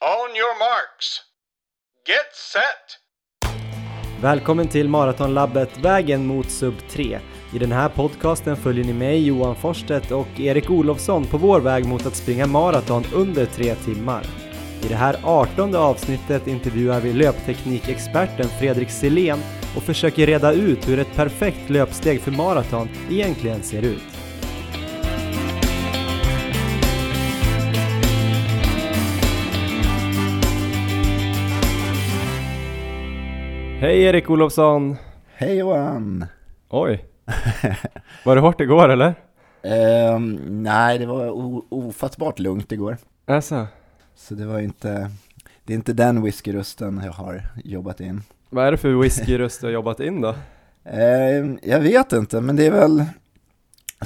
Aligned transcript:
On 0.00 0.36
your 0.36 0.58
marks. 0.58 1.20
Get 2.06 2.34
set! 2.52 2.98
Välkommen 4.22 4.68
till 4.68 4.88
Maratonlabbet 4.88 5.78
Vägen 5.78 6.26
mot 6.26 6.50
sub 6.50 6.74
3. 6.90 7.18
I 7.54 7.58
den 7.58 7.72
här 7.72 7.88
podcasten 7.88 8.56
följer 8.56 8.84
ni 8.84 8.92
mig, 8.92 9.26
Johan 9.26 9.56
Forstedt 9.56 10.10
och 10.10 10.40
Erik 10.40 10.70
Olofsson 10.70 11.26
på 11.26 11.38
vår 11.38 11.60
väg 11.60 11.86
mot 11.86 12.06
att 12.06 12.16
springa 12.16 12.46
maraton 12.46 13.04
under 13.14 13.46
tre 13.46 13.74
timmar. 13.74 14.22
I 14.84 14.88
det 14.88 14.94
här 14.94 15.16
18 15.22 15.74
avsnittet 15.74 16.46
intervjuar 16.46 17.00
vi 17.00 17.12
löpteknikexperten 17.12 18.48
Fredrik 18.48 18.90
Selén 18.90 19.38
och 19.76 19.82
försöker 19.82 20.26
reda 20.26 20.52
ut 20.52 20.88
hur 20.88 20.98
ett 20.98 21.16
perfekt 21.16 21.70
löpsteg 21.70 22.20
för 22.20 22.30
maraton 22.30 22.88
egentligen 23.10 23.62
ser 23.62 23.82
ut. 23.82 24.27
Hej 33.80 34.02
Erik 34.02 34.30
Olofsson! 34.30 34.96
Hej 35.34 35.56
Johan! 35.56 36.24
Oj! 36.68 37.04
Var 38.24 38.34
det 38.36 38.40
hårt 38.40 38.60
igår 38.60 38.88
eller? 38.88 39.14
Ehm, 39.62 40.40
nej, 40.62 40.98
det 40.98 41.06
var 41.06 41.32
ofattbart 41.74 42.38
lugnt 42.38 42.72
igår. 42.72 42.96
Alltså, 43.26 43.66
Så 44.14 44.34
det 44.34 44.46
var 44.46 44.58
inte, 44.58 45.10
det 45.64 45.72
är 45.72 45.74
inte 45.74 45.92
den 45.92 46.22
whiskyrösten 46.22 47.00
jag 47.04 47.12
har 47.12 47.42
jobbat 47.64 48.00
in. 48.00 48.22
vad 48.50 48.66
är 48.66 48.70
det 48.70 48.76
för 48.78 48.88
whiskyröst 48.88 49.60
du 49.60 49.66
har 49.66 49.72
jobbat 49.72 50.00
in 50.00 50.20
då? 50.20 50.34
Ehm, 50.84 51.58
jag 51.62 51.80
vet 51.80 52.12
inte, 52.12 52.40
men 52.40 52.56
det 52.56 52.66
är 52.66 52.70
väl 52.70 53.04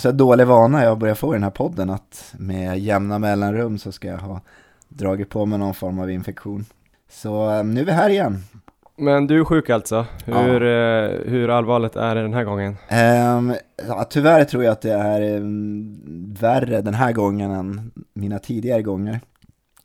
en 0.05 0.17
dålig 0.17 0.47
vana 0.47 0.84
jag 0.84 0.98
börjar 0.98 1.15
få 1.15 1.34
i 1.34 1.37
den 1.37 1.43
här 1.43 1.51
podden 1.51 1.91
att 1.91 2.34
med 2.39 2.79
jämna 2.79 3.19
mellanrum 3.19 3.79
så 3.79 3.93
ska 3.93 4.09
jag 4.09 4.19
ha 4.19 4.41
dragit 4.89 5.29
på 5.29 5.47
mig 5.47 5.59
någon 5.59 5.75
form 5.75 5.98
av 5.98 6.11
infektion. 6.11 6.65
Så 7.11 7.48
ehm, 7.51 7.75
nu 7.75 7.81
är 7.81 7.84
vi 7.84 7.93
här 7.93 8.11
igen. 8.11 8.45
Men 8.97 9.27
du 9.27 9.41
är 9.41 9.45
sjuk 9.45 9.71
alltså? 9.71 10.07
Hur, 10.25 10.62
eh, 10.62 11.31
hur 11.31 11.51
allvarligt 11.51 11.97
är 11.97 12.15
det 12.15 12.23
den 12.23 12.35
här 12.35 12.45
gången? 12.45 12.77
Ehm, 12.89 13.55
ja, 13.89 14.05
tyvärr 14.11 14.45
tror 14.45 14.65
jag 14.65 14.73
att 14.73 14.81
det 14.81 14.93
är 14.93 15.37
um, 15.37 16.34
värre 16.41 16.81
den 16.81 16.95
här 16.95 17.12
gången 17.12 17.51
än 17.51 17.93
mina 18.15 18.39
tidigare 18.39 18.83
gånger. 18.83 19.21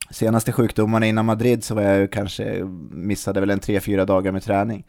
Senaste 0.09 0.51
sjukdomarna 0.51 1.05
innan 1.05 1.25
Madrid 1.25 1.63
så 1.63 1.75
var 1.75 1.81
jag 1.81 1.99
ju 1.99 2.07
kanske, 2.07 2.63
missade 2.91 3.39
väl 3.39 3.49
en 3.49 3.59
tre 3.59 3.79
fyra 3.79 4.05
dagar 4.05 4.31
med 4.31 4.43
träning. 4.43 4.85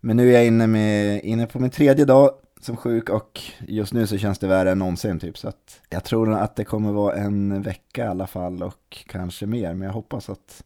Men 0.00 0.16
nu 0.16 0.28
är 0.28 0.32
jag 0.32 0.46
inne, 0.46 0.66
med, 0.66 1.20
inne 1.24 1.46
på 1.46 1.58
min 1.58 1.70
tredje 1.70 2.04
dag 2.04 2.30
som 2.60 2.76
sjuk 2.76 3.08
och 3.08 3.40
just 3.60 3.92
nu 3.92 4.06
så 4.06 4.18
känns 4.18 4.38
det 4.38 4.46
värre 4.46 4.70
än 4.70 4.78
någonsin 4.78 5.18
typ. 5.18 5.38
Så 5.38 5.48
att 5.48 5.80
jag 5.90 6.04
tror 6.04 6.32
att 6.34 6.56
det 6.56 6.64
kommer 6.64 6.92
vara 6.92 7.16
en 7.16 7.62
vecka 7.62 8.04
i 8.04 8.08
alla 8.08 8.26
fall 8.26 8.62
och 8.62 9.04
kanske 9.06 9.46
mer. 9.46 9.74
Men 9.74 9.86
jag 9.86 9.92
hoppas 9.92 10.30
att, 10.30 10.64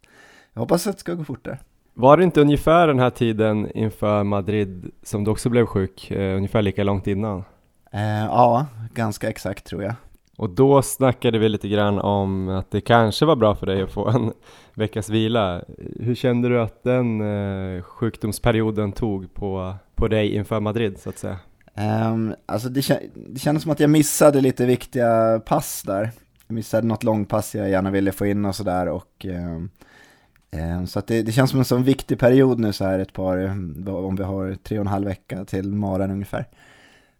jag 0.52 0.60
hoppas 0.60 0.86
att 0.86 0.96
det 0.96 1.00
ska 1.00 1.14
gå 1.14 1.24
fortare. 1.24 1.58
Var 1.96 2.16
det 2.16 2.24
inte 2.24 2.40
ungefär 2.40 2.86
den 2.86 2.98
här 2.98 3.10
tiden 3.10 3.70
inför 3.74 4.24
Madrid 4.24 4.90
som 5.02 5.24
du 5.24 5.30
också 5.30 5.48
blev 5.48 5.66
sjuk? 5.66 6.10
Eh, 6.10 6.36
ungefär 6.36 6.62
lika 6.62 6.84
långt 6.84 7.06
innan? 7.06 7.44
Eh, 7.92 8.24
ja, 8.24 8.66
ganska 8.94 9.28
exakt 9.28 9.64
tror 9.66 9.82
jag. 9.82 9.94
Och 10.36 10.50
då 10.50 10.82
snackade 10.82 11.38
vi 11.38 11.48
lite 11.48 11.68
grann 11.68 11.98
om 11.98 12.48
att 12.48 12.70
det 12.70 12.80
kanske 12.80 13.24
var 13.24 13.36
bra 13.36 13.54
för 13.54 13.66
dig 13.66 13.82
att 13.82 13.92
få 13.92 14.08
en 14.08 14.32
veckas 14.74 15.08
vila. 15.08 15.62
Hur 16.00 16.14
kände 16.14 16.48
du 16.48 16.60
att 16.60 16.82
den 16.82 17.20
eh, 17.20 17.82
sjukdomsperioden 17.82 18.92
tog 18.92 19.34
på, 19.34 19.74
på 19.94 20.08
dig 20.08 20.34
inför 20.34 20.60
Madrid 20.60 20.98
så 20.98 21.08
att 21.08 21.18
säga? 21.18 21.38
Um, 21.76 22.34
alltså 22.46 22.68
det, 22.68 23.00
det 23.14 23.38
kändes 23.38 23.62
som 23.62 23.72
att 23.72 23.80
jag 23.80 23.90
missade 23.90 24.40
lite 24.40 24.66
viktiga 24.66 25.40
pass 25.46 25.82
där. 25.82 26.10
Jag 26.46 26.54
missade 26.54 26.86
något 26.86 27.04
långpass 27.04 27.54
jag 27.54 27.70
gärna 27.70 27.90
ville 27.90 28.12
få 28.12 28.26
in 28.26 28.44
och 28.44 28.54
sådär 28.54 28.88
och 28.88 29.26
ehm, 29.26 29.70
så 30.86 30.98
att 30.98 31.06
det, 31.06 31.22
det 31.22 31.32
känns 31.32 31.50
som 31.50 31.58
en 31.58 31.64
sån 31.64 31.84
viktig 31.84 32.18
period 32.18 32.60
nu 32.60 32.72
så 32.72 32.84
här 32.84 32.98
ett 32.98 33.12
par, 33.12 33.46
om 33.88 34.16
vi 34.16 34.22
har 34.22 34.54
tre 34.54 34.78
och 34.78 34.84
en 34.84 34.86
halv 34.86 35.06
vecka 35.06 35.44
till 35.44 35.72
maran 35.72 36.10
ungefär. 36.10 36.46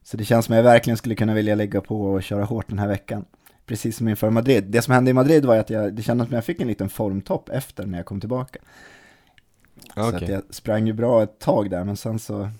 Så 0.03 0.17
det 0.17 0.25
känns 0.25 0.47
som 0.47 0.53
att 0.53 0.57
jag 0.57 0.65
verkligen 0.65 0.97
skulle 0.97 1.15
kunna 1.15 1.35
vilja 1.35 1.55
lägga 1.55 1.81
på 1.81 2.03
och 2.03 2.23
köra 2.23 2.45
hårt 2.45 2.69
den 2.69 2.79
här 2.79 2.89
veckan. 2.89 3.25
Precis 3.67 3.97
som 3.97 4.09
inför 4.09 4.31
Madrid. 4.31 4.65
Det 4.65 4.83
som 4.83 4.95
hände 4.95 5.11
i 5.11 5.15
Madrid 5.15 5.45
var 5.45 5.57
att 5.57 5.71
jag, 5.71 5.95
det 5.95 6.03
kändes 6.03 6.27
som 6.27 6.35
att 6.35 6.37
jag 6.37 6.45
fick 6.45 6.61
en 6.61 6.69
liten 6.69 6.89
formtopp 6.89 7.49
efter 7.49 7.87
när 7.87 7.99
jag 7.99 8.07
kom 8.07 8.21
tillbaka. 8.21 8.59
Så 9.95 10.01
att 10.01 10.29
jag 10.29 10.43
sprang 10.51 10.87
ju 10.87 10.93
bra 10.93 11.23
ett 11.23 11.39
tag 11.39 11.71
där, 11.71 11.85
men 11.85 11.97
sen 11.97 12.19
så, 12.19 12.51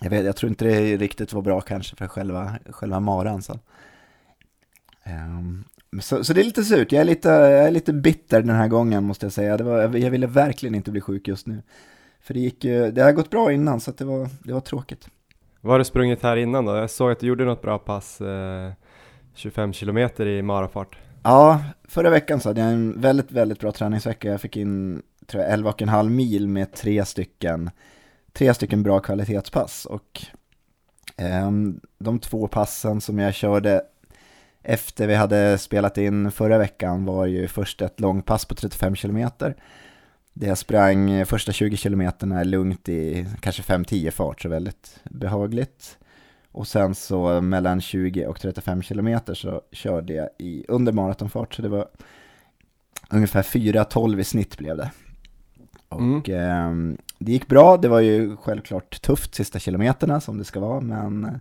jag, 0.00 0.10
vet, 0.10 0.24
jag 0.24 0.36
tror 0.36 0.50
inte 0.50 0.64
det 0.64 0.96
riktigt 0.96 1.32
var 1.32 1.42
bra 1.42 1.60
kanske 1.60 1.96
för 1.96 2.06
själva, 2.06 2.58
själva 2.70 3.00
maran 3.00 3.42
sen. 3.42 3.58
Ehm, 5.02 5.64
så, 6.00 6.24
så 6.24 6.32
det 6.32 6.40
är 6.40 6.44
lite 6.44 6.64
surt, 6.64 6.92
jag 6.92 7.00
är 7.00 7.04
lite, 7.04 7.28
jag 7.28 7.66
är 7.66 7.70
lite 7.70 7.92
bitter 7.92 8.42
den 8.42 8.56
här 8.56 8.68
gången 8.68 9.04
måste 9.04 9.26
jag 9.26 9.32
säga. 9.32 9.56
Det 9.56 9.64
var, 9.64 9.96
jag, 9.96 10.10
ville 10.10 10.26
verkligen 10.26 10.74
inte 10.74 10.90
bli 10.90 11.00
sjuk 11.00 11.28
just 11.28 11.46
nu. 11.46 11.62
För 12.20 12.34
det 12.34 12.40
gick 12.40 12.62
det 12.62 13.02
har 13.02 13.12
gått 13.12 13.30
bra 13.30 13.52
innan 13.52 13.80
så 13.80 13.90
det 13.90 14.04
var, 14.04 14.28
det 14.42 14.52
var 14.52 14.60
tråkigt. 14.60 15.08
Vad 15.60 15.72
har 15.72 15.78
du 15.78 15.84
sprungit 15.84 16.22
här 16.22 16.36
innan 16.36 16.64
då? 16.64 16.76
Jag 16.76 16.90
såg 16.90 17.10
att 17.10 17.20
du 17.20 17.26
gjorde 17.26 17.44
något 17.44 17.62
bra 17.62 17.78
pass, 17.78 18.20
eh, 18.20 18.72
25 19.34 19.72
kilometer 19.72 20.26
i 20.26 20.42
marafart. 20.42 20.98
Ja, 21.22 21.64
förra 21.84 22.10
veckan 22.10 22.40
så 22.40 22.48
hade 22.48 22.60
jag 22.60 22.70
en 22.70 23.00
väldigt, 23.00 23.32
väldigt 23.32 23.60
bra 23.60 23.72
träningsvecka. 23.72 24.28
Jag 24.28 24.40
fick 24.40 24.56
in, 24.56 25.02
tror 25.26 25.42
jag, 25.42 25.52
11,5 25.52 26.08
mil 26.08 26.48
med 26.48 26.72
tre 26.72 27.04
stycken, 27.04 27.70
tre 28.32 28.54
stycken 28.54 28.82
bra 28.82 29.00
kvalitetspass. 29.00 29.86
Och 29.86 30.22
ehm, 31.16 31.80
de 31.98 32.18
två 32.18 32.48
passen 32.48 33.00
som 33.00 33.18
jag 33.18 33.34
körde 33.34 33.82
efter 34.68 35.06
vi 35.06 35.14
hade 35.14 35.58
spelat 35.58 35.98
in 35.98 36.30
förra 36.30 36.58
veckan 36.58 37.04
var 37.04 37.26
ju 37.26 37.48
först 37.48 37.82
ett 37.82 38.00
långpass 38.00 38.44
på 38.44 38.54
35 38.54 38.96
kilometer. 38.96 39.56
Där 40.32 40.48
jag 40.48 40.58
sprang 40.58 41.26
första 41.26 41.52
20 41.52 41.76
kilometerna 41.76 42.44
lugnt 42.44 42.88
i 42.88 43.26
kanske 43.40 43.62
5-10 43.62 44.10
fart, 44.10 44.42
så 44.42 44.48
väldigt 44.48 45.00
behagligt. 45.04 45.98
Och 46.52 46.68
sen 46.68 46.94
så 46.94 47.40
mellan 47.40 47.80
20 47.80 48.26
och 48.26 48.40
35 48.40 48.82
kilometer 48.82 49.34
så 49.34 49.62
körde 49.72 50.12
jag 50.12 50.28
i 50.38 50.64
under 50.68 50.92
maratonfart, 50.92 51.54
så 51.54 51.62
det 51.62 51.68
var 51.68 51.88
ungefär 53.10 53.42
4.12 53.42 54.20
i 54.20 54.24
snitt 54.24 54.58
blev 54.58 54.76
det. 54.76 54.90
Och 55.88 56.28
ehm, 56.28 56.98
det 57.18 57.32
gick 57.32 57.48
bra, 57.48 57.76
det 57.76 57.88
var 57.88 58.00
ju 58.00 58.36
självklart 58.36 59.02
tufft 59.02 59.34
sista 59.34 59.58
kilometerna 59.58 60.20
som 60.20 60.38
det 60.38 60.44
ska 60.44 60.60
vara, 60.60 60.80
men 60.80 61.24
eh, 61.24 61.32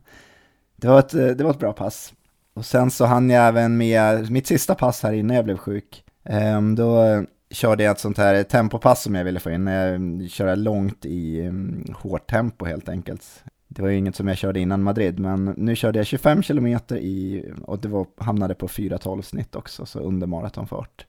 det 0.76 0.88
var 0.88 1.00
ett, 1.00 1.14
eh, 1.14 1.28
det 1.28 1.44
var 1.44 1.52
ett 1.52 1.60
bra 1.60 1.74
pass. 1.74 2.14
Och 2.58 2.66
sen 2.66 2.92
så 2.92 3.06
hann 3.06 3.30
jag 3.30 3.48
även 3.48 3.78
med 3.78 4.32
mitt 4.32 4.48
sista 4.48 4.76
pass 4.76 5.04
här 5.04 5.14
innan 5.14 5.36
jag 5.36 5.46
blev 5.46 5.58
sjuk. 5.58 6.04
Ehm, 6.24 6.76
då 6.76 7.24
körde 7.52 7.84
jag 7.84 7.92
ett 7.92 8.00
sånt 8.00 8.18
här 8.18 8.44
tempopass 8.44 9.04
som 9.04 9.16
jag 9.16 9.24
ville 9.24 9.40
få 9.40 9.52
in, 9.52 9.68
eh, 9.68 10.28
köra 10.28 10.56
långt 10.56 11.06
i 11.06 11.48
um, 11.48 11.86
hårt 11.98 12.30
tempo 12.30 12.66
helt 12.66 12.90
enkelt. 12.90 13.44
Det 13.68 13.82
var 13.82 13.90
ju 13.90 13.98
inget 13.98 14.16
som 14.16 14.28
jag 14.28 14.38
körde 14.38 14.60
innan 14.60 14.84
Madrid, 14.84 15.20
men 15.20 15.46
nu 15.58 15.76
körde 15.76 16.00
jag 16.00 16.06
25 16.06 16.44
kilometer 16.44 16.98
i, 16.98 17.46
och 17.64 17.80
det 17.80 17.88
var, 17.88 18.06
hamnade 18.18 18.56
på 18.56 18.68
4.12 18.68 19.22
snitt 19.22 19.56
också, 19.56 19.86
så 19.86 20.00
under 20.00 20.28
maratonfart. 20.28 21.06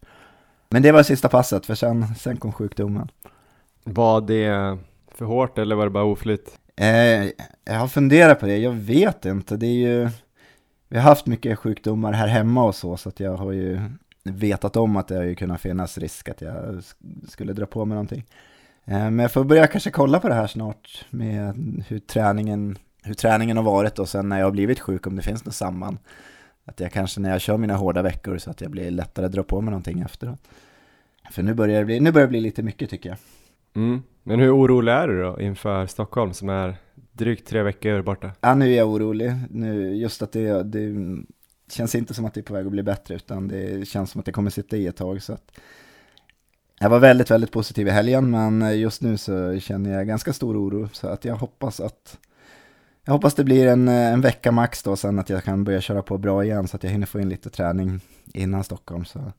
Men 0.69 0.82
det 0.82 0.92
var 0.92 1.03
sista 1.03 1.28
passet, 1.28 1.66
för 1.66 1.75
sen, 1.75 2.14
sen 2.14 2.37
kom 2.37 2.53
sjukdomen. 2.53 3.08
Var 3.84 4.20
det 4.20 4.78
för 5.14 5.25
hårt 5.25 5.58
eller 5.58 5.76
var 5.76 5.84
det 5.84 5.91
bara 5.91 6.04
oflyt? 6.04 6.58
Eh, 6.76 7.25
jag 7.64 7.78
har 7.78 7.88
funderat 7.88 8.41
på 8.41 8.47
det, 8.47 8.58
jag 8.58 8.72
vet 8.72 9.25
inte. 9.25 9.56
Det 9.56 9.66
är 9.66 9.88
ju, 9.88 10.10
vi 10.88 10.97
har 10.97 11.04
haft 11.04 11.26
mycket 11.26 11.59
sjukdomar 11.59 12.12
här 12.12 12.28
hemma 12.28 12.65
och 12.65 12.75
så, 12.75 12.97
så 12.97 13.09
att 13.09 13.21
jag 13.21 13.37
har 13.37 13.53
ju 13.53 13.81
vetat 14.22 14.76
om 14.76 14.97
att 14.97 15.09
det 15.09 15.16
har 15.16 15.25
ju 15.25 15.34
kunnat 15.34 15.60
finnas 15.60 15.99
risk 15.99 16.28
att 16.28 16.41
jag 16.41 16.82
skulle 17.28 17.53
dra 17.53 17.66
på 17.66 17.84
mig 17.84 17.94
någonting. 17.94 18.25
Eh, 18.84 18.99
men 18.99 19.19
jag 19.19 19.32
får 19.32 19.44
börja 19.44 19.66
kanske 19.66 19.91
kolla 19.91 20.21
på 20.21 20.28
det 20.28 20.34
här 20.34 20.47
snart 20.47 21.06
med 21.10 21.54
hur 21.88 21.99
träningen, 21.99 22.78
hur 23.03 23.15
träningen 23.15 23.56
har 23.56 23.65
varit 23.65 23.99
och 23.99 24.09
sen 24.09 24.28
när 24.28 24.38
jag 24.38 24.47
har 24.47 24.50
blivit 24.50 24.81
sjuk 24.81 25.06
om 25.06 25.16
det 25.16 25.22
finns 25.22 25.44
något 25.44 25.54
samband. 25.54 25.99
Att 26.65 26.81
jag 26.81 26.93
kanske 26.93 27.20
när 27.20 27.31
jag 27.31 27.41
kör 27.41 27.56
mina 27.56 27.76
hårda 27.76 28.03
veckor 28.03 28.38
så 28.38 28.50
att 28.50 28.60
jag 28.60 28.70
blir 28.70 28.91
lättare 28.91 29.26
att 29.26 29.32
dra 29.32 29.43
på 29.43 29.60
mig 29.60 29.70
någonting 29.70 30.00
efteråt. 30.00 30.41
För 31.31 31.43
nu 31.43 31.55
börjar 31.55 31.78
det 31.78 31.84
bli, 31.84 32.00
nu 32.00 32.12
börjar 32.12 32.26
det 32.26 32.31
bli 32.31 32.41
lite 32.41 32.62
mycket 32.62 32.91
tycker 32.91 33.08
jag. 33.08 33.19
Mm. 33.76 34.02
Men 34.23 34.41
hur 34.41 34.56
orolig 34.56 34.93
är 34.93 35.08
du 35.08 35.23
då 35.23 35.41
inför 35.41 35.87
Stockholm 35.87 36.32
som 36.32 36.49
är 36.49 36.76
drygt 37.19 37.49
tre 37.49 37.62
veckor 37.62 38.03
borta? 38.03 38.31
Ja, 38.41 38.55
nu 38.55 38.73
är 38.73 38.76
jag 38.76 38.88
orolig. 38.88 39.35
Nu, 39.50 39.97
just 39.97 40.23
att 40.23 40.32
det, 40.32 40.62
det 40.62 40.94
känns 41.70 41.94
inte 41.94 42.15
som 42.15 42.25
att 42.25 42.35
det 42.35 42.41
är 42.41 42.43
på 42.43 42.55
väg 42.55 42.67
att 42.67 42.73
bli 42.73 42.82
bättre, 42.82 43.15
utan 43.15 43.49
det 43.49 43.88
känns 43.88 44.11
som 44.11 44.19
att 44.19 44.26
det 44.26 44.32
kommer 44.32 44.50
sitta 44.50 44.76
i 44.76 44.87
ett 44.87 44.97
tag. 44.97 45.23
Så 45.23 45.32
att 45.32 45.50
jag 46.81 46.91
var 46.91 46.99
väldigt, 46.99 47.31
väldigt 47.31 47.53
positiv 47.53 47.88
i 47.88 47.91
helgen, 47.91 48.31
men 48.31 48.81
just 48.81 49.03
nu 49.03 49.17
så 49.17 49.59
känner 49.59 49.93
jag 49.93 50.06
ganska 50.06 50.32
stor 50.32 50.56
oro. 50.56 50.88
Så 50.93 51.09
att 51.09 51.25
jag 51.25 51.37
hoppas 51.37 51.81
att 51.81 52.19
jag 53.05 53.12
hoppas 53.12 53.35
det 53.35 53.44
blir 53.44 53.67
en, 53.67 53.88
en 53.88 54.20
vecka 54.20 54.53
max 54.53 54.82
då, 54.82 54.97
sen 54.97 55.19
att 55.19 55.31
jag 55.31 55.44
kan 55.44 55.65
börja 55.65 55.81
köra 55.81 56.03
på 56.03 56.19
bra 56.19 56.44
igen, 56.44 56.69
så 56.69 56.76
att 56.76 56.82
jag 56.82 56.91
hinner 56.91 57.06
få 57.06 57.20
in 57.20 57.29
lite 57.29 57.50
träning 57.50 58.00
innan 58.35 58.65
Stockholm. 58.65 59.05
Så 59.05 59.32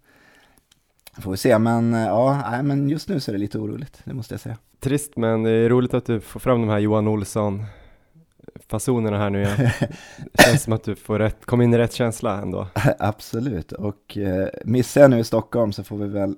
får 1.17 1.31
vi 1.31 1.38
se, 1.38 1.59
men 1.59 1.94
ja, 1.94 2.44
nej, 2.51 2.63
men 2.63 2.89
just 2.89 3.09
nu 3.09 3.19
så 3.19 3.31
är 3.31 3.33
det 3.33 3.39
lite 3.39 3.57
oroligt, 3.57 4.01
det 4.03 4.13
måste 4.13 4.33
jag 4.33 4.41
säga. 4.41 4.57
Trist 4.79 5.17
men 5.17 5.44
det 5.44 5.51
är 5.51 5.69
roligt 5.69 5.94
att 5.94 6.06
du 6.06 6.19
får 6.19 6.39
fram 6.39 6.61
de 6.61 6.69
här 6.69 6.79
Johan 6.79 7.07
Olsson 7.07 7.65
fasonerna 8.67 9.17
här 9.17 9.29
nu 9.29 9.41
igen. 9.44 9.57
Det 10.31 10.44
känns 10.44 10.63
som 10.63 10.73
att 10.73 10.83
du 10.83 10.95
får 10.95 11.19
rätt, 11.19 11.45
kom 11.45 11.61
in 11.61 11.73
i 11.73 11.77
rätt 11.77 11.94
känsla 11.94 12.41
ändå. 12.41 12.67
Absolut, 13.00 13.71
och 13.71 14.17
eh, 14.17 14.47
missar 14.65 15.01
jag 15.01 15.09
nu 15.09 15.19
i 15.19 15.23
Stockholm 15.23 15.73
så 15.73 15.83
får 15.83 15.97
vi 15.97 16.07
väl 16.07 16.35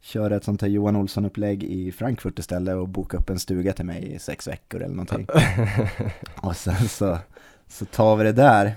köra 0.00 0.36
ett 0.36 0.44
sånt 0.44 0.62
här 0.62 0.68
Johan 0.68 0.96
Olsson-upplägg 0.96 1.64
i 1.64 1.92
Frankfurt 1.92 2.38
istället 2.38 2.76
och 2.76 2.88
boka 2.88 3.16
upp 3.16 3.30
en 3.30 3.38
stuga 3.38 3.72
till 3.72 3.84
mig 3.84 4.14
i 4.14 4.18
sex 4.18 4.48
veckor 4.48 4.82
eller 4.82 4.94
någonting. 4.94 5.26
och 6.42 6.56
sen 6.56 6.88
så, 6.88 7.18
så 7.68 7.84
tar 7.84 8.16
vi 8.16 8.24
det 8.24 8.32
där. 8.32 8.72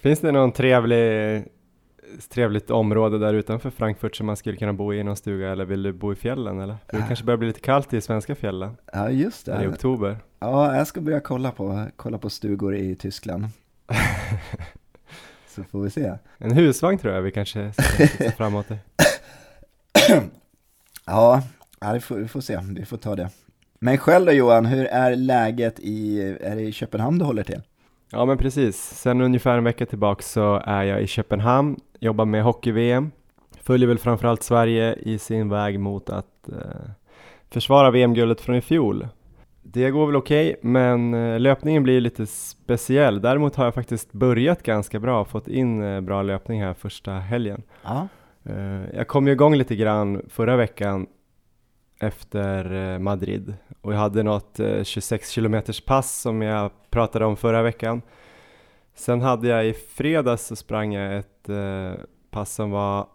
Finns 0.00 0.20
det 0.20 0.32
någon 0.32 0.52
trevlig, 0.52 1.44
trevligt 2.28 2.70
område 2.70 3.18
där 3.18 3.34
utanför 3.34 3.70
Frankfurt 3.70 4.16
som 4.16 4.26
man 4.26 4.36
skulle 4.36 4.56
kunna 4.56 4.72
bo 4.72 4.94
i 4.94 4.98
i 4.98 5.04
någon 5.04 5.16
stuga 5.16 5.52
eller 5.52 5.64
vill 5.64 5.82
du 5.82 5.92
bo 5.92 6.12
i 6.12 6.16
fjällen 6.16 6.60
eller? 6.60 6.76
För 6.90 6.96
det 6.96 7.04
kanske 7.06 7.24
börjar 7.24 7.38
bli 7.38 7.46
lite 7.48 7.60
kallt 7.60 7.92
i 7.92 8.00
svenska 8.00 8.34
fjällen. 8.34 8.76
Ja, 8.92 9.10
just 9.10 9.48
Eller 9.48 9.60
i 9.62 9.66
det. 9.66 9.72
oktober. 9.72 10.18
Ja, 10.40 10.76
jag 10.76 10.86
ska 10.86 11.00
börja 11.00 11.20
kolla 11.20 11.50
på, 11.50 11.86
kolla 11.96 12.18
på 12.18 12.30
stugor 12.30 12.76
i 12.76 12.94
Tyskland. 12.96 13.44
så 15.48 15.64
får 15.64 15.82
vi 15.82 15.90
se. 15.90 16.12
En 16.38 16.52
husvagn 16.52 16.98
tror 16.98 17.14
jag 17.14 17.22
vi 17.22 17.30
kanske 17.30 17.72
ska 17.72 18.30
framåt 18.30 18.70
i. 18.70 18.78
Ja, 21.06 21.42
det 21.80 22.00
får, 22.00 22.16
vi 22.16 22.28
får 22.28 22.40
se. 22.40 22.58
Vi 22.68 22.84
får 22.84 22.96
ta 22.96 23.16
det. 23.16 23.28
Men 23.78 23.98
själv 23.98 24.26
då 24.26 24.32
Johan, 24.32 24.66
hur 24.66 24.86
är 24.86 25.16
läget 25.16 25.80
i, 25.80 26.20
är 26.40 26.56
det 26.56 26.62
i 26.62 26.72
Köpenhamn 26.72 27.18
du 27.18 27.24
håller 27.24 27.42
till? 27.42 27.60
Ja 28.10 28.24
men 28.24 28.38
precis, 28.38 28.76
sen 28.76 29.20
ungefär 29.20 29.58
en 29.58 29.64
vecka 29.64 29.86
tillbaka 29.86 30.22
så 30.22 30.62
är 30.64 30.82
jag 30.82 31.02
i 31.02 31.06
Köpenhamn, 31.06 31.76
jobbar 32.02 32.24
med 32.24 32.42
hockey-VM, 32.44 33.10
följer 33.60 33.88
väl 33.88 33.98
framförallt 33.98 34.42
Sverige 34.42 34.94
i 34.94 35.18
sin 35.18 35.48
väg 35.48 35.80
mot 35.80 36.10
att 36.10 36.48
eh, 36.48 36.90
försvara 37.50 37.90
VM-guldet 37.90 38.40
från 38.40 38.56
i 38.56 38.60
fjol. 38.60 39.08
Det 39.62 39.90
går 39.90 40.06
väl 40.06 40.16
okej, 40.16 40.56
men 40.62 41.14
eh, 41.14 41.40
löpningen 41.40 41.82
blir 41.82 42.00
lite 42.00 42.26
speciell. 42.26 43.20
Däremot 43.22 43.56
har 43.56 43.64
jag 43.64 43.74
faktiskt 43.74 44.12
börjat 44.12 44.62
ganska 44.62 45.00
bra, 45.00 45.24
fått 45.24 45.48
in 45.48 45.82
eh, 45.82 46.00
bra 46.00 46.22
löpning 46.22 46.62
här 46.62 46.74
första 46.74 47.12
helgen. 47.12 47.62
Ja, 47.82 48.08
Eh, 48.44 48.82
Jag 48.96 49.08
kom 49.08 49.26
ju 49.26 49.32
igång 49.32 49.54
lite 49.54 49.76
grann 49.76 50.22
förra 50.28 50.56
veckan 50.56 51.06
efter 52.00 52.98
Madrid 52.98 53.54
och 53.80 53.92
jag 53.92 53.98
hade 53.98 54.22
något 54.22 54.60
eh, 54.60 54.82
26 54.84 55.30
kilometers 55.30 55.80
pass 55.80 56.20
som 56.20 56.42
jag 56.42 56.70
pratade 56.90 57.24
om 57.24 57.36
förra 57.36 57.62
veckan. 57.62 58.02
Sen 58.94 59.20
hade 59.20 59.48
jag 59.48 59.66
i 59.66 59.72
fredags 59.72 60.46
så 60.46 60.56
sprang 60.56 60.92
jag 60.94 61.18
ett 61.18 61.31
eh, 61.48 61.92
pass 62.30 62.54
som 62.54 62.70
var 62.70 63.06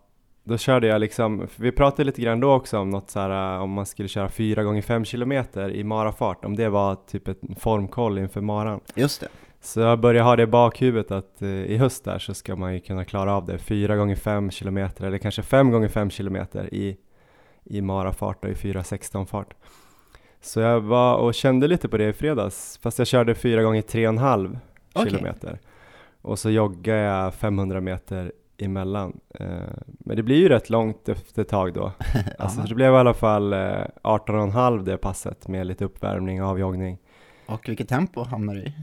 då 0.47 0.57
körde 0.57 0.87
jag 0.87 1.01
liksom, 1.01 1.47
vi 1.55 1.71
pratade 1.71 2.03
lite 2.03 2.21
grann 2.21 2.39
då 2.39 2.53
också 2.53 2.79
om 2.79 2.89
något 2.89 3.09
så 3.09 3.19
här 3.19 3.55
eh, 3.55 3.61
om 3.63 3.71
man 3.71 3.85
skulle 3.85 4.09
köra 4.09 4.29
4 4.29 4.63
gånger 4.63 4.81
5 4.81 5.05
kilometer 5.05 5.69
i 5.69 5.83
marafart, 5.83 6.45
om 6.45 6.55
det 6.55 6.69
var 6.69 6.95
typ 6.95 7.27
ett 7.27 7.39
formkoll 7.59 8.17
inför 8.17 8.41
maran. 8.41 8.79
just 8.95 9.21
det. 9.21 9.27
Så 9.61 9.79
jag 9.79 9.99
börjar 9.99 10.23
ha 10.23 10.35
det 10.35 10.43
i 10.43 10.47
bakhuvudet 10.47 11.11
att 11.11 11.41
eh, 11.41 11.49
i 11.49 11.77
höst 11.77 12.03
där 12.03 12.19
så 12.19 12.33
ska 12.33 12.55
man 12.55 12.73
ju 12.73 12.79
kunna 12.79 13.05
klara 13.05 13.33
av 13.33 13.45
det 13.45 13.57
4 13.57 13.95
gånger 13.95 14.15
5 14.15 14.51
kilometer 14.51 15.05
eller 15.05 15.17
kanske 15.17 15.41
5 15.41 15.71
gånger 15.71 15.87
5 15.87 16.09
kilometer 16.09 16.73
i, 16.73 16.97
i 17.63 17.81
marafart 17.81 18.45
och 18.45 18.51
i 18.51 18.53
4.16 18.53 19.25
fart. 19.25 19.53
Så 20.41 20.59
jag 20.59 20.81
var 20.81 21.15
och 21.15 21.33
kände 21.33 21.67
lite 21.67 21.89
på 21.89 21.97
det 21.97 22.09
i 22.09 22.13
fredags 22.13 22.79
fast 22.83 22.99
jag 22.99 23.07
körde 23.07 23.35
4 23.35 23.63
gånger 23.63 23.81
3,5 23.81 24.57
Okej. 24.93 25.11
kilometer 25.11 25.59
och 26.27 26.39
så 26.39 26.49
joggade 26.49 26.99
jag 26.99 27.33
500 27.33 27.81
meter 27.81 28.31
emellan. 28.57 29.19
Eh, 29.39 29.47
men 29.85 30.15
det 30.15 30.23
blir 30.23 30.35
ju 30.35 30.49
rätt 30.49 30.69
långt 30.69 31.09
efter 31.09 31.41
ett 31.41 31.47
tag 31.47 31.73
då. 31.73 31.91
Alltså 32.39 32.61
det 32.61 32.75
blev 32.75 32.93
i 32.93 32.97
alla 32.97 33.13
fall 33.13 33.53
eh, 33.53 33.57
18,5 33.57 34.83
det 34.83 34.97
passet 34.97 35.47
med 35.47 35.67
lite 35.67 35.85
uppvärmning 35.85 36.43
och 36.43 36.49
avjoggning. 36.49 36.97
Och 37.45 37.69
vilket 37.69 37.89
tempo 37.89 38.23
hamnar 38.23 38.55
du 38.55 38.61
i? 38.61 38.73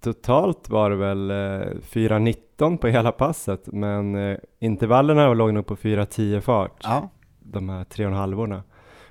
Totalt 0.00 0.68
var 0.68 0.90
det 0.90 0.96
väl 0.96 1.30
eh, 1.30 1.34
4.19 1.34 2.76
på 2.76 2.86
hela 2.86 3.12
passet, 3.12 3.66
men 3.66 4.14
eh, 4.14 4.38
intervallerna 4.58 5.34
låg 5.34 5.54
nog 5.54 5.66
på 5.66 5.76
4.10 5.76 6.40
fart, 6.40 6.80
Ja, 6.82 7.08
de 7.40 7.68
här 7.68 7.84
tre 7.84 8.06
och 8.06 8.12
en 8.12 8.18
halvorna. 8.18 8.62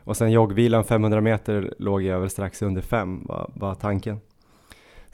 Och 0.03 0.17
sen 0.17 0.31
joggvilan 0.31 0.83
500 0.83 1.21
meter 1.21 1.73
låg 1.79 2.01
jag 2.01 2.19
väl 2.19 2.29
strax 2.29 2.61
under 2.61 2.81
5, 2.81 3.25
var, 3.25 3.51
var 3.53 3.75
tanken. 3.75 4.19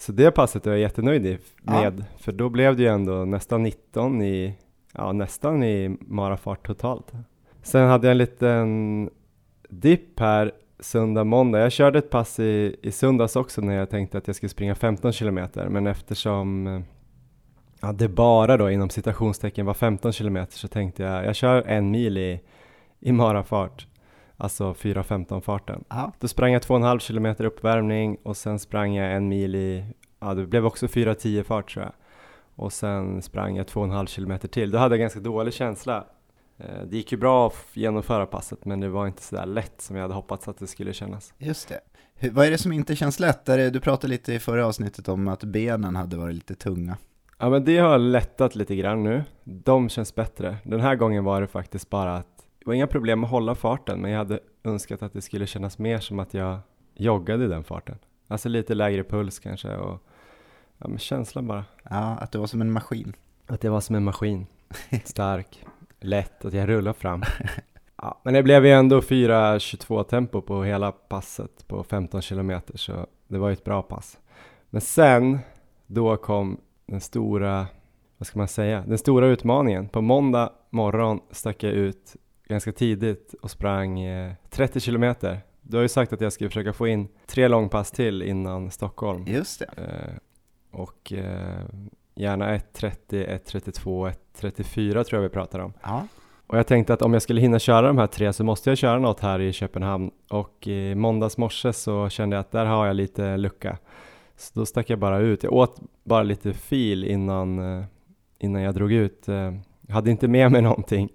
Så 0.01 0.11
det 0.11 0.31
passet 0.31 0.67
är 0.67 0.71
jag 0.71 0.79
jättenöjd 0.79 1.25
i- 1.25 1.37
Ja. 1.65 1.71
med, 1.81 2.05
för 2.17 2.31
då 2.31 2.49
blev 2.49 2.75
det 2.75 2.83
ju 2.83 2.89
ändå 2.89 3.25
nästan 3.25 3.63
19 3.63 4.21
i, 4.21 4.53
ja 4.93 5.11
nästan 5.11 5.63
i 5.63 5.97
marafart 6.01 6.67
totalt. 6.67 7.11
Sen 7.61 7.87
hade 7.87 8.07
jag 8.07 8.11
en 8.11 8.17
liten 8.17 9.09
dipp 9.69 10.19
här 10.19 10.51
söndag, 10.79 11.23
måndag. 11.23 11.59
Jag 11.59 11.71
körde 11.71 11.99
ett 11.99 12.09
pass 12.09 12.39
i, 12.39 12.75
i 12.81 12.91
söndags 12.91 13.35
också 13.35 13.61
när 13.61 13.73
jag 13.75 13.89
tänkte 13.89 14.17
att 14.17 14.27
jag 14.27 14.35
skulle 14.35 14.49
springa 14.49 14.75
15 14.75 15.11
kilometer, 15.11 15.69
men 15.69 15.87
eftersom 15.87 16.83
ja, 17.81 17.91
det 17.91 18.07
bara 18.07 18.57
då 18.57 18.71
inom 18.71 18.89
citationstecken 18.89 19.65
var 19.65 19.73
15 19.73 20.11
kilometer 20.11 20.57
så 20.57 20.67
tänkte 20.67 21.03
jag, 21.03 21.25
jag 21.25 21.35
kör 21.35 21.61
en 21.67 21.91
mil 21.91 22.17
i, 22.17 22.41
i 22.99 23.11
marafart, 23.11 23.87
alltså 24.41 24.71
4.15 24.73 25.41
farten. 25.41 25.83
ja, 25.89 26.11
Då 26.19 26.27
sprang 26.27 26.53
jag 26.53 26.61
2,5 26.61 26.99
kilometer 26.99 27.45
uppvärmning 27.45 28.17
och 28.23 28.37
sen 28.37 28.59
sprang 28.59 28.93
jag 28.95 29.13
en 29.15 29.27
mil 29.27 29.55
i, 29.55 29.85
ja 30.19 30.33
det 30.33 30.45
blev 30.45 30.65
också 30.65 30.85
4.10 30.85 31.43
fart 31.43 31.73
tror 31.73 31.85
jag. 31.85 31.93
Och 32.55 32.73
sen 32.73 33.21
sprang 33.21 33.55
jag 33.57 33.65
2,5 33.67 34.05
kilometer 34.05 34.47
till. 34.47 34.71
Då 34.71 34.77
hade 34.77 34.95
jag 34.95 34.99
ganska 34.99 35.19
dålig 35.19 35.53
känsla. 35.53 36.05
Eh, 36.57 36.81
Det 36.89 36.97
gick 36.97 37.11
ju 37.11 37.17
bra 37.17 37.47
att 37.47 37.55
genomföra 37.73 38.25
passet 38.25 38.65
men 38.65 38.79
det 38.79 38.89
var 38.89 39.07
inte 39.07 39.21
så 39.23 39.35
där 39.35 39.45
lätt 39.45 39.81
som 39.81 39.95
jag 39.95 40.01
hade 40.03 40.13
hoppats 40.13 40.47
att 40.47 40.57
det 40.57 40.67
skulle 40.67 40.93
kännas. 40.93 41.33
just 41.37 41.69
det. 41.69 41.79
Hur, 42.15 42.31
vad 42.31 42.45
är 42.47 42.51
det 42.51 42.57
som 42.57 42.71
inte 42.71 42.95
känns 42.95 43.19
lätt? 43.19 43.45
Du 43.45 43.79
pratade 43.79 44.07
lite 44.11 44.33
i 44.33 44.39
förra 44.39 44.65
avsnittet 44.67 45.07
om 45.09 45.27
att 45.27 45.43
benen 45.43 45.95
hade 45.95 46.17
varit 46.17 46.35
lite 46.35 46.55
tunga. 46.55 46.97
Ja 47.39 47.49
men 47.49 47.65
det 47.65 47.77
har 47.77 47.97
lättat 47.97 48.55
lite 48.55 48.75
grann 48.75 49.03
nu. 49.03 49.23
De 49.43 49.89
känns 49.89 50.15
bättre. 50.15 50.57
Den 50.63 50.79
här 50.79 50.95
gången 50.95 51.23
var 51.23 51.41
det 51.41 51.47
faktiskt 51.47 51.89
bara 51.89 52.15
att 52.17 52.40
det 52.61 52.67
var 52.67 52.73
inga 52.73 52.87
problem 52.87 53.23
att 53.23 53.29
hålla 53.29 53.55
farten 53.55 54.01
men 54.01 54.11
jag 54.11 54.17
hade 54.17 54.39
önskat 54.63 55.03
att 55.03 55.13
det 55.13 55.21
skulle 55.21 55.47
kännas 55.47 55.79
mer 55.79 55.99
som 55.99 56.19
att 56.19 56.33
jag 56.33 56.59
joggade 56.95 57.45
i 57.45 57.47
den 57.47 57.63
farten. 57.63 57.97
Alltså 58.27 58.49
lite 58.49 58.73
lägre 58.73 59.03
puls 59.03 59.39
kanske 59.39 59.75
och 59.75 60.03
ja 60.77 60.87
men 60.87 60.97
känslan 60.97 61.47
bara. 61.47 61.65
Ja, 61.89 61.97
att 61.97 62.31
du 62.31 62.39
var 62.39 62.47
som 62.47 62.61
en 62.61 62.71
maskin. 62.71 63.13
Att 63.47 63.61
det 63.61 63.69
var 63.69 63.81
som 63.81 63.95
en 63.95 64.03
maskin. 64.03 64.47
Stark, 65.05 65.65
lätt, 65.99 66.45
att 66.45 66.53
jag 66.53 66.69
rullar 66.69 66.93
fram. 66.93 67.23
Ja, 67.95 68.21
men 68.23 68.33
det 68.33 68.43
blev 68.43 68.65
ju 68.65 68.71
ändå 68.71 68.99
4.22 68.99 70.03
tempo 70.03 70.41
på 70.41 70.63
hela 70.63 70.91
passet 70.91 71.67
på 71.67 71.83
15 71.83 72.21
kilometer 72.21 72.77
så 72.77 73.07
det 73.27 73.37
var 73.37 73.49
ju 73.49 73.53
ett 73.53 73.63
bra 73.63 73.81
pass. 73.81 74.19
Men 74.69 74.81
sen, 74.81 75.39
då 75.87 76.17
kom 76.17 76.61
den 76.85 77.01
stora, 77.01 77.67
vad 78.17 78.27
ska 78.27 78.39
man 78.39 78.47
säga, 78.47 78.83
den 78.87 78.97
stora 78.97 79.27
utmaningen. 79.27 79.89
På 79.89 80.01
måndag 80.01 80.51
morgon 80.69 81.19
stack 81.31 81.63
jag 81.63 81.73
ut 81.73 82.15
ganska 82.51 82.71
tidigt 82.71 83.35
och 83.41 83.51
sprang 83.51 83.99
eh, 83.99 84.31
30 84.49 84.79
kilometer. 84.79 85.39
Du 85.61 85.77
har 85.77 85.81
ju 85.81 85.87
sagt 85.89 86.13
att 86.13 86.21
jag 86.21 86.33
skulle 86.33 86.49
försöka 86.49 86.73
få 86.73 86.87
in 86.87 87.07
tre 87.27 87.47
långpass 87.47 87.91
till 87.91 88.21
innan 88.21 88.71
Stockholm. 88.71 89.23
Just 89.27 89.59
det. 89.59 89.65
Eh, 89.77 90.79
och 90.79 91.13
eh, 91.13 91.65
gärna 92.15 92.57
1.30, 92.57 92.91
1.32, 93.09 94.13
1.34 94.41 95.03
tror 95.03 95.21
jag 95.21 95.29
vi 95.29 95.33
pratar 95.33 95.59
om. 95.59 95.73
Ja, 95.83 96.07
Och 96.47 96.57
jag 96.57 96.67
tänkte 96.67 96.93
att 96.93 97.01
om 97.01 97.13
jag 97.13 97.21
skulle 97.21 97.41
hinna 97.41 97.59
köra 97.59 97.87
de 97.87 97.97
här 97.97 98.07
tre 98.07 98.33
så 98.33 98.43
måste 98.43 98.69
jag 98.71 98.77
köra 98.77 98.99
något 98.99 99.19
här 99.19 99.39
i 99.41 99.53
Köpenhamn. 99.53 100.11
Och 100.29 100.67
i 100.67 100.95
måndags 100.95 101.37
morse 101.37 101.73
så 101.73 102.09
kände 102.09 102.35
jag 102.35 102.41
att 102.41 102.51
där 102.51 102.65
har 102.65 102.87
jag 102.87 102.95
lite 102.95 103.37
lucka. 103.37 103.77
Så 104.37 104.59
då 104.59 104.65
stack 104.65 104.89
jag 104.89 104.99
bara 104.99 105.17
ut. 105.19 105.43
Jag 105.43 105.53
åt 105.53 105.79
bara 106.03 106.23
lite 106.23 106.53
fil 106.53 107.03
innan, 107.03 107.59
eh, 107.79 107.83
innan 108.39 108.61
jag 108.61 108.73
drog 108.75 108.91
ut. 108.91 109.27
Eh, 109.27 109.53
Jag 109.87 109.93
hade 109.95 110.11
inte 110.11 110.27
med 110.27 110.51
mig 110.51 110.61
någonting. 110.71 111.09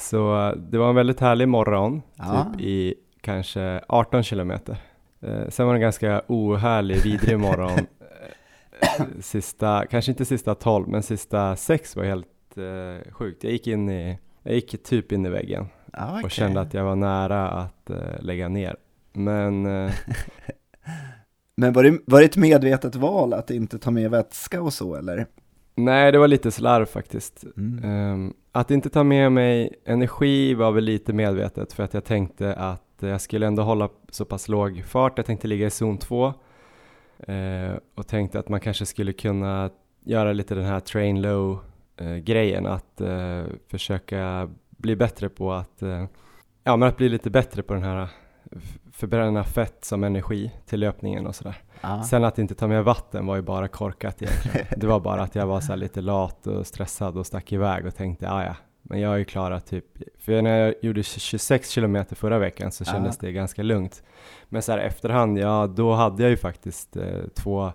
Så 0.00 0.48
eh, 0.48 0.56
det 0.56 0.78
var 0.78 0.88
en 0.88 0.94
väldigt 0.94 1.20
härlig 1.20 1.48
morgon, 1.48 2.02
Ja. 2.16 2.46
typ 2.52 2.60
i 2.60 2.94
kanske 3.20 3.80
18 3.88 4.22
kilometer. 4.22 4.76
Eh, 5.20 5.48
Sen 5.48 5.66
var 5.66 5.74
det 5.74 5.76
en 5.78 5.82
ganska 5.82 6.22
ohärlig, 6.28 7.02
vidrig 7.04 7.38
morgon. 7.40 7.78
Eh, 8.80 9.04
Sista, 9.20 9.84
kanske 9.90 10.10
inte 10.12 10.24
sista 10.24 10.54
12, 10.54 10.88
men 10.88 11.02
sista 11.02 11.56
6 11.56 11.96
var 11.96 12.04
helt 12.04 12.26
eh, 12.56 13.12
sjukt. 13.12 13.44
Jag 13.44 13.52
gick 13.52 13.66
in 13.66 13.90
i, 13.90 14.18
jag 14.42 14.54
gick 14.54 14.82
typ 14.82 15.12
in 15.12 15.26
i 15.26 15.28
väggen 15.30 15.66
ja 15.92 16.10
okej. 16.12 16.24
och 16.24 16.30
kände 16.30 16.60
att 16.60 16.74
jag 16.74 16.84
var 16.84 16.96
nära 16.96 17.48
att 17.50 17.90
eh, 17.90 17.96
lägga 18.20 18.48
ner. 18.48 18.76
Men 19.12 19.66
eh, 19.84 19.92
Men 21.56 21.72
var 21.72 21.82
det, 21.82 21.98
var 22.06 22.18
det 22.20 22.24
ett 22.24 22.36
medvetet 22.36 22.94
val 22.94 23.32
att 23.32 23.50
inte 23.50 23.78
ta 23.78 23.90
med 23.90 24.10
vätska 24.10 24.62
och 24.62 24.72
så 24.72 24.94
eller? 24.94 25.26
nej, 25.74 26.12
det 26.12 26.18
var 26.18 26.28
lite 26.28 26.50
slarv 26.50 26.86
faktiskt. 26.86 27.44
Mm. 27.56 27.84
Ehm, 27.84 28.34
att 28.52 28.70
inte 28.70 28.90
ta 28.90 29.04
med 29.04 29.32
mig 29.32 29.80
energi 29.84 30.54
var 30.54 30.72
väl 30.72 30.84
lite 30.84 31.12
medvetet 31.12 31.72
för 31.72 31.82
att 31.82 31.94
jag 31.94 32.04
tänkte 32.04 32.54
att 32.54 32.82
jag 33.00 33.20
skulle 33.20 33.46
ändå 33.46 33.62
hålla 33.62 33.88
så 34.10 34.24
pass 34.24 34.48
låg 34.48 34.84
fart. 34.84 35.12
Jag 35.18 35.26
tänkte 35.26 35.48
ligga 35.48 35.66
i 35.66 35.70
zon 35.70 35.98
2 35.98 36.26
eh, 37.18 37.72
och 37.94 38.06
tänkte 38.06 38.38
att 38.38 38.48
man 38.48 38.60
kanske 38.60 38.86
skulle 38.86 39.12
kunna 39.12 39.70
göra 40.04 40.32
lite 40.32 40.54
den 40.54 40.64
här 40.64 40.80
train 40.80 41.22
low 41.22 41.58
eh, 41.96 42.16
grejen 42.16 42.66
att 42.66 43.00
eh, 43.00 43.44
försöka 43.68 44.50
bli 44.70 44.96
bättre 44.96 45.28
på 45.28 45.52
att 45.52 45.82
eh, 45.82 46.04
ja, 46.64 46.76
men 46.76 46.88
att 46.88 46.96
bli 46.96 47.08
lite 47.08 47.30
bättre 47.30 47.62
på 47.62 47.74
den 47.74 47.82
här 47.82 48.08
förbränna 48.92 49.44
fett 49.44 49.84
som 49.84 50.04
energi 50.04 50.50
till 50.66 50.80
löpningen 50.80 51.26
och 51.26 51.34
sådär. 51.34 51.62
Ja. 51.80 52.02
Sen 52.02 52.24
att 52.24 52.38
inte 52.38 52.54
ta 52.54 52.66
med 52.66 52.84
vatten 52.84 53.26
var 53.26 53.36
ju 53.36 53.42
bara 53.42 53.68
korkat 53.68 54.22
egentligen. 54.22 54.66
Det 54.76 54.86
var 54.86 55.00
bara 55.00 55.22
att 55.22 55.34
jag 55.34 55.46
var 55.46 55.60
så 55.60 55.74
lite 55.74 56.00
lat 56.00 56.46
och 56.46 56.66
stressad 56.66 57.16
och 57.16 57.26
stack 57.26 57.52
iväg 57.52 57.86
och 57.86 57.94
tänkte, 57.94 58.30
ah, 58.30 58.44
ja, 58.44 58.54
Men 58.82 59.00
jag 59.00 59.08
har 59.08 59.16
ju 59.16 59.24
klarat 59.24 59.66
typ, 59.66 59.84
för 60.18 60.42
när 60.42 60.58
jag 60.58 60.74
gjorde 60.82 61.02
26 61.02 61.70
kilometer 61.70 62.16
förra 62.16 62.38
veckan 62.38 62.72
så 62.72 62.84
kändes 62.84 63.18
ja. 63.20 63.26
det 63.26 63.32
ganska 63.32 63.62
lugnt. 63.62 64.02
Men 64.48 64.62
så 64.62 64.72
här 64.72 64.78
efterhand, 64.78 65.38
ja 65.38 65.66
då 65.66 65.92
hade 65.92 66.22
jag 66.22 66.30
ju 66.30 66.36
faktiskt 66.36 66.96
eh, 66.96 67.26
två 67.34 67.72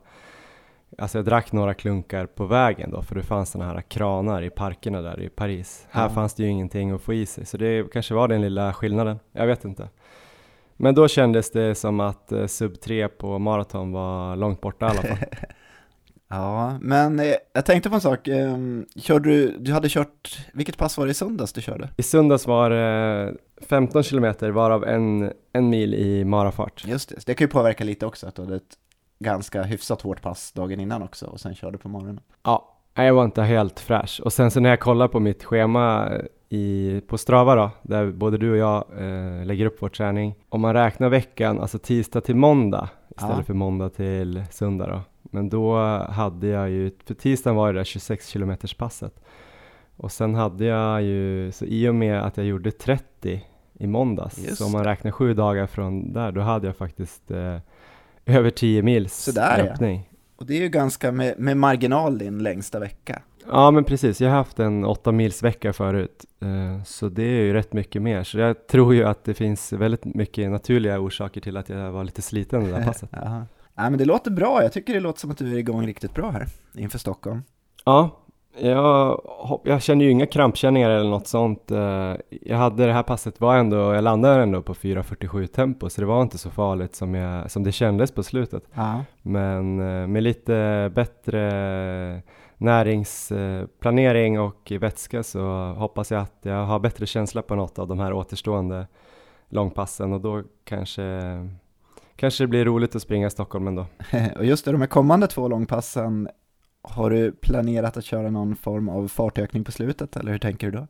Alltså 0.97 1.17
jag 1.17 1.25
drack 1.25 1.51
några 1.51 1.73
klunkar 1.73 2.25
på 2.25 2.45
vägen 2.45 2.91
då, 2.91 3.01
för 3.01 3.15
det 3.15 3.23
fanns 3.23 3.49
sådana 3.49 3.73
här 3.73 3.81
kranar 3.81 4.41
i 4.41 4.49
parkerna 4.49 5.01
där 5.01 5.21
i 5.21 5.29
Paris. 5.29 5.87
Ja. 5.91 5.99
Här 5.99 6.09
fanns 6.09 6.33
det 6.33 6.43
ju 6.43 6.49
ingenting 6.49 6.91
att 6.91 7.01
få 7.01 7.13
i 7.13 7.25
sig, 7.25 7.45
så 7.45 7.57
det 7.57 7.91
kanske 7.93 8.13
var 8.13 8.27
den 8.27 8.41
lilla 8.41 8.73
skillnaden. 8.73 9.19
Jag 9.31 9.47
vet 9.47 9.65
inte. 9.65 9.89
Men 10.77 10.95
då 10.95 11.07
kändes 11.07 11.51
det 11.51 11.75
som 11.75 11.99
att 11.99 12.31
eh, 12.31 12.45
sub 12.47 12.81
3 12.81 13.07
på 13.07 13.39
maraton 13.39 13.91
var 13.91 14.35
långt 14.35 14.61
borta 14.61 14.85
i 14.85 14.89
alla 14.89 15.01
fall. 15.01 15.17
ja, 16.27 16.77
men 16.81 17.19
eh, 17.19 17.33
jag 17.53 17.65
tänkte 17.65 17.89
på 17.89 17.95
en 17.95 18.01
sak. 18.01 18.27
Eh, 18.27 18.57
körde 18.95 19.29
du, 19.29 19.57
du 19.59 19.73
hade 19.73 19.89
kört, 19.89 20.39
vilket 20.53 20.77
pass 20.77 20.97
var 20.97 21.05
det 21.05 21.11
i 21.11 21.13
söndags 21.13 21.53
du 21.53 21.61
körde? 21.61 21.89
I 21.97 22.03
söndags 22.03 22.47
var 22.47 22.69
det 22.69 23.33
15 23.61 24.03
kilometer 24.03 24.49
varav 24.49 24.83
en, 24.83 25.31
en 25.53 25.69
mil 25.69 25.93
i 25.93 26.25
marafart. 26.25 26.85
Just 26.87 27.09
det, 27.09 27.15
så 27.15 27.23
det 27.25 27.33
kan 27.33 27.45
ju 27.45 27.51
påverka 27.51 27.83
lite 27.83 28.05
också 28.05 28.27
att 28.27 28.35
du 28.35 28.41
hade 28.41 28.55
ett 28.55 28.77
ganska 29.19 29.63
hyfsat 29.63 30.01
hårt 30.01 30.21
pass 30.21 30.51
dagen 30.51 30.79
innan 30.79 31.03
också 31.03 31.25
och 31.25 31.39
sen 31.39 31.55
körde 31.55 31.77
på 31.77 31.89
morgonen. 31.89 32.19
Ja, 32.43 32.75
jag 32.93 33.13
var 33.13 33.25
inte 33.25 33.41
helt 33.41 33.79
fräsch 33.79 34.21
och 34.23 34.33
sen 34.33 34.51
så 34.51 34.59
när 34.59 34.69
jag 34.69 34.79
kollar 34.79 35.07
på 35.07 35.19
mitt 35.19 35.43
schema 35.43 36.11
i, 36.49 37.01
på 37.07 37.17
Strava 37.17 37.55
då, 37.55 37.71
där 37.81 38.11
både 38.11 38.37
du 38.37 38.51
och 38.51 38.57
jag 38.57 38.85
eh, 38.97 39.45
lägger 39.45 39.65
upp 39.65 39.77
vår 39.79 39.89
träning. 39.89 40.35
Om 40.49 40.61
man 40.61 40.73
räknar 40.73 41.09
veckan, 41.09 41.59
alltså 41.59 41.79
tisdag 41.79 42.21
till 42.21 42.35
måndag 42.35 42.89
istället 43.09 43.37
ja. 43.37 43.43
för 43.43 43.53
måndag 43.53 43.89
till 43.89 44.43
söndag 44.51 44.87
då. 44.87 45.01
Men 45.21 45.49
då 45.49 45.77
hade 45.97 46.47
jag 46.47 46.69
ju, 46.69 46.91
för 47.05 47.13
tisdagen 47.13 47.55
var 47.55 47.73
det 47.73 47.79
där 47.79 47.83
26 47.83 48.27
kilometers 48.27 48.73
passet. 48.73 49.19
Och 49.97 50.11
sen 50.11 50.35
hade 50.35 50.65
jag 50.65 51.03
ju, 51.03 51.51
så 51.51 51.65
i 51.65 51.89
och 51.89 51.95
med 51.95 52.23
att 52.23 52.37
jag 52.37 52.45
gjorde 52.45 52.71
30 52.71 53.45
i 53.73 53.87
måndags, 53.87 54.37
Just. 54.37 54.57
så 54.57 54.65
om 54.65 54.71
man 54.71 54.83
räknar 54.83 55.11
sju 55.11 55.33
dagar 55.33 55.67
från 55.67 56.13
där, 56.13 56.31
då 56.31 56.41
hade 56.41 56.67
jag 56.67 56.75
faktiskt 56.75 57.31
eh, 57.31 57.57
över 58.25 58.49
10 58.49 58.81
mils 58.81 59.23
Sådär, 59.23 59.63
löpning. 59.63 60.07
Ja. 60.09 60.17
Och 60.35 60.45
det 60.45 60.53
är 60.53 60.61
ju 60.61 60.69
ganska 60.69 61.11
med, 61.11 61.39
med 61.39 61.57
marginal 61.57 62.17
din 62.17 62.43
längsta 62.43 62.79
vecka. 62.79 63.21
Ja 63.51 63.71
men 63.71 63.83
precis, 63.83 64.21
jag 64.21 64.29
har 64.29 64.37
haft 64.37 64.59
en 64.59 64.85
8 64.85 65.11
mils 65.11 65.43
vecka 65.43 65.73
förut, 65.73 66.25
eh, 66.41 66.83
så 66.83 67.09
det 67.09 67.23
är 67.23 67.41
ju 67.41 67.53
rätt 67.53 67.73
mycket 67.73 68.01
mer. 68.01 68.23
Så 68.23 68.39
jag 68.39 68.67
tror 68.67 68.93
ju 68.93 69.03
att 69.03 69.23
det 69.23 69.33
finns 69.33 69.73
väldigt 69.73 70.05
mycket 70.05 70.51
naturliga 70.51 70.99
orsaker 70.99 71.41
till 71.41 71.57
att 71.57 71.69
jag 71.69 71.91
var 71.91 72.03
lite 72.03 72.21
sliten 72.21 72.63
det 72.63 72.71
där 72.71 72.83
passet. 72.85 73.09
ja 73.13 73.45
men 73.75 73.97
det 73.97 74.05
låter 74.05 74.31
bra, 74.31 74.63
jag 74.63 74.73
tycker 74.73 74.93
det 74.93 74.99
låter 74.99 75.19
som 75.19 75.31
att 75.31 75.37
du 75.37 75.53
är 75.53 75.57
igång 75.57 75.87
riktigt 75.87 76.13
bra 76.13 76.29
här 76.29 76.47
inför 76.75 76.97
Stockholm. 76.97 77.41
Ja, 77.85 78.25
jag, 78.57 79.21
jag 79.63 79.81
känner 79.81 80.05
ju 80.05 80.11
inga 80.11 80.25
krampkänningar 80.25 80.89
eller 80.89 81.09
något 81.09 81.27
sånt. 81.27 81.71
Eh, 81.71 82.13
jag 82.41 82.57
hade 82.57 82.85
det 82.85 82.93
här 82.93 83.03
passet 83.03 83.41
var 83.41 83.55
ändå, 83.55 83.93
jag 83.93 84.03
landade 84.03 84.43
ändå 84.43 84.61
på 84.61 84.73
4.47 84.73 85.47
tempo 85.47 85.89
så 85.89 86.01
det 86.01 86.07
var 86.07 86.21
inte 86.21 86.37
så 86.37 86.49
farligt 86.49 86.95
som, 86.95 87.15
jag, 87.15 87.51
som 87.51 87.63
det 87.63 87.71
kändes 87.71 88.11
på 88.11 88.23
slutet. 88.23 88.63
Ja. 88.73 89.03
Men 89.21 89.79
eh, 89.79 90.07
med 90.07 90.23
lite 90.23 90.91
bättre 90.95 92.21
näringsplanering 92.57 94.39
och 94.39 94.71
vätska 94.79 95.23
så 95.23 95.73
hoppas 95.77 96.11
jag 96.11 96.21
att 96.21 96.39
jag 96.41 96.65
har 96.65 96.79
bättre 96.79 97.05
känsla 97.05 97.41
på 97.41 97.55
något 97.55 97.79
av 97.79 97.87
de 97.87 97.99
här 97.99 98.13
återstående 98.13 98.87
långpassen 99.49 100.13
och 100.13 100.21
då 100.21 100.43
kanske 100.63 101.21
Kanske 102.15 102.43
det 102.43 102.47
blir 102.47 102.65
roligt 102.65 102.95
att 102.95 103.01
springa 103.01 103.27
i 103.27 103.29
Stockholm 103.29 103.67
ändå. 103.67 103.85
och 104.37 104.45
just 104.45 104.65
det, 104.65 104.71
de 104.71 104.81
här 104.81 104.87
kommande 104.87 105.27
två 105.27 105.47
långpassen 105.47 106.29
har 106.81 107.09
du 107.09 107.31
planerat 107.31 107.97
att 107.97 108.05
köra 108.05 108.29
någon 108.29 108.55
form 108.55 108.89
av 108.89 109.07
fartökning 109.07 109.63
på 109.63 109.71
slutet 109.71 110.15
eller 110.17 110.31
hur 110.31 110.39
tänker 110.39 110.71
du 110.71 110.77
då? 110.77 110.87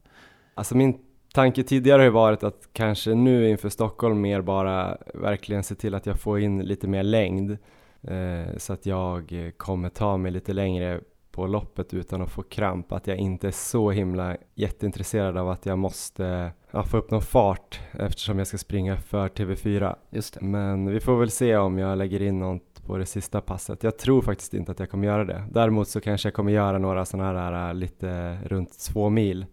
Alltså 0.53 0.77
min 0.77 0.99
tanke 1.33 1.63
tidigare 1.63 1.99
har 1.99 2.03
ju 2.03 2.09
varit 2.09 2.43
att 2.43 2.69
kanske 2.73 3.13
nu 3.13 3.49
inför 3.49 3.69
Stockholm 3.69 4.21
mer 4.21 4.41
bara 4.41 4.97
verkligen 5.13 5.63
se 5.63 5.75
till 5.75 5.95
att 5.95 6.05
jag 6.05 6.19
får 6.19 6.39
in 6.39 6.59
lite 6.59 6.87
mer 6.87 7.03
längd 7.03 7.57
eh, 8.01 8.57
så 8.57 8.73
att 8.73 8.85
jag 8.85 9.51
kommer 9.57 9.89
ta 9.89 10.17
mig 10.17 10.31
lite 10.31 10.53
längre 10.53 11.01
på 11.35 11.47
loppet 11.47 11.93
utan 11.93 12.21
att 12.21 12.31
få 12.31 12.43
kramp, 12.43 12.91
att 12.91 13.07
jag 13.07 13.17
inte 13.17 13.47
är 13.47 13.51
så 13.51 13.91
himla 13.91 14.37
jätteintresserad 14.53 15.37
av 15.37 15.49
att 15.49 15.65
jag 15.65 15.77
måste 15.77 16.51
ja, 16.71 16.83
få 16.83 16.97
upp 16.97 17.11
någon 17.11 17.21
fart 17.21 17.79
eftersom 17.91 18.37
jag 18.37 18.47
ska 18.47 18.57
springa 18.57 18.97
för 18.97 19.29
TV4. 19.29 19.95
Just 20.09 20.33
det. 20.33 20.45
Men 20.45 20.89
vi 20.89 20.99
får 20.99 21.19
väl 21.19 21.31
se 21.31 21.57
om 21.57 21.79
jag 21.79 21.97
lägger 21.97 22.21
in 22.21 22.39
något 22.39 22.83
på 22.85 22.97
det 22.97 23.05
sista 23.05 23.41
passet. 23.41 23.83
Jag 23.83 23.97
tror 23.97 24.21
faktiskt 24.21 24.53
inte 24.53 24.71
att 24.71 24.79
jag 24.79 24.89
kommer 24.89 25.07
göra 25.07 25.25
det. 25.25 25.43
Däremot 25.51 25.87
så 25.87 26.01
kanske 26.01 26.27
jag 26.27 26.33
kommer 26.33 26.51
göra 26.51 26.77
några 26.77 27.05
sådana 27.05 27.39
här 27.39 27.73
lite 27.73 28.37
runt 28.45 28.79
två 28.79 29.09
mil. 29.09 29.45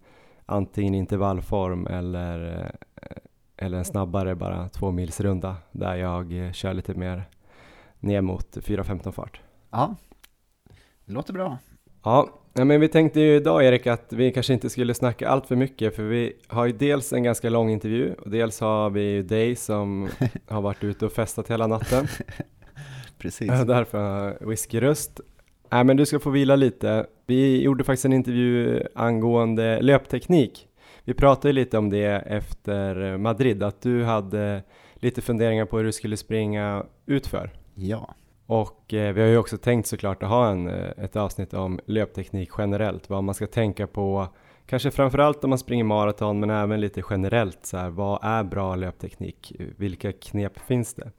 Antingen 0.45 0.95
intervallform 0.95 1.87
eller, 1.87 2.71
eller 3.57 3.77
en 3.77 3.85
snabbare 3.85 4.35
bara 4.35 4.69
två 4.69 4.91
mils 4.91 5.21
runda 5.21 5.55
där 5.71 5.95
jag 5.95 6.55
kör 6.55 6.73
lite 6.73 6.93
mer 6.93 7.23
ner 7.99 8.21
mot 8.21 8.57
4.15 8.57 9.11
fart. 9.11 9.41
Ja, 9.69 9.95
det 11.05 11.13
låter 11.13 11.33
bra. 11.33 11.57
Ja, 12.03 12.29
men 12.53 12.81
vi 12.81 12.87
tänkte 12.87 13.19
ju 13.19 13.35
idag 13.35 13.65
Erik 13.65 13.87
att 13.87 14.13
vi 14.13 14.31
kanske 14.31 14.53
inte 14.53 14.69
skulle 14.69 14.93
snacka 14.93 15.29
allt 15.29 15.47
för 15.47 15.55
mycket 15.55 15.95
för 15.95 16.03
vi 16.03 16.33
har 16.47 16.65
ju 16.65 16.71
dels 16.71 17.13
en 17.13 17.23
ganska 17.23 17.49
lång 17.49 17.69
intervju 17.69 18.13
och 18.13 18.29
dels 18.29 18.59
har 18.59 18.89
vi 18.89 19.01
ju 19.01 19.23
dig 19.23 19.55
som 19.55 20.09
har 20.47 20.61
varit 20.61 20.83
ute 20.83 21.05
och 21.05 21.11
festat 21.11 21.49
hela 21.49 21.67
natten. 21.67 22.07
precis. 23.17 23.47
Därför 23.67 24.37
whiskyröst. 24.45 25.19
Nej 25.71 25.83
men 25.83 25.97
du 25.97 26.05
ska 26.05 26.19
få 26.19 26.29
vila 26.29 26.55
lite. 26.55 27.05
Vi 27.25 27.61
gjorde 27.61 27.83
faktiskt 27.83 28.05
en 28.05 28.13
intervju 28.13 28.83
angående 28.95 29.81
löpteknik. 29.81 30.67
Vi 31.03 31.13
pratade 31.13 31.53
lite 31.53 31.77
om 31.77 31.89
det 31.89 32.23
efter 32.25 33.17
Madrid, 33.17 33.63
att 33.63 33.81
du 33.81 34.03
hade 34.03 34.63
lite 34.95 35.21
funderingar 35.21 35.65
på 35.65 35.77
hur 35.77 35.85
du 35.85 35.91
skulle 35.91 36.17
springa 36.17 36.85
utför. 37.05 37.51
Ja. 37.75 38.15
Och 38.53 38.93
eh, 38.93 39.13
vi 39.13 39.21
har 39.21 39.27
ju 39.27 39.37
också 39.37 39.57
tänkt 39.57 39.87
såklart 39.87 40.23
att 40.23 40.29
ha 40.29 40.49
en, 40.49 40.67
eh, 40.67 41.03
ett 41.03 41.15
avsnitt 41.15 41.53
om 41.53 41.79
löpteknik 41.85 42.49
generellt, 42.57 43.09
vad 43.09 43.23
man 43.23 43.35
ska 43.35 43.47
tänka 43.47 43.87
på, 43.87 44.27
kanske 44.65 44.91
framförallt 44.91 45.43
om 45.43 45.49
man 45.49 45.59
springer 45.59 45.83
maraton, 45.83 46.39
men 46.39 46.49
även 46.49 46.81
lite 46.81 47.03
generellt 47.09 47.65
så 47.65 47.77
här, 47.77 47.89
vad 47.89 48.19
är 48.23 48.43
bra 48.43 48.75
löpteknik? 48.75 49.53
Vilka 49.77 50.11
knep 50.11 50.59
finns 50.59 50.93
det? 50.93 51.11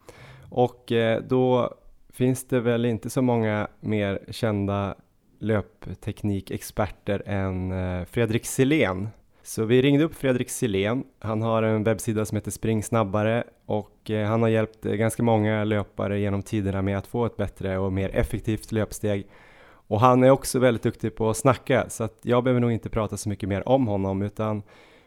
Och 0.51 0.93
eh, 0.93 1.23
då 1.23 1.75
finns 2.13 2.49
det 2.49 2.61
väl 2.61 2.85
inte 2.85 3.11
så 3.11 3.23
många 3.23 3.69
mer 3.81 4.21
kända 4.31 4.95
löpteknikexperter 5.39 7.23
än 7.27 7.73
eh, 7.73 8.05
Fredrik 8.05 8.47
Silén. 8.47 9.09
Så 9.47 9.65
vi 9.65 9.83
ringde 9.83 10.05
upp 10.05 10.15
Fredrik 10.15 10.51
Silén. 10.51 11.05
Han 11.19 11.43
har 11.43 11.63
en 11.63 11.85
webbsida 11.85 12.25
som 12.25 12.37
heter 12.37 12.51
Spring 12.51 12.83
snabbare 12.83 13.45
och 13.67 14.11
eh, 14.11 14.27
han 14.27 14.43
har 14.43 14.49
hjälpt 14.49 14.87
eh, 14.87 14.93
ganska 14.93 15.23
många 15.23 15.65
löpare 15.65 16.21
genom 16.21 16.43
tiderna 16.43 16.83
med 16.83 16.99
att 16.99 17.07
få 17.07 17.27
ett 17.27 17.37
bättre 17.37 17.79
och 17.79 17.93
mer 17.93 18.17
effektivt 18.17 18.73
löpsteg. 18.73 19.27
Och 19.89 20.01
han 20.01 20.23
är 20.23 20.31
också 20.31 20.59
väldigt 20.59 20.83
duktig 20.83 21.17
på 21.17 21.31
att 21.31 21.37
snacka 21.37 21.91
så 21.91 22.05
att 22.05 22.19
jag 22.23 22.45
behöver 22.45 22.61
nog 22.61 22.73
inte 22.73 22.91
prata 22.91 23.17
så 23.17 23.29
mycket 23.29 23.49
mer 23.49 23.69
om 23.69 23.87
honom 23.87 24.23
utan 24.23 24.63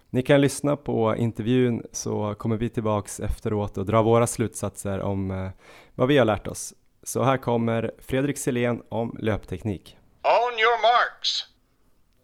ni 0.10 0.22
kan 0.22 0.42
lyssna 0.42 0.76
på 0.76 1.16
intervjun 1.16 1.84
så 1.92 2.36
kommer 2.38 2.58
vi 2.58 2.70
tillbaks 2.70 3.20
efteråt 3.20 3.78
och 3.78 3.86
dra 3.86 4.02
våra 4.02 4.28
slutsatser 4.28 5.00
om 5.00 5.32
eh, 5.32 5.50
vad 5.96 6.08
vi 6.08 6.18
har 6.18 6.26
lärt 6.26 6.48
oss. 6.48 6.74
Så 7.04 7.24
här 7.24 7.38
kommer 7.38 7.92
Fredrik 8.00 8.38
Silén 8.38 8.82
om 8.90 9.18
löpteknik. 9.20 9.98
On 10.24 10.60
your 10.60 10.82
marks. 10.82 11.46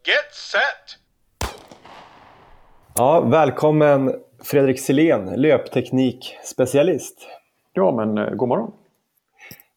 Get 0.06 0.36
set! 0.36 1.03
Ja, 2.96 3.22
välkommen 3.22 4.16
Fredrik 4.44 4.80
Selén, 4.80 5.26
löpteknikspecialist. 5.26 7.28
Ja, 7.74 7.96
men 7.96 8.18
eh, 8.18 8.34
god 8.34 8.50
morgon. 8.50 8.72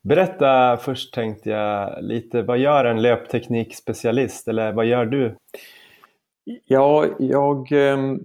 Berätta 0.03 0.77
först 0.77 1.15
tänkte 1.15 1.51
jag 1.51 2.05
lite, 2.05 2.43
vad 2.43 2.59
gör 2.59 2.85
en 2.85 3.03
löpteknikspecialist 3.03 4.49
eller 4.49 4.73
vad 4.73 4.87
gör 4.87 5.07
du? 5.07 5.37
Ja, 6.65 7.07
jag, 7.19 7.73
ehm, 7.73 8.21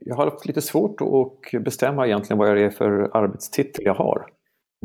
jag 0.00 0.16
har 0.16 0.30
haft 0.30 0.46
lite 0.46 0.62
svårt 0.62 1.00
att 1.00 1.62
bestämma 1.62 2.06
egentligen 2.06 2.38
vad 2.38 2.56
det 2.56 2.64
är 2.64 2.70
för 2.70 3.16
arbetstitel 3.16 3.84
jag 3.84 3.94
har. 3.94 4.26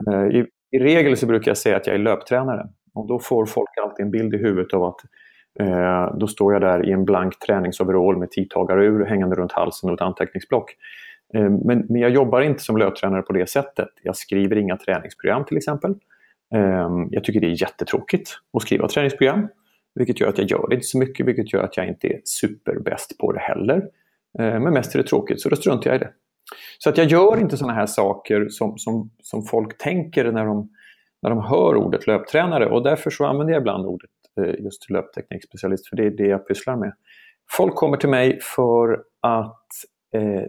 Eh, 0.07 0.35
I, 0.35 0.45
i 0.71 0.79
regel 0.79 1.17
så 1.17 1.25
brukar 1.25 1.49
jag 1.49 1.57
säga 1.57 1.77
att 1.77 1.87
jag 1.87 1.95
är 1.95 1.99
löptränare 1.99 2.69
och 2.93 3.07
då 3.07 3.19
får 3.19 3.45
folk 3.45 3.69
alltid 3.83 4.05
en 4.05 4.11
bild 4.11 4.33
i 4.33 4.37
huvudet 4.37 4.73
av 4.73 4.83
att 4.83 4.99
eh, 5.59 6.15
då 6.15 6.27
står 6.27 6.53
jag 6.53 6.61
där 6.61 6.89
i 6.89 6.91
en 6.91 7.05
blank 7.05 7.39
träningsoverall 7.39 8.17
med 8.17 8.31
tidtagarur 8.31 9.05
hängande 9.05 9.35
runt 9.35 9.51
halsen 9.51 9.89
och 9.89 9.93
ett 9.93 10.01
anteckningsblock. 10.01 10.75
Eh, 11.33 11.49
men, 11.49 11.85
men, 11.89 12.01
jag 12.01 12.11
jobbar 12.11 12.41
inte 12.41 12.63
som 12.63 12.77
löptränare 12.77 13.21
på 13.21 13.33
det 13.33 13.49
sättet. 13.49 13.89
Jag 14.03 14.15
skriver 14.15 14.55
inga 14.55 14.77
träningsprogram 14.77 15.45
till 15.45 15.57
exempel. 15.57 15.91
Eh, 16.55 16.89
jag 17.11 17.23
tycker 17.23 17.41
det 17.41 17.47
är 17.47 17.61
jättetråkigt 17.61 18.29
att 18.53 18.61
skriva 18.61 18.87
träningsprogram. 18.87 19.47
Vilket 19.95 20.19
gör 20.19 20.29
att 20.29 20.37
jag 20.37 20.47
gör 20.47 20.67
det 20.69 20.75
inte 20.75 20.87
så 20.87 20.97
mycket, 20.97 21.25
vilket 21.25 21.53
gör 21.53 21.63
att 21.63 21.77
jag 21.77 21.87
inte 21.87 22.07
är 22.07 22.21
superbäst 22.23 23.17
på 23.17 23.31
det 23.31 23.39
heller. 23.39 23.77
Eh, 24.39 24.59
men 24.59 24.73
mest 24.73 24.95
är 24.95 24.99
det 24.99 25.07
tråkigt, 25.07 25.41
så 25.41 25.49
då 25.49 25.55
struntar 25.55 25.89
jag 25.89 25.95
i 25.95 25.99
det. 25.99 26.11
Så 26.77 26.89
att 26.89 26.97
jag 26.97 27.07
gör 27.07 27.39
inte 27.39 27.57
sådana 27.57 27.73
här 27.73 27.85
saker 27.85 28.47
som, 28.49 28.77
som, 28.77 29.09
som 29.23 29.43
folk 29.43 29.77
tänker 29.77 30.31
när 30.31 30.45
de, 30.45 30.69
när 31.21 31.29
de 31.29 31.39
hör 31.39 31.75
ordet 31.75 32.07
löptränare 32.07 32.69
och 32.69 32.83
därför 32.83 33.09
så 33.09 33.25
använder 33.25 33.53
jag 33.53 33.61
ibland 33.61 33.85
ordet 33.85 34.09
eh, 34.41 34.55
just 34.59 34.89
löpteknikspecialist 34.89 35.89
för 35.89 35.95
det 35.95 36.05
är 36.05 36.09
det 36.09 36.27
jag 36.27 36.47
pysslar 36.47 36.75
med. 36.75 36.93
folk 37.57 37.75
kommer 37.75 37.97
till 37.97 38.09
mig 38.09 38.39
för 38.41 39.03
att 39.21 39.67
eh, 40.15 40.43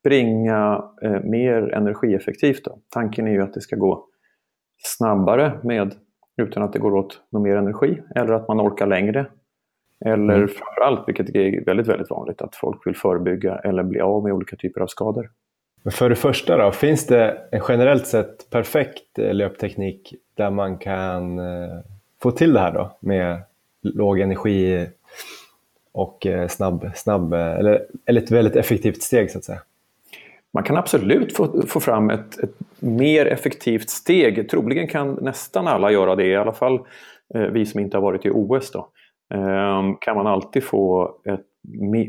springa 0.00 0.84
eh, 1.02 1.20
mer 1.22 1.72
energieffektivt. 1.74 2.64
Då. 2.64 2.78
Tanken 2.88 3.28
är 3.28 3.32
ju 3.32 3.42
att 3.42 3.54
det 3.54 3.60
ska 3.60 3.76
gå 3.76 4.06
snabbare 4.78 5.60
med, 5.62 5.94
utan 6.36 6.62
att 6.62 6.72
det 6.72 6.78
går 6.78 6.94
åt 6.94 7.20
någon 7.32 7.42
mer 7.42 7.56
energi 7.56 8.02
eller 8.16 8.32
att 8.32 8.48
man 8.48 8.60
orkar 8.60 8.86
längre. 8.86 9.26
Eller 10.04 10.34
mm. 10.34 10.48
framförallt, 10.48 11.08
vilket 11.08 11.36
är 11.36 11.64
väldigt, 11.64 11.86
väldigt 11.86 12.10
vanligt, 12.10 12.42
att 12.42 12.56
folk 12.56 12.86
vill 12.86 12.96
förebygga 12.96 13.56
eller 13.56 13.82
bli 13.82 14.00
av 14.00 14.22
med 14.22 14.32
olika 14.32 14.56
typer 14.56 14.80
av 14.80 14.86
skador. 14.86 15.30
Men 15.82 15.92
för 15.92 16.08
det 16.10 16.16
första 16.16 16.56
då, 16.56 16.72
finns 16.72 17.06
det 17.06 17.48
en 17.52 17.62
generellt 17.68 18.06
sett 18.06 18.50
perfekt 18.50 19.18
eh, 19.18 19.34
löpteknik 19.34 20.14
där 20.36 20.50
man 20.50 20.78
kan 20.78 21.38
eh, 21.38 21.78
få 22.22 22.30
till 22.30 22.52
det 22.52 22.60
här 22.60 22.72
då 22.72 22.96
med 23.00 23.42
låg 23.82 24.20
energi 24.20 24.86
och 25.92 26.26
eh, 26.26 26.48
snabb, 26.48 26.90
snabb 26.94 27.32
eh, 27.32 27.54
eller, 27.54 27.86
eller 28.06 28.22
ett 28.22 28.30
väldigt 28.30 28.56
effektivt 28.56 29.02
steg 29.02 29.30
så 29.30 29.38
att 29.38 29.44
säga? 29.44 29.60
Man 30.52 30.64
kan 30.64 30.76
absolut 30.76 31.36
få, 31.36 31.62
få 31.66 31.80
fram 31.80 32.10
ett, 32.10 32.38
ett, 32.38 32.54
mer 32.80 33.26
effektivt 33.26 33.90
steg. 33.90 34.50
Troligen 34.50 34.88
kan 34.88 35.14
nästan 35.14 35.66
alla 35.66 35.92
göra 35.92 36.16
det, 36.16 36.26
i 36.26 36.36
alla 36.36 36.52
fall 36.52 36.80
eh, 37.34 37.40
vi 37.40 37.66
som 37.66 37.80
inte 37.80 37.96
har 37.96 38.02
varit 38.02 38.26
i 38.26 38.30
OS. 38.30 38.70
Då. 38.70 38.88
Eh, 39.34 39.82
kan 40.00 40.16
man 40.16 40.26
alltid 40.26 40.64
få 40.64 41.14
ett 41.24 41.46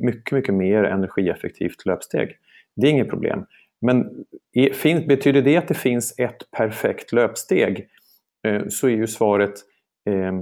mycket, 0.02 0.32
mycket 0.32 0.54
mer 0.54 0.84
energieffektivt 0.84 1.86
löpsteg. 1.86 2.36
Det 2.76 2.88
är 2.88 2.92
inget 2.92 3.10
problem. 3.10 3.46
Men 3.82 4.26
är, 4.54 5.08
betyder 5.08 5.42
det 5.42 5.58
att 5.58 5.68
det 5.68 5.74
finns 5.74 6.20
ett 6.20 6.52
perfekt 6.52 7.12
löpsteg 7.14 7.88
eh, 8.48 8.62
så 8.70 8.88
är 8.88 8.92
ju 8.92 9.08
svaret 9.08 9.54
eh, 10.10 10.34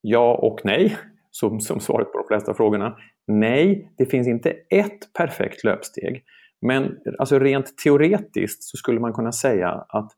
ja 0.00 0.34
och 0.34 0.60
nej, 0.64 0.96
som, 1.30 1.60
som 1.60 1.80
svaret 1.80 2.12
på 2.12 2.18
de 2.18 2.26
flesta 2.28 2.54
frågorna. 2.54 2.96
Nej, 3.26 3.92
det 3.98 4.06
finns 4.06 4.28
inte 4.28 4.50
ett 4.70 5.12
perfekt 5.18 5.64
löpsteg. 5.64 6.24
Men 6.66 6.98
alltså 7.18 7.38
rent 7.38 7.78
teoretiskt 7.78 8.62
så 8.62 8.76
skulle 8.76 9.00
man 9.00 9.12
kunna 9.12 9.32
säga 9.32 9.68
att 9.88 10.12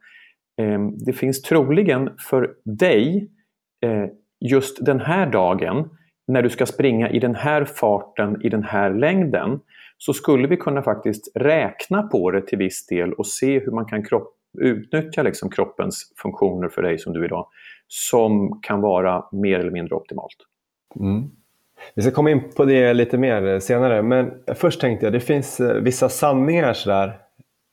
eh, 0.61 0.81
det 1.07 1.13
finns 1.13 1.43
troligen 1.43 2.11
för 2.29 2.55
dig 2.65 3.31
eh, 3.85 4.07
just 4.41 4.85
den 4.87 5.01
här 5.01 5.27
dagen 5.31 5.91
när 6.29 6.43
du 6.43 6.51
ska 6.51 6.67
springa 6.67 7.11
i 7.11 7.19
den 7.19 7.35
här 7.35 7.65
farten 7.65 8.43
i 8.43 8.49
den 8.49 8.63
här 8.63 8.95
längden 8.95 9.61
så 9.99 10.13
skulle 10.13 10.49
vi 10.49 10.57
kunna 10.57 10.83
faktiskt 10.83 11.33
räkna 11.35 12.03
på 12.03 12.31
det 12.31 12.47
till 12.47 12.59
viss 12.59 12.87
del 12.87 13.13
och 13.13 13.27
se 13.27 13.59
hur 13.59 13.73
man 13.73 13.85
kan 13.85 14.05
kropp, 14.05 14.35
utnyttja 14.61 15.23
liksom 15.23 15.51
kroppens 15.51 16.13
funktioner 16.23 16.69
för 16.69 16.83
dig 16.83 16.99
som 16.99 17.13
du 17.13 17.25
idag 17.25 17.47
som 17.89 18.61
kan 18.63 18.81
vara 18.81 19.25
mer 19.33 19.59
eller 19.59 19.71
mindre 19.71 19.95
optimalt. 19.95 20.37
Mm. 21.01 21.31
Vi 21.95 22.03
ska 22.03 22.11
komma 22.11 22.31
in 22.31 22.53
på 22.57 22.65
det 22.65 22.95
lite 22.95 23.19
mer 23.19 23.61
senare, 23.61 24.03
men 24.03 24.33
först 24.55 24.81
tänkte 24.81 25.07
jag, 25.07 25.13
det 25.13 25.21
finns 25.21 25.61
eh, 25.61 25.75
vissa 25.75 26.09
sanningar 26.09 26.73
sådär, 26.73 27.19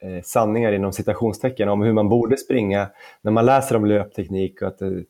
eh, 0.01 0.21
sanningar 0.23 0.71
inom 0.71 0.93
citationstecken 0.93 1.69
om 1.69 1.81
hur 1.81 1.93
man 1.93 2.09
borde 2.09 2.37
springa 2.37 2.87
när 3.21 3.31
man 3.31 3.45
läser 3.45 3.75
om 3.75 3.85
löpteknik 3.85 4.61
och 4.61 4.67
att 4.67 4.77
det, 4.77 5.03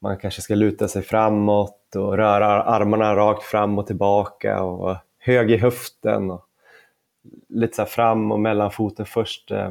man 0.00 0.18
kanske 0.18 0.42
ska 0.42 0.54
luta 0.54 0.88
sig 0.88 1.02
framåt 1.02 1.96
och 1.96 2.16
röra 2.16 2.62
armarna 2.62 3.16
rakt 3.16 3.42
fram 3.42 3.78
och 3.78 3.86
tillbaka 3.86 4.62
och 4.62 4.96
hög 5.18 5.50
i 5.50 5.56
höften 5.56 6.30
och 6.30 6.46
lite 7.48 7.76
så 7.76 7.84
fram 7.84 8.32
och 8.32 8.40
mellan 8.40 8.70
foten 8.70 9.06
först. 9.06 9.50
Eh. 9.50 9.70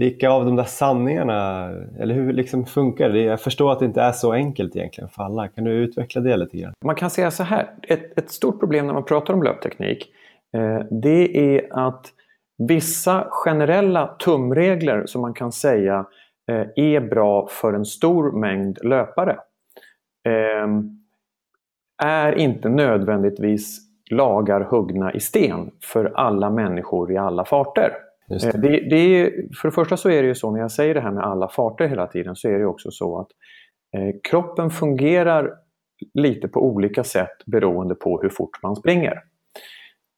Vilka 0.00 0.30
av 0.30 0.44
de 0.44 0.56
där 0.56 0.64
sanningarna, 0.64 1.70
eller 1.98 2.14
hur 2.14 2.32
liksom 2.32 2.66
funkar 2.66 3.08
det? 3.08 3.20
Jag 3.20 3.40
förstår 3.40 3.72
att 3.72 3.78
det 3.78 3.84
inte 3.84 4.00
är 4.00 4.12
så 4.12 4.32
enkelt 4.32 4.76
egentligen 4.76 5.10
för 5.10 5.22
alla. 5.22 5.48
Kan 5.48 5.64
du 5.64 5.70
utveckla 5.70 6.20
det 6.20 6.36
lite 6.36 6.56
grann? 6.56 6.72
Man 6.84 6.94
kan 6.94 7.10
säga 7.10 7.30
så 7.30 7.42
här, 7.42 7.70
ett, 7.82 8.18
ett 8.18 8.30
stort 8.30 8.60
problem 8.60 8.86
när 8.86 8.94
man 8.94 9.04
pratar 9.04 9.34
om 9.34 9.42
löpteknik 9.42 10.12
eh, 10.56 10.80
det 10.90 11.56
är 11.56 11.88
att 11.88 12.06
vissa 12.68 13.26
generella 13.30 14.06
tumregler 14.06 15.06
som 15.06 15.20
man 15.20 15.34
kan 15.34 15.52
säga 15.52 16.06
eh, 16.50 16.66
är 16.76 17.00
bra 17.00 17.48
för 17.50 17.72
en 17.72 17.84
stor 17.84 18.32
mängd 18.32 18.78
löpare 18.84 19.38
eh, 20.28 20.68
är 22.02 22.38
inte 22.38 22.68
nödvändigtvis 22.68 23.80
lagar 24.10 24.60
huggna 24.60 25.12
i 25.12 25.20
sten 25.20 25.70
för 25.82 26.12
alla 26.14 26.50
människor 26.50 27.12
i 27.12 27.16
alla 27.16 27.44
farter. 27.44 28.09
Det. 28.30 28.54
Eh, 28.54 28.60
det, 28.60 28.68
det 28.68 28.96
är, 28.96 29.32
för 29.60 29.68
det 29.68 29.74
första 29.74 29.96
så 29.96 30.10
är 30.10 30.22
det 30.22 30.28
ju 30.28 30.34
så 30.34 30.50
när 30.50 30.60
jag 30.60 30.72
säger 30.72 30.94
det 30.94 31.00
här 31.00 31.10
med 31.10 31.24
alla 31.24 31.48
farter 31.48 31.88
hela 31.88 32.06
tiden 32.06 32.36
så 32.36 32.48
är 32.48 32.58
det 32.58 32.66
också 32.66 32.90
så 32.90 33.20
att 33.20 33.28
eh, 33.96 34.14
kroppen 34.30 34.70
fungerar 34.70 35.50
lite 36.14 36.48
på 36.48 36.62
olika 36.62 37.04
sätt 37.04 37.46
beroende 37.46 37.94
på 37.94 38.22
hur 38.22 38.28
fort 38.28 38.62
man 38.62 38.76
springer. 38.76 39.22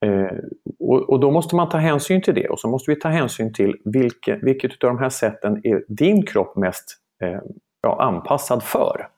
Eh, 0.05 0.39
och, 0.79 1.11
och, 1.11 1.21
då 1.21 1.31
måste 1.31 1.57
man 1.57 1.69
ta 1.69 1.79
hänsyn 1.79 2.23
till 2.23 2.35
det 2.35 2.49
och 2.49 2.61
så 2.61 2.69
måste 2.69 2.91
vi 2.91 3.01
ta 3.01 3.09
hänsyn 3.09 3.53
till 3.53 3.77
vilket, 3.85 4.43
vilket 4.43 4.85
av 4.85 4.91
de 4.91 4.99
här 4.99 5.09
sätten 5.09 5.61
är 5.65 5.85
din 5.89 6.27
kropp 6.27 6.57
mest 6.57 6.85
eh, 7.23 7.41
ja, 7.83 8.03
anpassad 8.03 8.63
för. 8.63 9.09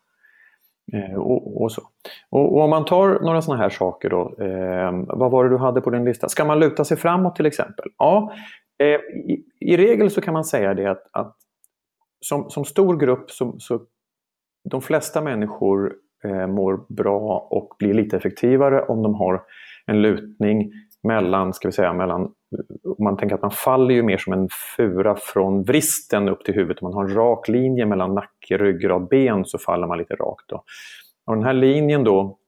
Eh, 0.93 1.15
och, 1.15 1.63
och, 1.63 1.73
så. 1.73 1.83
Och, 2.31 2.57
och, 2.57 2.65
om 2.65 2.71
man 2.71 2.85
tar 2.85 3.21
några 3.21 3.43
sådana 3.43 3.63
här 3.63 3.71
saker 3.71 4.11
då, 4.11 4.37
eh, 4.39 5.19
vad 5.19 5.31
var 5.31 5.45
det 5.45 5.51
du 5.51 5.57
hade 5.57 5.81
på 5.81 5.91
din 5.91 6.05
lista? 6.05 6.29
Ska 6.29 6.45
man 6.45 6.61
luta 6.61 6.85
sig 6.85 6.97
framåt 6.97 7.37
till 7.37 7.47
exempel? 7.47 7.87
Ja, 7.99 8.33
Eh, 8.79 9.01
i, 9.31 9.45
i, 9.61 9.77
regel 9.77 10.11
så 10.11 10.21
kan 10.21 10.35
man 10.35 10.45
säga 10.45 10.75
det 10.75 10.91
att, 10.91 11.03
att 11.13 11.37
som, 12.21 12.51
som 12.51 12.65
stor 12.65 12.97
grupp 12.97 13.31
så, 13.31 13.57
så 13.59 13.81
de 14.71 14.83
flesta 14.83 15.21
människor 15.21 15.95
eh, 16.25 16.47
mår 16.47 16.87
bra 16.89 17.49
och 17.51 17.75
blir 17.79 17.95
lite 17.95 18.17
effektivare 18.17 18.83
om 18.83 19.03
de 19.03 19.15
har 19.15 19.43
en 19.87 20.03
lutning 20.03 20.73
mellan, 21.03 21.55
ska 21.55 21.69
vi 21.69 21.73
säga, 21.73 21.93
mellan 21.93 22.33
man 22.99 23.17
tänker 23.17 23.35
att 23.35 23.43
man 23.43 23.51
faller 23.51 23.95
ju 23.95 24.03
mer 24.03 24.19
som 24.19 24.33
en 24.33 24.49
fura 24.77 25.17
från 25.17 25.63
vristen 25.63 26.29
upp 26.29 26.45
till 26.45 26.55
huvudet. 26.55 26.83
Om 26.83 26.87
man 26.91 26.95
har 26.95 27.05
en 27.05 27.15
rak 27.15 27.49
linje 27.49 27.87
mellan 27.87 28.15
nacke, 28.15 28.59
ryggrad, 28.59 29.09
ben 29.09 29.45
så 29.45 29.59
faller 29.59 29.87
man 29.87 29.99
lite 29.99 30.15
rakt. 30.15 30.49
Då. 30.49 30.65
Och 31.27 31.35
den 31.35 31.45
här 31.45 31.53
linjen 31.53 32.05
då, 32.05 32.39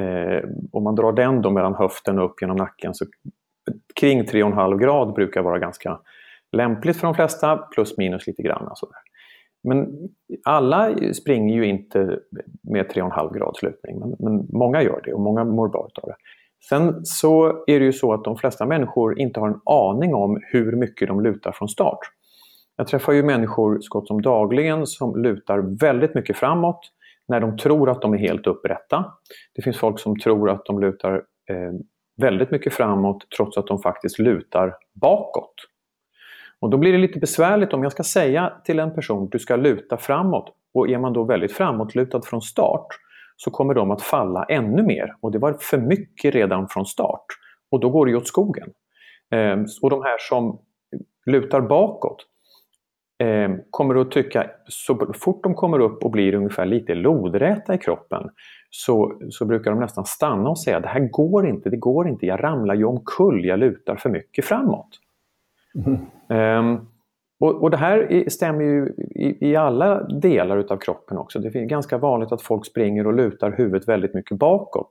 eh, 0.00 0.48
om 0.72 0.84
man 0.84 0.94
drar 0.94 1.12
den 1.12 1.42
då 1.42 1.50
mellan 1.50 1.74
höften 1.74 2.18
och 2.18 2.24
upp 2.24 2.42
genom 2.42 2.56
nacken 2.56 2.94
så 2.94 3.04
kring 4.00 4.22
3,5 4.22 4.78
grad 4.78 5.14
brukar 5.14 5.42
vara 5.42 5.58
ganska 5.58 5.98
lämpligt 6.52 6.96
för 6.96 7.06
de 7.06 7.14
flesta, 7.14 7.56
plus 7.56 7.98
minus 7.98 8.26
lite 8.26 8.42
grann. 8.42 8.68
Alltså. 8.68 8.86
Men 9.64 10.08
alla 10.44 10.94
springer 11.14 11.54
ju 11.54 11.66
inte 11.66 12.18
med 12.62 12.86
3,5 12.86 13.38
grads 13.38 13.62
lutning, 13.62 13.98
men, 13.98 14.16
men, 14.18 14.46
många 14.52 14.82
gör 14.82 15.00
det 15.04 15.12
och 15.12 15.20
många 15.20 15.44
mår 15.44 15.68
bra 15.68 15.88
av 16.02 16.08
det. 16.08 16.16
Sen 16.68 17.04
så 17.04 17.64
är 17.66 17.80
det 17.80 17.84
ju 17.84 17.92
så 17.92 18.12
att 18.12 18.24
de 18.24 18.36
flesta 18.36 18.66
människor 18.66 19.20
inte 19.20 19.40
har 19.40 19.48
en 19.48 19.60
aning 19.64 20.14
om 20.14 20.40
hur 20.42 20.76
mycket 20.76 21.08
de 21.08 21.20
lutar 21.20 21.52
från 21.52 21.68
start. 21.68 21.98
Jag 22.76 22.86
träffar 22.86 23.12
ju 23.12 23.22
människor 23.22 23.78
så 23.80 23.98
gott 23.98 24.08
som 24.08 24.22
dagligen 24.22 24.86
som 24.86 25.22
lutar 25.22 25.58
väldigt 25.80 26.14
mycket 26.14 26.36
framåt 26.36 26.80
när 27.28 27.40
de 27.40 27.56
tror 27.56 27.90
att 27.90 28.02
de 28.02 28.14
är 28.14 28.18
helt 28.18 28.46
upprätta. 28.46 29.04
Det 29.54 29.62
finns 29.62 29.78
folk 29.78 29.98
som 29.98 30.18
tror 30.18 30.50
att 30.50 30.64
de 30.64 30.80
lutar 30.80 31.14
eh, 31.50 31.72
väldigt 32.18 32.50
mycket 32.50 32.74
framåt 32.74 33.26
trots 33.36 33.58
att 33.58 33.66
de 33.66 33.78
faktiskt 33.78 34.18
lutar 34.18 34.74
bakåt. 34.94 35.54
Och 36.60 36.70
då 36.70 36.78
blir 36.78 36.92
det 36.92 36.98
lite 36.98 37.18
besvärligt 37.18 37.72
om 37.72 37.82
jag 37.82 37.92
ska 37.92 38.02
säga 38.02 38.52
till 38.64 38.78
en 38.78 38.94
person 38.94 39.24
att 39.24 39.32
du 39.32 39.38
ska 39.38 39.56
luta 39.56 39.96
framåt 39.96 40.54
och 40.74 40.88
är 40.88 40.98
man 40.98 41.12
då 41.12 41.24
väldigt 41.24 41.52
framåtlutad 41.52 42.22
från 42.22 42.42
start 42.42 42.86
så 43.36 43.50
kommer 43.50 43.74
de 43.74 43.90
att 43.90 44.02
falla 44.02 44.44
ännu 44.44 44.82
mer 44.82 45.14
och 45.20 45.32
det 45.32 45.38
var 45.38 45.56
för 45.60 45.78
mycket 45.78 46.34
redan 46.34 46.68
från 46.68 46.86
start 46.86 47.26
och 47.70 47.80
då 47.80 47.90
går 47.90 48.06
det 48.06 48.10
ju 48.10 48.16
åt 48.16 48.28
skogen. 48.28 48.68
Ehm, 49.30 49.66
och 49.82 49.90
de 49.90 50.02
här 50.02 50.16
som 50.18 50.58
lutar 51.26 51.60
bakåt 51.60 52.26
kommer 53.70 54.00
att 54.00 54.10
tycka, 54.10 54.50
så 54.66 55.12
fort 55.14 55.42
de 55.42 55.54
kommer 55.54 55.78
upp 55.78 56.04
och 56.04 56.10
blir 56.10 56.34
ungefär 56.34 56.66
lite 56.66 56.94
lodräta 56.94 57.74
i 57.74 57.78
kroppen 57.78 58.30
så, 58.70 59.20
så 59.30 59.44
brukar 59.44 59.70
de 59.70 59.80
nästan 59.80 60.04
stanna 60.04 60.50
och 60.50 60.58
säga 60.58 60.80
det 60.80 60.88
här 60.88 61.00
går 61.00 61.46
inte, 61.46 61.70
det 61.70 61.76
går 61.76 62.08
inte, 62.08 62.26
jag 62.26 62.44
ramlar 62.44 62.74
ju 62.74 62.84
omkull, 62.84 63.44
jag 63.44 63.58
lutar 63.58 63.96
för 63.96 64.10
mycket 64.10 64.44
framåt. 64.44 64.88
Mm. 65.74 66.58
Um, 66.58 66.88
och, 67.40 67.62
och, 67.62 67.70
det 67.70 67.76
här 67.76 68.24
stämmer 68.28 68.64
ju 68.64 68.94
i, 69.14 69.50
i, 69.50 69.56
alla 69.56 70.02
delar 70.02 70.58
utav 70.58 70.76
kroppen 70.76 71.18
också. 71.18 71.38
Det 71.38 71.56
är 71.56 71.64
ganska 71.64 71.98
vanligt 71.98 72.32
att 72.32 72.42
folk 72.42 72.66
springer 72.66 73.06
och 73.06 73.14
lutar 73.14 73.50
huvudet 73.50 73.88
väldigt 73.88 74.14
mycket 74.14 74.38
bakåt. 74.38 74.88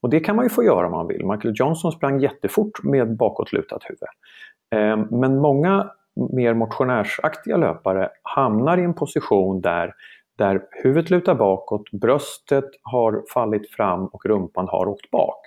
Och 0.00 0.10
det 0.10 0.20
kan 0.20 0.36
man 0.36 0.44
ju 0.44 0.48
få 0.48 0.64
göra 0.64 0.86
om 0.86 0.92
man 0.92 1.06
vill. 1.06 1.26
Michael 1.26 1.54
Johnson 1.56 1.92
sprang 1.92 2.20
jättefort 2.20 2.82
med 2.82 3.16
bakåtlutat 3.16 3.82
huvud. 3.84 4.94
Um, 4.94 5.20
men 5.20 5.38
många 5.38 5.90
mer 6.32 6.54
motionärsaktiga 6.54 7.56
löpare 7.56 8.08
hamnar 8.22 8.78
i 8.78 8.84
en 8.84 8.94
position 8.94 9.60
där 9.60 9.94
där 10.40 10.62
huvudet 10.70 11.10
lutar 11.10 11.34
bakåt, 11.34 11.90
bröstet 11.90 12.64
har 12.82 13.24
fallit 13.32 13.70
fram 13.70 14.06
och 14.06 14.26
rumpan 14.26 14.68
har 14.68 14.88
åkt 14.88 15.10
bak. 15.10 15.40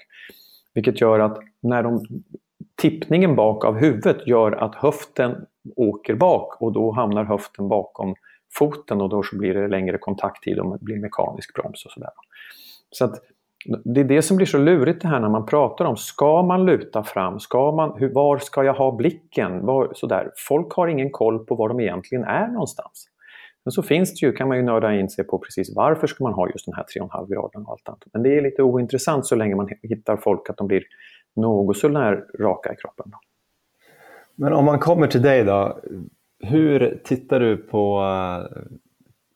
Vilket 0.73 1.01
gör 1.01 1.19
att 1.19 1.37
när 1.61 1.83
de, 1.83 2.05
tippningen 2.81 3.35
bak 3.35 3.65
av 3.65 3.75
huvudet 3.77 4.27
gör 4.27 4.51
att 4.51 4.75
höften 4.75 5.45
åker 5.75 6.15
bak 6.15 6.61
och 6.61 6.73
då 6.73 6.91
hamnar 6.91 7.23
höften 7.23 7.67
bakom 7.67 8.15
foten 8.53 9.01
och 9.01 9.09
då 9.09 9.23
så 9.23 9.37
blir 9.37 9.53
det 9.53 9.67
längre 9.67 9.97
kontakttid 9.97 10.59
och 10.59 10.79
det 10.79 10.85
blir 10.85 10.99
mekanisk 10.99 11.53
broms 11.53 11.85
och 11.85 11.91
sådär. 11.91 12.11
Så 12.89 13.05
att 13.05 13.15
det 13.65 13.99
är 13.99 14.03
det 14.03 14.21
som 14.21 14.37
blir 14.37 14.47
så 14.47 14.57
lurigt 14.57 15.01
det 15.01 15.07
här 15.07 15.19
när 15.19 15.29
man 15.29 15.45
pratar 15.45 15.85
om, 15.85 15.97
ska 15.97 16.41
man 16.41 16.65
luta 16.65 17.03
fram? 17.03 17.39
Ska 17.39 17.71
man, 17.71 17.93
hur, 17.99 18.13
var 18.13 18.37
ska 18.37 18.63
jag 18.63 18.73
ha 18.73 18.91
blicken? 18.91 19.65
Var, 19.65 19.91
sådär. 19.93 20.31
Folk 20.47 20.73
har 20.73 20.87
ingen 20.87 21.11
koll 21.11 21.45
på 21.45 21.55
var 21.55 21.69
de 21.69 21.79
egentligen 21.79 22.23
är 22.23 22.47
någonstans. 22.47 23.09
Men 23.65 23.71
så 23.71 23.83
finns 23.83 24.19
det 24.19 24.25
ju, 24.25 24.31
kan 24.31 24.47
man 24.47 24.57
ju 24.57 24.63
nörda 24.63 24.93
in 24.95 25.09
sig 25.09 25.23
på 25.23 25.39
precis 25.39 25.75
varför 25.75 26.07
ska 26.07 26.23
man 26.23 26.33
ha 26.33 26.49
just 26.49 26.65
den 26.65 26.75
här 26.75 26.85
3,5 26.99 27.33
graden 27.33 27.65
och 27.65 27.71
allt 27.71 27.89
annat. 27.89 28.03
Men 28.13 28.23
det 28.23 28.37
är 28.37 28.41
lite 28.41 28.63
ointressant 28.63 29.25
så 29.25 29.35
länge 29.35 29.55
man 29.55 29.69
hittar 29.81 30.17
folk 30.17 30.49
att 30.49 30.57
de 30.57 30.67
blir 30.67 30.83
något 31.35 31.77
så 31.77 31.89
när 31.89 32.25
raka 32.39 32.73
i 32.73 32.75
kroppen. 32.75 33.11
Men 34.35 34.53
om 34.53 34.65
man 34.65 34.79
kommer 34.79 35.07
till 35.07 35.21
dig 35.21 35.43
då, 35.43 35.79
hur 36.39 37.01
tittar 37.03 37.39
du 37.39 37.57
på 37.57 38.01
eh, 38.01 38.61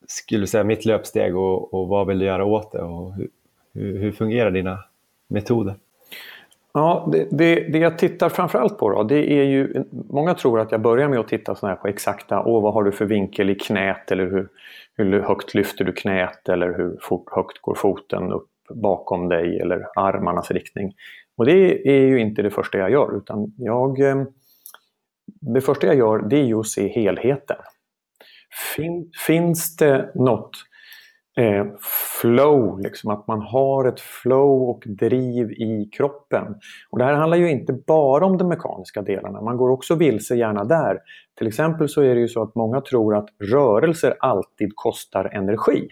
skulle 0.07 0.47
säga, 0.47 0.63
mitt 0.63 0.85
löpsteg 0.85 1.37
och, 1.37 1.73
och 1.73 1.87
vad 1.87 2.07
vill 2.07 2.19
du 2.19 2.25
göra 2.25 2.45
åt 2.45 2.71
det? 2.71 2.81
Och 2.81 3.13
hur, 3.13 3.29
hur, 3.77 3.97
hur 3.97 4.11
fungerar 4.11 4.51
dina 4.51 4.79
metoder? 5.27 5.75
Ja, 6.73 7.09
det, 7.11 7.27
det, 7.31 7.55
det, 7.55 7.77
jag 7.77 7.97
tittar 7.97 8.29
framförallt 8.29 8.77
på 8.77 8.89
då, 8.89 9.03
det 9.03 9.31
är 9.31 9.43
ju, 9.43 9.83
många 10.09 10.33
tror 10.33 10.59
att 10.59 10.71
jag 10.71 10.81
börjar 10.81 11.09
med 11.09 11.19
att 11.19 11.27
titta 11.27 11.55
så 11.55 11.67
här 11.67 11.75
på 11.75 11.87
exakta, 11.87 12.43
åh 12.43 12.63
vad 12.63 12.73
har 12.73 12.83
du 12.83 12.91
för 12.91 13.05
vinkel 13.05 13.49
i 13.49 13.55
knät 13.55 14.11
eller 14.11 14.25
hur, 14.25 14.47
hur 14.97 15.21
högt 15.21 15.53
lyfter 15.53 15.85
du 15.85 15.91
knät 15.91 16.49
eller 16.49 16.77
hur 16.77 16.97
fort, 17.01 17.25
högt 17.31 17.61
går 17.61 17.75
foten 17.75 18.31
upp 18.31 18.49
bakom 18.69 19.29
dig 19.29 19.59
eller 19.59 19.87
armarnas 19.95 20.51
riktning. 20.51 20.93
Och 21.35 21.45
det 21.45 21.89
är 21.89 22.07
ju 22.07 22.19
inte 22.19 22.41
det 22.41 22.51
första 22.51 22.77
jag 22.77 22.91
gör 22.91 23.17
utan 23.17 23.53
jag, 23.57 23.99
ehm, 23.99 24.25
det 25.25 25.61
första 25.61 25.87
jag 25.87 25.95
gör 25.95 26.19
det 26.19 26.37
är 26.37 26.45
ju 26.45 26.59
att 26.59 26.67
se 26.67 26.87
helheten. 26.87 27.57
Fin, 28.75 29.11
finns 29.27 29.75
det 29.75 30.11
något 30.15 30.51
eh, 31.37 31.65
flow, 32.21 32.79
liksom, 32.79 33.11
att 33.11 33.27
man 33.27 33.41
har 33.41 33.85
ett 33.85 33.99
flow 33.99 34.69
och 34.69 34.83
driv 34.85 35.51
i 35.51 35.89
kroppen. 35.97 36.55
Och 36.89 36.97
det 36.99 37.05
här 37.05 37.13
handlar 37.13 37.37
ju 37.37 37.49
inte 37.49 37.73
bara 37.73 38.25
om 38.25 38.37
de 38.37 38.49
mekaniska 38.49 39.01
delarna, 39.01 39.41
man 39.41 39.57
går 39.57 39.69
också 39.69 39.95
vilse 39.95 40.35
gärna 40.35 40.63
där. 40.63 40.99
Till 41.37 41.47
exempel 41.47 41.89
så 41.89 42.01
är 42.01 42.15
det 42.15 42.21
ju 42.21 42.27
så 42.27 42.41
att 42.41 42.55
många 42.55 42.81
tror 42.81 43.15
att 43.15 43.29
rörelser 43.51 44.13
alltid 44.19 44.71
kostar 44.75 45.25
energi. 45.25 45.87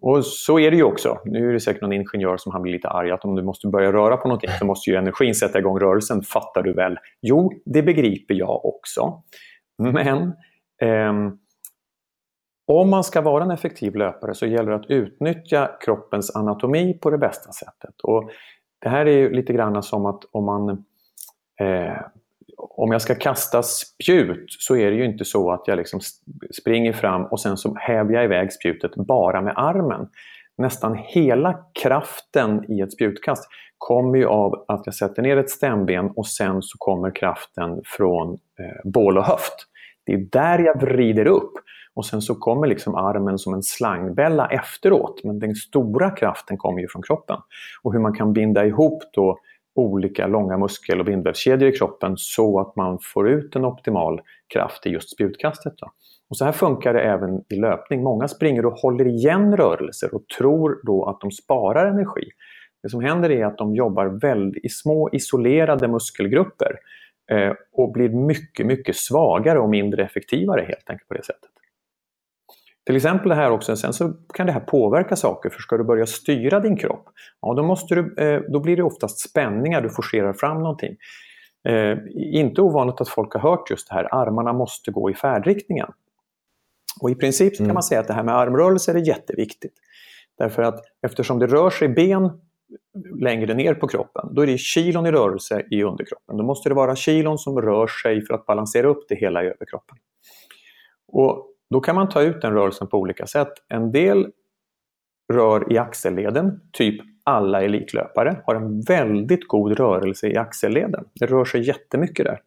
Och 0.00 0.26
så 0.26 0.58
är 0.58 0.70
det 0.70 0.76
ju 0.76 0.82
också. 0.82 1.18
Nu 1.24 1.48
är 1.48 1.52
det 1.52 1.60
säkert 1.60 1.82
någon 1.82 1.92
ingenjör 1.92 2.36
som 2.36 2.52
han 2.52 2.62
blir 2.62 2.72
lite 2.72 2.88
arg 2.88 3.10
att 3.10 3.24
om 3.24 3.34
du 3.34 3.42
måste 3.42 3.68
börja 3.68 3.92
röra 3.92 4.16
på 4.16 4.28
någonting 4.28 4.50
så 4.58 4.66
måste 4.66 4.90
ju 4.90 4.96
energin 4.96 5.34
sätta 5.34 5.58
igång 5.58 5.78
rörelsen, 5.78 6.22
fattar 6.22 6.62
du 6.62 6.72
väl? 6.72 6.98
Jo, 7.22 7.52
det 7.64 7.82
begriper 7.82 8.34
jag 8.34 8.64
också. 8.64 9.22
Men 9.78 10.22
eh, 10.80 11.12
om 12.66 12.90
man 12.90 13.04
ska 13.04 13.20
vara 13.20 13.44
en 13.44 13.50
effektiv 13.50 13.94
löpare 13.94 14.34
så 14.34 14.46
gäller 14.46 14.70
det 14.70 14.76
att 14.76 14.90
utnyttja 14.90 15.70
kroppens 15.80 16.36
anatomi 16.36 16.98
på 17.02 17.10
det 17.10 17.18
bästa 17.18 17.52
sättet. 17.52 18.00
Och 18.02 18.30
det 18.78 18.88
här 18.88 19.06
är 19.06 19.18
ju 19.18 19.32
lite 19.32 19.52
grann 19.52 19.82
som 19.82 20.06
att 20.06 20.24
om 20.32 20.44
man 20.44 20.68
eh, 21.60 21.96
om 22.58 22.92
jag 22.92 23.02
ska 23.02 23.14
kasta 23.14 23.62
spjut 23.62 24.46
så 24.48 24.76
är 24.76 24.90
det 24.90 24.96
ju 24.96 25.04
inte 25.04 25.24
så 25.24 25.52
att 25.52 25.62
jag 25.66 25.76
liksom 25.76 26.00
springer 26.60 26.92
fram 26.92 27.24
och 27.24 27.40
sen 27.40 27.56
så 27.56 27.74
häver 27.74 28.14
jag 28.14 28.24
iväg 28.24 28.52
spjutet 28.52 28.94
bara 28.94 29.42
med 29.42 29.52
armen. 29.56 30.08
Nästan 30.58 30.94
hela 30.94 31.58
kraften 31.82 32.72
i 32.72 32.80
ett 32.80 32.92
spjutkast 32.92 33.48
kommer 33.78 34.18
ju 34.18 34.26
av 34.26 34.64
att 34.68 34.82
jag 34.84 34.94
sätter 34.94 35.22
ner 35.22 35.36
ett 35.36 35.50
stämben 35.50 36.10
och 36.10 36.26
sen 36.26 36.62
så 36.62 36.78
kommer 36.78 37.16
kraften 37.16 37.80
från 37.84 38.32
eh, 38.32 38.90
bål 38.90 39.18
och 39.18 39.24
höft. 39.24 39.66
Det 40.04 40.12
är 40.12 40.26
där 40.30 40.58
jag 40.58 40.80
vrider 40.80 41.26
upp. 41.26 41.52
Och 41.96 42.06
sen 42.06 42.22
så 42.22 42.34
kommer 42.34 42.66
liksom 42.66 42.94
armen 42.94 43.38
som 43.38 43.54
en 43.54 43.62
slangbälla 43.62 44.46
efteråt. 44.46 45.20
Men 45.24 45.38
den 45.38 45.54
stora 45.54 46.10
kraften 46.10 46.56
kommer 46.56 46.80
ju 46.80 46.88
från 46.88 47.02
kroppen. 47.02 47.36
Och 47.82 47.92
hur 47.92 48.00
man 48.00 48.14
kan 48.14 48.32
binda 48.32 48.66
ihop 48.66 49.02
då 49.12 49.38
olika 49.74 50.26
långa 50.26 50.58
muskel 50.58 51.00
och 51.00 51.06
bindvävskedjor 51.06 51.70
i 51.70 51.76
kroppen 51.76 52.14
så 52.16 52.60
att 52.60 52.76
man 52.76 52.98
får 53.02 53.28
ut 53.28 53.56
en 53.56 53.64
optimal 53.64 54.20
kraft 54.52 54.86
i 54.86 54.90
just 54.90 55.10
spjutkastet. 55.10 55.74
Då. 55.76 55.90
Och 56.30 56.36
så 56.36 56.44
här 56.44 56.52
funkar 56.52 56.94
det 56.94 57.00
även 57.00 57.44
i 57.48 57.56
löpning. 57.56 58.02
Många 58.02 58.28
springer 58.28 58.66
och 58.66 58.72
håller 58.72 59.06
igen 59.06 59.56
rörelser 59.56 60.14
och 60.14 60.28
tror 60.38 60.80
då 60.82 61.04
att 61.04 61.20
de 61.20 61.30
sparar 61.30 61.86
energi. 61.86 62.30
Det 62.82 62.88
som 62.88 63.00
händer 63.00 63.30
är 63.30 63.44
att 63.44 63.58
de 63.58 63.74
jobbar 63.74 64.06
väldigt, 64.06 64.64
i 64.64 64.68
små 64.68 65.10
isolerade 65.12 65.88
muskelgrupper 65.88 66.76
eh, 67.30 67.52
och 67.72 67.92
blir 67.92 68.08
mycket, 68.08 68.66
mycket 68.66 68.96
svagare 68.96 69.58
och 69.58 69.68
mindre 69.68 70.04
effektivare 70.04 70.60
helt 70.60 70.90
enkelt 70.90 71.08
på 71.08 71.14
det 71.14 71.24
sättet. 71.24 71.50
Till 72.86 72.96
exempel 72.96 73.28
det 73.28 73.34
här 73.34 73.50
också, 73.50 73.76
sen 73.76 73.92
så 73.92 74.12
kan 74.34 74.46
det 74.46 74.52
här 74.52 74.60
påverka 74.60 75.16
saker, 75.16 75.50
för 75.50 75.60
ska 75.60 75.76
du 75.76 75.84
börja 75.84 76.06
styra 76.06 76.60
din 76.60 76.76
kropp, 76.76 77.08
ja, 77.40 77.54
då, 77.54 77.62
måste 77.62 77.94
du, 77.94 78.14
eh, 78.24 78.42
då 78.48 78.60
blir 78.60 78.76
det 78.76 78.82
oftast 78.82 79.30
spänningar, 79.30 79.80
du 79.80 79.90
forcerar 79.90 80.32
fram 80.32 80.62
någonting. 80.62 80.96
Eh, 81.68 81.98
inte 82.14 82.62
ovanligt 82.62 83.00
att 83.00 83.08
folk 83.08 83.34
har 83.34 83.40
hört 83.40 83.70
just 83.70 83.88
det 83.88 83.94
här, 83.94 84.14
armarna 84.14 84.52
måste 84.52 84.90
gå 84.90 85.10
i 85.10 85.14
färdriktningen. 85.14 85.88
Och 87.00 87.10
i 87.10 87.14
princip 87.14 87.56
kan 87.56 87.66
mm. 87.66 87.74
man 87.74 87.82
säga 87.82 88.00
att 88.00 88.08
det 88.08 88.14
här 88.14 88.22
med 88.22 88.34
armrörelser 88.34 88.94
är 88.94 89.08
jätteviktigt. 89.08 89.74
Därför 90.38 90.62
att 90.62 90.80
eftersom 91.06 91.38
det 91.38 91.46
rör 91.46 91.70
sig 91.70 91.88
ben 91.88 92.30
längre 93.20 93.54
ner 93.54 93.74
på 93.74 93.88
kroppen, 93.88 94.34
då 94.34 94.42
är 94.42 94.46
det 94.46 94.58
kilon 94.58 95.06
i 95.06 95.10
rörelse 95.10 95.62
i 95.70 95.82
underkroppen. 95.82 96.36
Då 96.36 96.44
måste 96.44 96.68
det 96.68 96.74
vara 96.74 96.96
kilon 96.96 97.38
som 97.38 97.60
rör 97.60 97.86
sig 97.86 98.26
för 98.26 98.34
att 98.34 98.46
balansera 98.46 98.88
upp 98.88 99.08
det 99.08 99.14
hela 99.14 99.44
i 99.44 99.46
överkroppen. 99.46 99.96
Och 101.08 101.52
då 101.70 101.80
kan 101.80 101.94
man 101.94 102.08
ta 102.08 102.22
ut 102.22 102.42
den 102.42 102.52
rörelsen 102.52 102.88
på 102.88 102.98
olika 102.98 103.26
sätt. 103.26 103.52
En 103.68 103.92
del 103.92 104.26
rör 105.32 105.72
i 105.72 105.78
axelleden, 105.78 106.60
typ 106.72 107.00
alla 107.24 107.62
elitlöpare 107.62 108.42
har 108.46 108.54
en 108.54 108.80
väldigt 108.80 109.48
god 109.48 109.72
rörelse 109.72 110.28
i 110.28 110.36
axelleden. 110.36 111.04
Det 111.14 111.26
rör 111.26 111.44
sig 111.44 111.66
jättemycket 111.66 112.24
där. 112.24 112.40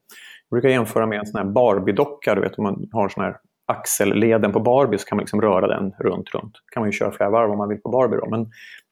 Jag 0.49 0.55
brukar 0.55 0.69
jämföra 0.69 1.05
med 1.05 1.19
en 1.19 1.25
sån 1.25 1.37
här 1.37 1.53
Barbie-docka, 1.53 2.35
du 2.35 2.41
vet 2.41 2.57
om 2.57 2.63
man 2.63 2.89
har 2.91 3.09
sån 3.09 3.23
här 3.23 3.37
axelleden 3.65 4.51
på 4.51 4.59
Barbie 4.59 4.97
så 4.97 5.05
kan 5.05 5.15
man 5.15 5.23
liksom 5.23 5.41
röra 5.41 5.67
den 5.67 5.91
runt, 5.99 6.29
runt. 6.29 6.53
kan 6.71 6.81
man 6.81 6.87
ju 6.87 6.93
köra 6.93 7.11
flera 7.11 7.29
varv 7.29 7.51
om 7.51 7.57
man 7.57 7.69
vill 7.69 7.81
på 7.81 7.89
Barbie 7.89 8.17
då. 8.17 8.29
Men 8.29 8.51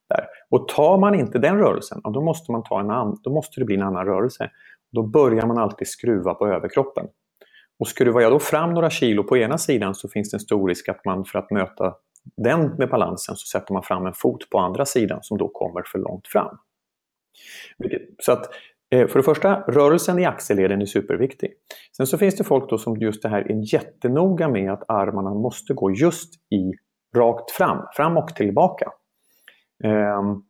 där. 0.09 0.25
Och 0.49 0.67
tar 0.67 0.97
man 0.97 1.15
inte 1.15 1.39
den 1.39 1.57
rörelsen, 1.57 2.01
då 2.03 2.21
måste, 2.21 2.51
man 2.51 2.63
ta 2.63 2.79
en 2.79 2.91
an, 2.91 3.17
då 3.23 3.33
måste 3.33 3.61
det 3.61 3.65
bli 3.65 3.75
en 3.75 3.83
annan 3.83 4.05
rörelse. 4.05 4.49
Då 4.91 5.03
börjar 5.03 5.45
man 5.45 5.57
alltid 5.57 5.87
skruva 5.87 6.33
på 6.33 6.47
överkroppen. 6.47 7.07
Och 7.79 7.87
skruvar 7.87 8.21
jag 8.21 8.31
då 8.31 8.39
fram 8.39 8.73
några 8.73 8.89
kilo 8.89 9.23
på 9.23 9.37
ena 9.37 9.57
sidan 9.57 9.95
så 9.95 10.09
finns 10.09 10.31
det 10.31 10.35
en 10.35 10.39
stor 10.39 10.67
risk 10.67 10.89
att 10.89 11.05
man 11.05 11.25
för 11.25 11.39
att 11.39 11.51
möta 11.51 11.95
den 12.37 12.75
med 12.77 12.89
balansen 12.89 13.35
så 13.35 13.59
sätter 13.59 13.73
man 13.73 13.83
fram 13.83 14.05
en 14.05 14.13
fot 14.13 14.49
på 14.49 14.59
andra 14.59 14.85
sidan 14.85 15.19
som 15.21 15.37
då 15.37 15.47
kommer 15.47 15.83
för 15.85 15.99
långt 15.99 16.27
fram. 16.27 16.57
Så 18.19 18.31
att 18.31 18.49
eh, 18.91 19.07
för 19.07 19.19
det 19.19 19.23
första, 19.23 19.61
rörelsen 19.61 20.19
i 20.19 20.25
axelleden 20.25 20.81
är 20.81 20.85
superviktig. 20.85 21.53
Sen 21.97 22.07
så 22.07 22.17
finns 22.17 22.35
det 22.35 22.43
folk 22.43 22.69
då 22.69 22.77
som 22.77 22.97
just 22.97 23.21
det 23.21 23.29
här 23.29 23.51
är 23.51 23.73
jättenoga 23.73 24.49
med 24.49 24.71
att 24.71 24.83
armarna 24.87 25.33
måste 25.33 25.73
gå 25.73 25.91
just 25.91 26.33
i 26.51 26.73
rakt 27.15 27.51
fram, 27.51 27.85
fram 27.95 28.17
och 28.17 28.35
tillbaka. 28.35 28.91
Um, 29.83 30.43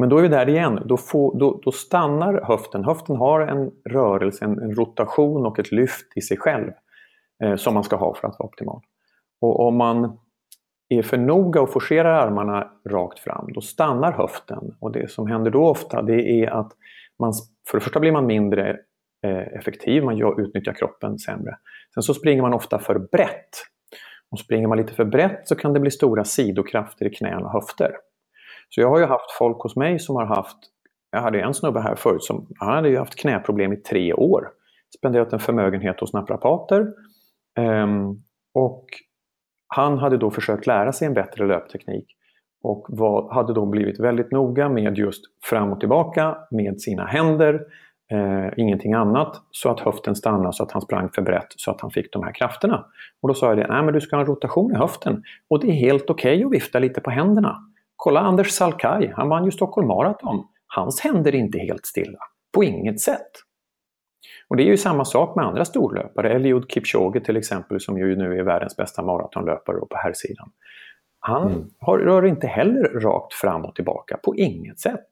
men 0.00 0.08
då 0.08 0.18
är 0.18 0.22
vi 0.22 0.28
där 0.28 0.48
igen, 0.48 0.82
då, 0.84 0.96
får, 0.96 1.38
då, 1.38 1.60
då, 1.64 1.72
stannar 1.72 2.42
höften. 2.44 2.84
Höften 2.84 3.16
har 3.16 3.40
en 3.40 3.70
rörelse, 3.90 4.44
en, 4.44 4.58
en 4.58 4.74
rotation 4.74 5.46
och 5.46 5.58
ett 5.58 5.72
lyft 5.72 6.16
i 6.16 6.20
sig 6.20 6.36
själv 6.36 6.72
eh, 7.42 7.56
som 7.56 7.74
man 7.74 7.84
ska 7.84 7.96
ha 7.96 8.14
för 8.14 8.28
att 8.28 8.38
vara 8.38 8.48
optimal. 8.48 8.80
Och 9.40 9.66
om 9.66 9.76
man 9.76 10.18
är 10.88 11.02
för 11.02 11.18
noga 11.18 11.60
och 11.60 11.72
forcerar 11.72 12.26
armarna 12.26 12.70
rakt 12.88 13.18
fram, 13.18 13.52
då 13.52 13.60
stannar 13.60 14.12
höften. 14.12 14.76
Och 14.80 14.92
det 14.92 15.10
som 15.10 15.26
händer 15.26 15.50
då 15.50 15.66
ofta 15.66 16.02
det 16.02 16.42
är 16.42 16.50
att 16.50 16.72
man, 17.18 17.32
för 17.70 17.78
det 17.78 17.84
första 17.84 18.00
blir 18.00 18.12
man 18.12 18.26
mindre 18.26 18.70
eh, 19.26 19.58
effektiv, 19.58 20.04
man 20.04 20.40
utnyttjar 20.40 20.72
kroppen 20.72 21.18
sämre. 21.18 21.56
Sen 21.94 22.02
så 22.02 22.14
springer 22.14 22.42
man 22.42 22.54
ofta 22.54 22.78
för 22.78 22.98
brett. 22.98 23.50
Och 24.30 24.38
springer 24.38 24.68
man 24.68 24.78
lite 24.78 24.94
för 24.94 25.04
brett 25.04 25.48
så 25.48 25.56
kan 25.56 25.72
det 25.72 25.80
bli 25.80 25.90
stora 25.90 26.24
sidokrafter 26.24 27.06
i 27.06 27.10
knän 27.10 27.44
och 27.44 27.52
höfter. 27.52 27.92
Så 28.70 28.80
jag 28.80 28.88
har 28.88 28.98
ju 28.98 29.04
haft 29.04 29.30
folk 29.38 29.62
hos 29.62 29.76
mig 29.76 29.98
som 29.98 30.16
har 30.16 30.26
haft, 30.26 30.56
jag 31.10 31.20
hade 31.20 31.40
en 31.40 31.54
snubbe 31.54 31.80
här 31.80 31.94
förut 31.94 32.22
som 32.22 32.46
han 32.58 32.74
hade 32.74 32.88
ju 32.88 32.98
haft 32.98 33.20
knäproblem 33.20 33.72
i 33.72 33.76
tre 33.76 34.14
år. 34.14 34.48
Spenderat 34.98 35.32
en 35.32 35.38
förmögenhet 35.38 36.00
hos 36.00 36.12
naprapater. 36.12 36.86
Um, 37.58 38.22
och 38.54 38.84
han 39.66 39.98
hade 39.98 40.16
då 40.16 40.30
försökt 40.30 40.66
lära 40.66 40.92
sig 40.92 41.06
en 41.06 41.14
bättre 41.14 41.46
löpteknik 41.46 42.16
och 42.62 42.86
var, 42.88 43.34
hade 43.34 43.54
då 43.54 43.66
blivit 43.66 44.00
väldigt 44.00 44.30
noga 44.30 44.68
med 44.68 44.98
just 44.98 45.24
fram 45.44 45.72
och 45.72 45.80
tillbaka 45.80 46.38
med 46.50 46.80
sina 46.80 47.06
händer, 47.06 47.60
eh, 48.12 48.52
ingenting 48.56 48.92
annat, 48.92 49.36
så 49.50 49.70
att 49.70 49.80
höften 49.80 50.16
stannade 50.16 50.52
så 50.52 50.62
att 50.62 50.72
han 50.72 50.82
sprang 50.82 51.08
för 51.10 51.22
brett 51.22 51.52
så 51.56 51.70
att 51.70 51.80
han 51.80 51.90
fick 51.90 52.12
de 52.12 52.22
här 52.22 52.32
krafterna. 52.34 52.84
Och 53.22 53.28
då 53.28 53.34
sa 53.34 53.46
jag 53.46 53.58
det, 53.58 53.66
nej 53.68 53.82
men 53.82 53.94
du 53.94 54.00
ska 54.00 54.16
ha 54.16 54.20
en 54.20 54.26
rotation 54.26 54.72
i 54.72 54.78
höften 54.78 55.22
och 55.48 55.60
det 55.60 55.68
är 55.68 55.72
helt 55.72 56.10
okej 56.10 56.36
okay 56.36 56.44
att 56.44 56.52
vifta 56.52 56.78
lite 56.78 57.00
på 57.00 57.10
händerna. 57.10 57.56
Kolla 58.02 58.20
Anders 58.20 58.50
Salkai, 58.50 59.12
han 59.16 59.28
vann 59.28 59.44
ju 59.44 59.50
Stockholm 59.50 59.88
Marathon. 59.88 60.46
Hans 60.66 61.00
händer 61.00 61.34
är 61.34 61.38
inte 61.38 61.58
helt 61.58 61.86
stilla. 61.86 62.18
På 62.54 62.64
inget 62.64 63.00
sätt. 63.00 63.30
Och 64.48 64.56
det 64.56 64.62
är 64.62 64.66
ju 64.66 64.76
samma 64.76 65.04
sak 65.04 65.36
med 65.36 65.44
andra 65.44 65.64
storlöpare. 65.64 66.32
Eliud 66.32 66.70
Kipchoge 66.70 67.20
till 67.20 67.36
exempel 67.36 67.80
som 67.80 67.98
ju 67.98 68.16
nu 68.16 68.38
är 68.38 68.42
världens 68.42 68.76
bästa 68.76 69.02
maratonlöpare 69.02 69.78
på 69.80 69.96
här 69.96 70.12
sidan. 70.12 70.50
Han 71.20 71.52
mm. 71.52 71.70
har, 71.78 71.98
rör 71.98 72.26
inte 72.26 72.46
heller 72.46 73.00
rakt 73.00 73.34
fram 73.34 73.64
och 73.64 73.74
tillbaka 73.74 74.16
på 74.16 74.36
inget 74.36 74.80
sätt. 74.80 75.08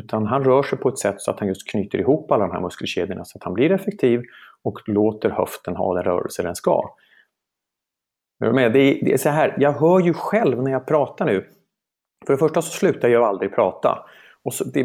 Utan 0.00 0.26
han 0.26 0.44
rör 0.44 0.62
sig 0.62 0.78
på 0.78 0.88
ett 0.88 0.98
sätt 0.98 1.20
så 1.20 1.30
att 1.30 1.38
han 1.38 1.48
just 1.48 1.70
knyter 1.70 1.98
ihop 1.98 2.30
alla 2.30 2.46
de 2.46 2.52
här 2.52 2.60
muskelkedjorna 2.60 3.24
så 3.24 3.38
att 3.38 3.44
han 3.44 3.54
blir 3.54 3.72
effektiv 3.72 4.22
och 4.62 4.78
låter 4.86 5.30
höften 5.30 5.76
ha 5.76 5.94
den 5.94 6.02
rörelse 6.02 6.42
den 6.42 6.56
ska. 6.56 6.94
Det 8.40 8.46
är, 8.46 8.70
det 9.04 9.12
är 9.12 9.16
så 9.16 9.28
här, 9.28 9.54
jag 9.58 9.72
hör 9.72 10.00
ju 10.00 10.14
själv 10.14 10.62
när 10.62 10.70
jag 10.70 10.86
pratar 10.86 11.26
nu. 11.26 11.52
För 12.26 12.32
det 12.32 12.38
första 12.38 12.62
så 12.62 12.70
slutar 12.70 13.08
jag 13.08 13.22
aldrig 13.22 13.54
prata. 13.54 13.98
Och 14.44 14.54
så, 14.54 14.64
det, 14.64 14.82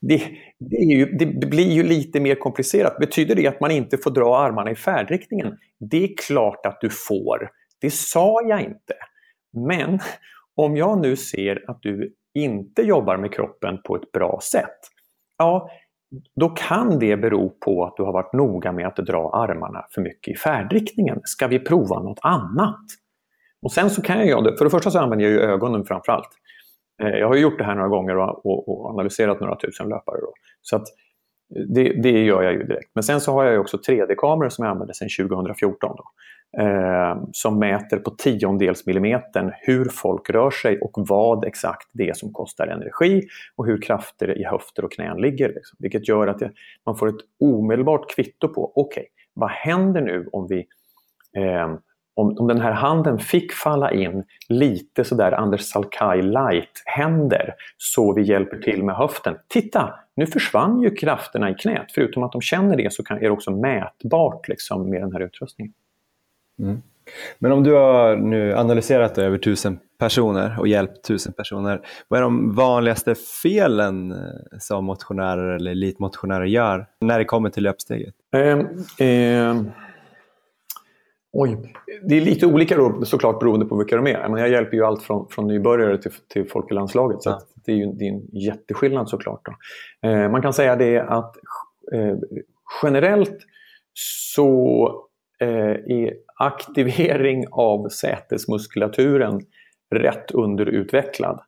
det, 0.00 0.22
det, 0.58 0.76
ju, 0.76 1.06
det, 1.06 1.26
blir 1.26 1.70
ju 1.70 1.82
lite 1.82 2.20
mer 2.20 2.34
komplicerat. 2.34 2.98
Betyder 2.98 3.34
det 3.34 3.46
att 3.46 3.60
man 3.60 3.70
inte 3.70 3.98
får 3.98 4.10
dra 4.10 4.38
armarna 4.38 4.70
i 4.70 4.74
färdriktningen? 4.74 5.58
Det 5.90 6.04
är 6.04 6.16
klart 6.26 6.66
att 6.66 6.80
du 6.80 6.90
får. 6.90 7.50
Det 7.80 7.90
sa 7.90 8.42
jag 8.42 8.60
inte. 8.60 8.94
Men 9.68 9.98
om 10.56 10.76
jag 10.76 11.00
nu 11.00 11.16
ser 11.16 11.70
att 11.70 11.82
du 11.82 12.14
inte 12.34 12.82
jobbar 12.82 13.16
med 13.16 13.34
kroppen 13.34 13.78
på 13.84 13.96
ett 13.96 14.12
bra 14.12 14.40
sätt, 14.42 14.78
ja, 15.38 15.70
då 16.40 16.48
kan 16.48 16.98
det 16.98 17.16
bero 17.16 17.50
på 17.50 17.84
att 17.84 17.96
du 17.96 18.02
har 18.02 18.12
varit 18.12 18.32
noga 18.32 18.72
med 18.72 18.86
att 18.86 18.96
dra 18.96 19.30
armarna 19.30 19.84
för 19.90 20.02
mycket 20.02 20.34
i 20.34 20.36
färdriktningen. 20.36 21.20
Ska 21.24 21.46
vi 21.46 21.58
prova 21.58 22.02
något 22.02 22.18
annat? 22.22 22.84
Och 23.66 23.72
sen 23.72 23.90
så 23.90 24.02
kan 24.02 24.18
jag 24.18 24.26
göra 24.26 24.40
det. 24.40 24.56
För 24.56 24.64
det 24.64 24.70
första 24.70 24.90
så 24.90 24.98
använder 24.98 25.24
jag 25.24 25.32
ju 25.32 25.40
ögonen 25.40 25.84
framför 25.84 26.12
allt. 26.12 26.28
Eh, 27.02 27.08
jag 27.08 27.28
har 27.28 27.36
gjort 27.36 27.58
det 27.58 27.64
här 27.64 27.74
några 27.74 27.88
gånger 27.88 28.16
och, 28.16 28.68
och 28.68 28.90
analyserat 28.90 29.40
några 29.40 29.56
tusen 29.56 29.88
löpare. 29.88 30.20
Då. 30.20 30.32
Så 30.62 30.76
att 30.76 30.82
eh, 31.56 31.62
det, 31.68 32.02
det, 32.02 32.24
gör 32.24 32.42
jag 32.42 32.52
ju 32.52 32.62
direkt. 32.62 32.90
Men 32.94 33.04
sen 33.04 33.20
så 33.20 33.32
har 33.32 33.44
jag 33.44 33.60
också 33.60 33.76
3D-kameror 33.76 34.48
som 34.48 34.64
jag 34.64 34.72
använder 34.72 34.94
sedan 34.94 35.28
2014. 35.28 35.96
Då 35.96 36.04
eh, 36.62 37.16
som 37.32 37.58
mäter 37.58 37.96
på 37.96 38.10
tiondels 38.10 38.86
millimetern 38.86 39.52
hur 39.60 39.84
folk 39.84 40.30
rör 40.30 40.50
sig 40.50 40.80
och 40.80 40.90
vad 40.94 41.44
exakt 41.44 41.88
det 41.92 42.08
är 42.08 42.14
som 42.14 42.32
kostar 42.32 42.66
energi 42.66 43.22
och 43.56 43.66
hur 43.66 43.82
krafter 43.82 44.38
i 44.38 44.44
höfter 44.44 44.84
och 44.84 44.92
knän 44.92 45.16
ligger. 45.16 45.48
Liksom. 45.48 45.76
Vilket 45.78 46.08
gör 46.08 46.26
att 46.26 46.38
det, 46.38 46.50
man 46.86 46.96
får 46.96 47.08
ett 47.08 47.24
omedelbart 47.40 48.10
kvitto 48.14 48.48
på, 48.48 48.72
okej, 48.74 49.00
okay, 49.00 49.04
vad 49.34 49.50
händer 49.50 50.00
nu 50.00 50.28
om 50.32 50.46
vi 50.48 50.66
eh, 51.36 51.76
om, 52.16 52.38
om 52.38 52.46
den 52.46 52.60
här 52.60 52.72
handen 52.72 53.18
fick 53.18 53.52
falla 53.52 53.92
in 53.92 54.24
lite 54.48 55.04
sådär 55.04 55.32
Anders 55.32 55.60
Salkai 55.60 56.22
light-händer 56.22 57.54
så 57.76 58.14
vi 58.14 58.22
hjälper 58.22 58.56
till 58.56 58.84
med 58.84 58.96
höften. 58.96 59.34
Titta, 59.48 59.94
nu 60.16 60.26
försvann 60.26 60.82
ju 60.82 60.90
krafterna 60.90 61.50
i 61.50 61.54
knät. 61.54 61.86
Förutom 61.94 62.22
att 62.22 62.32
de 62.32 62.40
känner 62.40 62.76
det 62.76 62.92
så 62.92 63.04
kan, 63.04 63.16
är 63.16 63.20
det 63.20 63.30
också 63.30 63.50
mätbart 63.50 64.48
liksom, 64.48 64.90
med 64.90 65.00
den 65.00 65.12
här 65.12 65.20
utrustningen. 65.20 65.72
Mm. 66.58 66.82
Men 67.38 67.52
om 67.52 67.64
du 67.64 67.72
har 67.72 68.16
nu 68.16 68.54
analyserat 68.54 69.18
över 69.18 69.38
tusen 69.38 69.78
personer 69.98 70.56
och 70.60 70.68
hjälpt 70.68 71.04
tusen 71.04 71.32
personer, 71.32 71.80
vad 72.08 72.18
är 72.18 72.22
de 72.22 72.54
vanligaste 72.54 73.14
felen 73.42 74.12
eh, 74.12 74.18
som 74.58 74.84
motionärer 74.84 75.56
eller 75.56 75.70
elitmotionärer 75.70 76.44
gör 76.44 76.86
när 77.00 77.18
det 77.18 77.24
kommer 77.24 77.50
till 77.50 77.62
löpsteget? 77.62 78.14
Eh, 78.34 79.08
eh, 79.08 79.56
oj, 81.38 81.72
det 82.02 82.16
är 82.16 82.20
lite 82.20 82.46
olika 82.46 82.76
då, 82.76 83.04
såklart 83.04 83.40
beroende 83.40 83.66
på 83.66 83.76
vilka 83.76 83.96
de 83.96 84.06
är. 84.06 84.28
Men 84.28 84.40
jag 84.40 84.50
hjälper 84.50 84.76
ju 84.76 84.84
allt 84.84 85.02
från, 85.02 85.28
från 85.28 85.46
nybörjare 85.46 85.98
till, 85.98 86.12
till 86.28 86.48
folk 86.48 86.70
i 86.70 86.74
landslaget. 86.74 87.22
Så 87.22 87.30
ja. 87.30 87.40
det 87.66 87.72
är 87.72 87.76
ju 87.76 87.86
det 87.86 88.04
är 88.04 88.12
en 88.12 88.26
jätteskillnad 88.32 89.08
såklart. 89.08 89.40
Då. 89.44 90.08
Eh, 90.08 90.30
man 90.30 90.42
kan 90.42 90.52
säga 90.52 90.76
det 90.76 91.00
att 91.00 91.36
eh, 91.92 92.16
generellt 92.82 93.38
så 94.34 94.92
är 95.38 95.92
eh, 95.92 96.12
aktivering 96.38 97.44
av 97.50 97.88
sätesmuskulaturen 97.88 99.40
rätt 99.94 100.30
underutvecklad. 100.30 101.40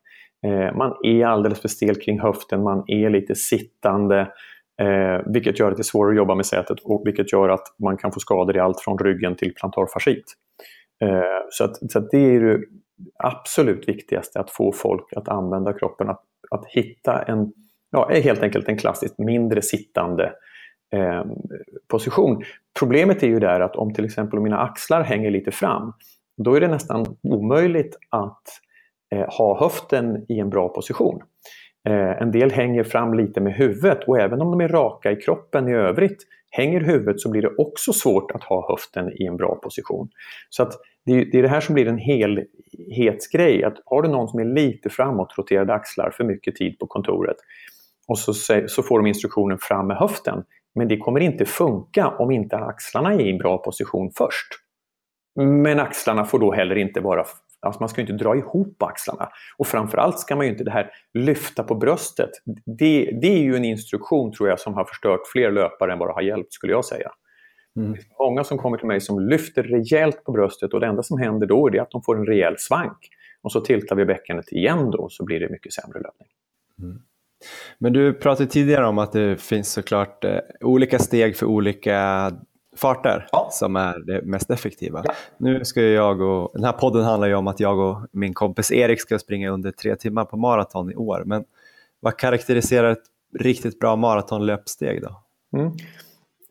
Eh, 0.46 0.77
man 0.77 0.94
är 1.03 1.27
alldeles 1.27 1.61
för 1.61 1.68
stel 1.68 2.01
kring 2.01 2.20
höften, 2.20 2.62
man 2.62 2.85
är 2.87 3.11
lite 3.11 3.35
sittande 3.35 4.33
eh, 4.80 5.20
vilket 5.26 5.58
gör 5.58 5.70
att 5.70 5.76
det 5.76 5.80
är 5.80 5.84
svårare 5.84 6.12
att 6.12 6.16
jobba 6.16 6.34
med 6.34 6.46
sätet 6.46 6.80
och 6.84 7.02
vilket 7.04 7.32
gör 7.32 7.48
att 7.48 7.74
man 7.78 7.96
kan 7.96 8.12
få 8.12 8.20
skador 8.20 8.56
i 8.56 8.60
allt 8.60 8.80
från 8.80 8.98
ryggen 8.98 9.36
till 9.36 9.54
plantarfascit. 9.54 10.34
Eh, 11.02 11.46
så, 11.50 11.64
att, 11.64 11.92
så 11.92 11.98
att 11.98 12.10
det 12.10 12.18
är 12.18 12.40
det 12.40 12.60
absolut 13.18 13.88
viktigaste, 13.88 14.40
att 14.40 14.50
få 14.50 14.72
folk 14.72 15.12
att 15.16 15.28
använda 15.28 15.72
kroppen, 15.72 16.08
att, 16.08 16.22
att 16.50 16.66
hitta 16.66 17.22
en, 17.22 17.52
ja, 17.90 18.10
helt 18.12 18.42
enkelt 18.42 18.68
en 18.68 18.78
klassiskt 18.78 19.18
mindre 19.18 19.62
sittande 19.62 20.32
eh, 20.94 21.24
position. 21.88 22.42
Problemet 22.78 23.22
är 23.22 23.26
ju 23.26 23.38
där 23.38 23.60
att 23.60 23.76
om 23.76 23.94
till 23.94 24.04
exempel 24.04 24.40
mina 24.40 24.58
axlar 24.58 25.02
hänger 25.02 25.30
lite 25.30 25.50
fram, 25.50 25.92
då 26.44 26.54
är 26.54 26.60
det 26.60 26.68
nästan 26.68 27.16
omöjligt 27.22 27.96
att 28.10 28.42
eh, 29.14 29.28
ha 29.38 29.60
höften 29.60 30.26
i 30.28 30.38
en 30.38 30.50
bra 30.50 30.68
position. 30.68 31.22
Eh, 31.88 32.22
en 32.22 32.31
del 32.31 32.51
hänger 32.51 32.85
fram 32.85 33.14
lite 33.14 33.40
med 33.40 33.55
huvudet 33.55 33.98
och 34.07 34.18
även 34.18 34.40
om 34.40 34.51
de 34.51 34.61
är 34.61 34.68
raka 34.68 35.12
i 35.12 35.16
kroppen 35.16 35.68
i 35.68 35.74
övrigt, 35.74 36.22
hänger 36.51 36.81
huvudet 36.81 37.20
så 37.20 37.31
blir 37.31 37.42
det 37.42 37.55
också 37.59 37.92
svårt 37.92 38.31
att 38.31 38.44
ha 38.44 38.70
höften 38.70 39.12
i 39.22 39.27
en 39.27 39.37
bra 39.37 39.55
position. 39.55 40.09
Så 40.51 40.62
att 40.62 40.72
det 41.07 41.12
är, 41.12 41.24
det 41.24 41.38
är 41.38 41.42
det 41.42 41.48
här 41.48 41.61
som 41.61 41.74
blir 41.74 41.87
en 41.88 41.98
helhetsgrej, 41.98 43.64
att 43.64 43.77
har 43.85 44.03
du 44.03 44.09
någon 44.09 44.29
som 44.29 44.40
är 44.40 44.44
lite 44.44 44.90
framåtroterade 44.90 45.74
axlar 45.74 46.11
för 46.11 46.24
mycket 46.24 46.57
tid 46.57 46.79
på 46.79 46.87
kontoret 46.87 47.37
och 48.09 48.18
så, 48.18 48.33
så 48.66 48.83
får 48.83 48.98
de 48.98 49.07
instruktionen 49.07 49.59
fram 49.59 49.87
med 49.87 49.96
höften, 49.96 50.44
men 50.74 50.88
det 50.88 50.96
kommer 50.96 51.20
inte 51.20 51.44
funka 51.44 52.09
om 52.09 52.31
inte 52.31 52.57
axlarna 52.57 53.14
är 53.14 53.20
i 53.20 53.31
en 53.31 53.38
bra 53.38 53.59
position 53.59 54.11
först. 54.18 54.48
Men 55.37 55.81
axlarna 55.81 56.24
får 56.24 56.38
då 56.38 56.53
heller 56.53 56.77
inte 56.77 57.01
vara 57.01 57.24
Alltså 57.61 57.81
man 57.81 57.88
ska 57.88 58.01
inte 58.01 58.12
dra 58.12 58.37
ihop 58.37 58.83
axlarna. 58.83 59.29
Och 59.57 59.66
framförallt 59.66 60.18
ska 60.18 60.37
man 60.37 60.47
ju 60.47 60.53
inte 60.53 60.64
det 60.64 60.71
här 60.71 60.90
lyfta 61.14 61.62
på 61.62 61.75
bröstet. 61.75 62.31
Det, 62.79 63.18
det 63.23 63.33
är 63.33 63.42
ju 63.42 63.57
en 63.57 63.64
instruktion 63.64 64.33
tror 64.33 64.49
jag 64.49 64.61
som 64.61 64.75
har 64.75 64.85
förstört 64.85 65.21
fler 65.33 65.51
löpare 65.51 65.92
än 65.92 65.99
vad 65.99 66.09
det 66.09 66.12
har 66.12 66.23
hjälpt 66.23 66.53
skulle 66.53 66.73
jag 66.73 66.85
säga. 66.85 67.11
Mm. 67.77 67.92
Det 67.92 67.99
är 67.99 68.05
många 68.18 68.44
som 68.44 68.59
kommer 68.59 68.79
till 68.79 68.87
mig 68.87 69.01
som 69.01 69.29
lyfter 69.29 69.62
rejält 69.62 70.25
på 70.25 70.33
bröstet 70.33 70.75
och 70.75 70.81
det 70.81 70.87
enda 70.87 71.03
som 71.03 71.18
händer 71.18 71.47
då 71.47 71.68
är 71.68 71.81
att 71.81 71.90
de 71.90 72.03
får 72.03 72.16
en 72.16 72.27
rejäl 72.27 72.55
svank. 72.59 72.99
Och 73.42 73.53
så 73.53 73.61
tiltar 73.61 73.97
vi 73.97 74.05
bäckenet 74.05 74.53
igen 74.53 74.90
då 74.90 75.09
så 75.11 75.25
blir 75.25 75.40
det 75.40 75.49
mycket 75.51 75.73
sämre 75.73 75.99
löpning. 75.99 76.29
Mm. 76.83 76.99
Men 77.79 77.92
du 77.92 78.14
pratade 78.14 78.51
tidigare 78.51 78.87
om 78.87 78.99
att 78.99 79.12
det 79.12 79.40
finns 79.40 79.73
såklart 79.73 80.25
eh, 80.25 80.38
olika 80.61 80.99
steg 80.99 81.37
för 81.37 81.47
olika 81.47 82.31
farter 82.78 83.26
ja. 83.32 83.48
som 83.52 83.76
är 83.76 83.98
det 83.98 84.22
mest 84.22 84.50
effektiva. 84.50 85.02
Ja. 85.04 85.12
Nu 85.36 85.64
ska 85.64 85.82
jag 85.82 86.20
och, 86.20 86.50
den 86.54 86.64
här 86.64 86.72
podden 86.72 87.04
handlar 87.04 87.28
ju 87.28 87.34
om 87.34 87.46
att 87.46 87.60
jag 87.60 87.78
och 87.78 87.98
min 88.12 88.34
kompis 88.34 88.72
Erik 88.72 89.00
ska 89.00 89.18
springa 89.18 89.50
under 89.50 89.70
tre 89.70 89.96
timmar 89.96 90.24
på 90.24 90.36
maraton 90.36 90.92
i 90.92 90.96
år. 90.96 91.22
Men 91.26 91.44
vad 92.00 92.16
karaktäriserar 92.16 92.92
ett 92.92 93.04
riktigt 93.38 93.78
bra 93.78 93.96
maratonlöpsteg 93.96 95.02
då? 95.02 95.22
Mm. 95.58 95.72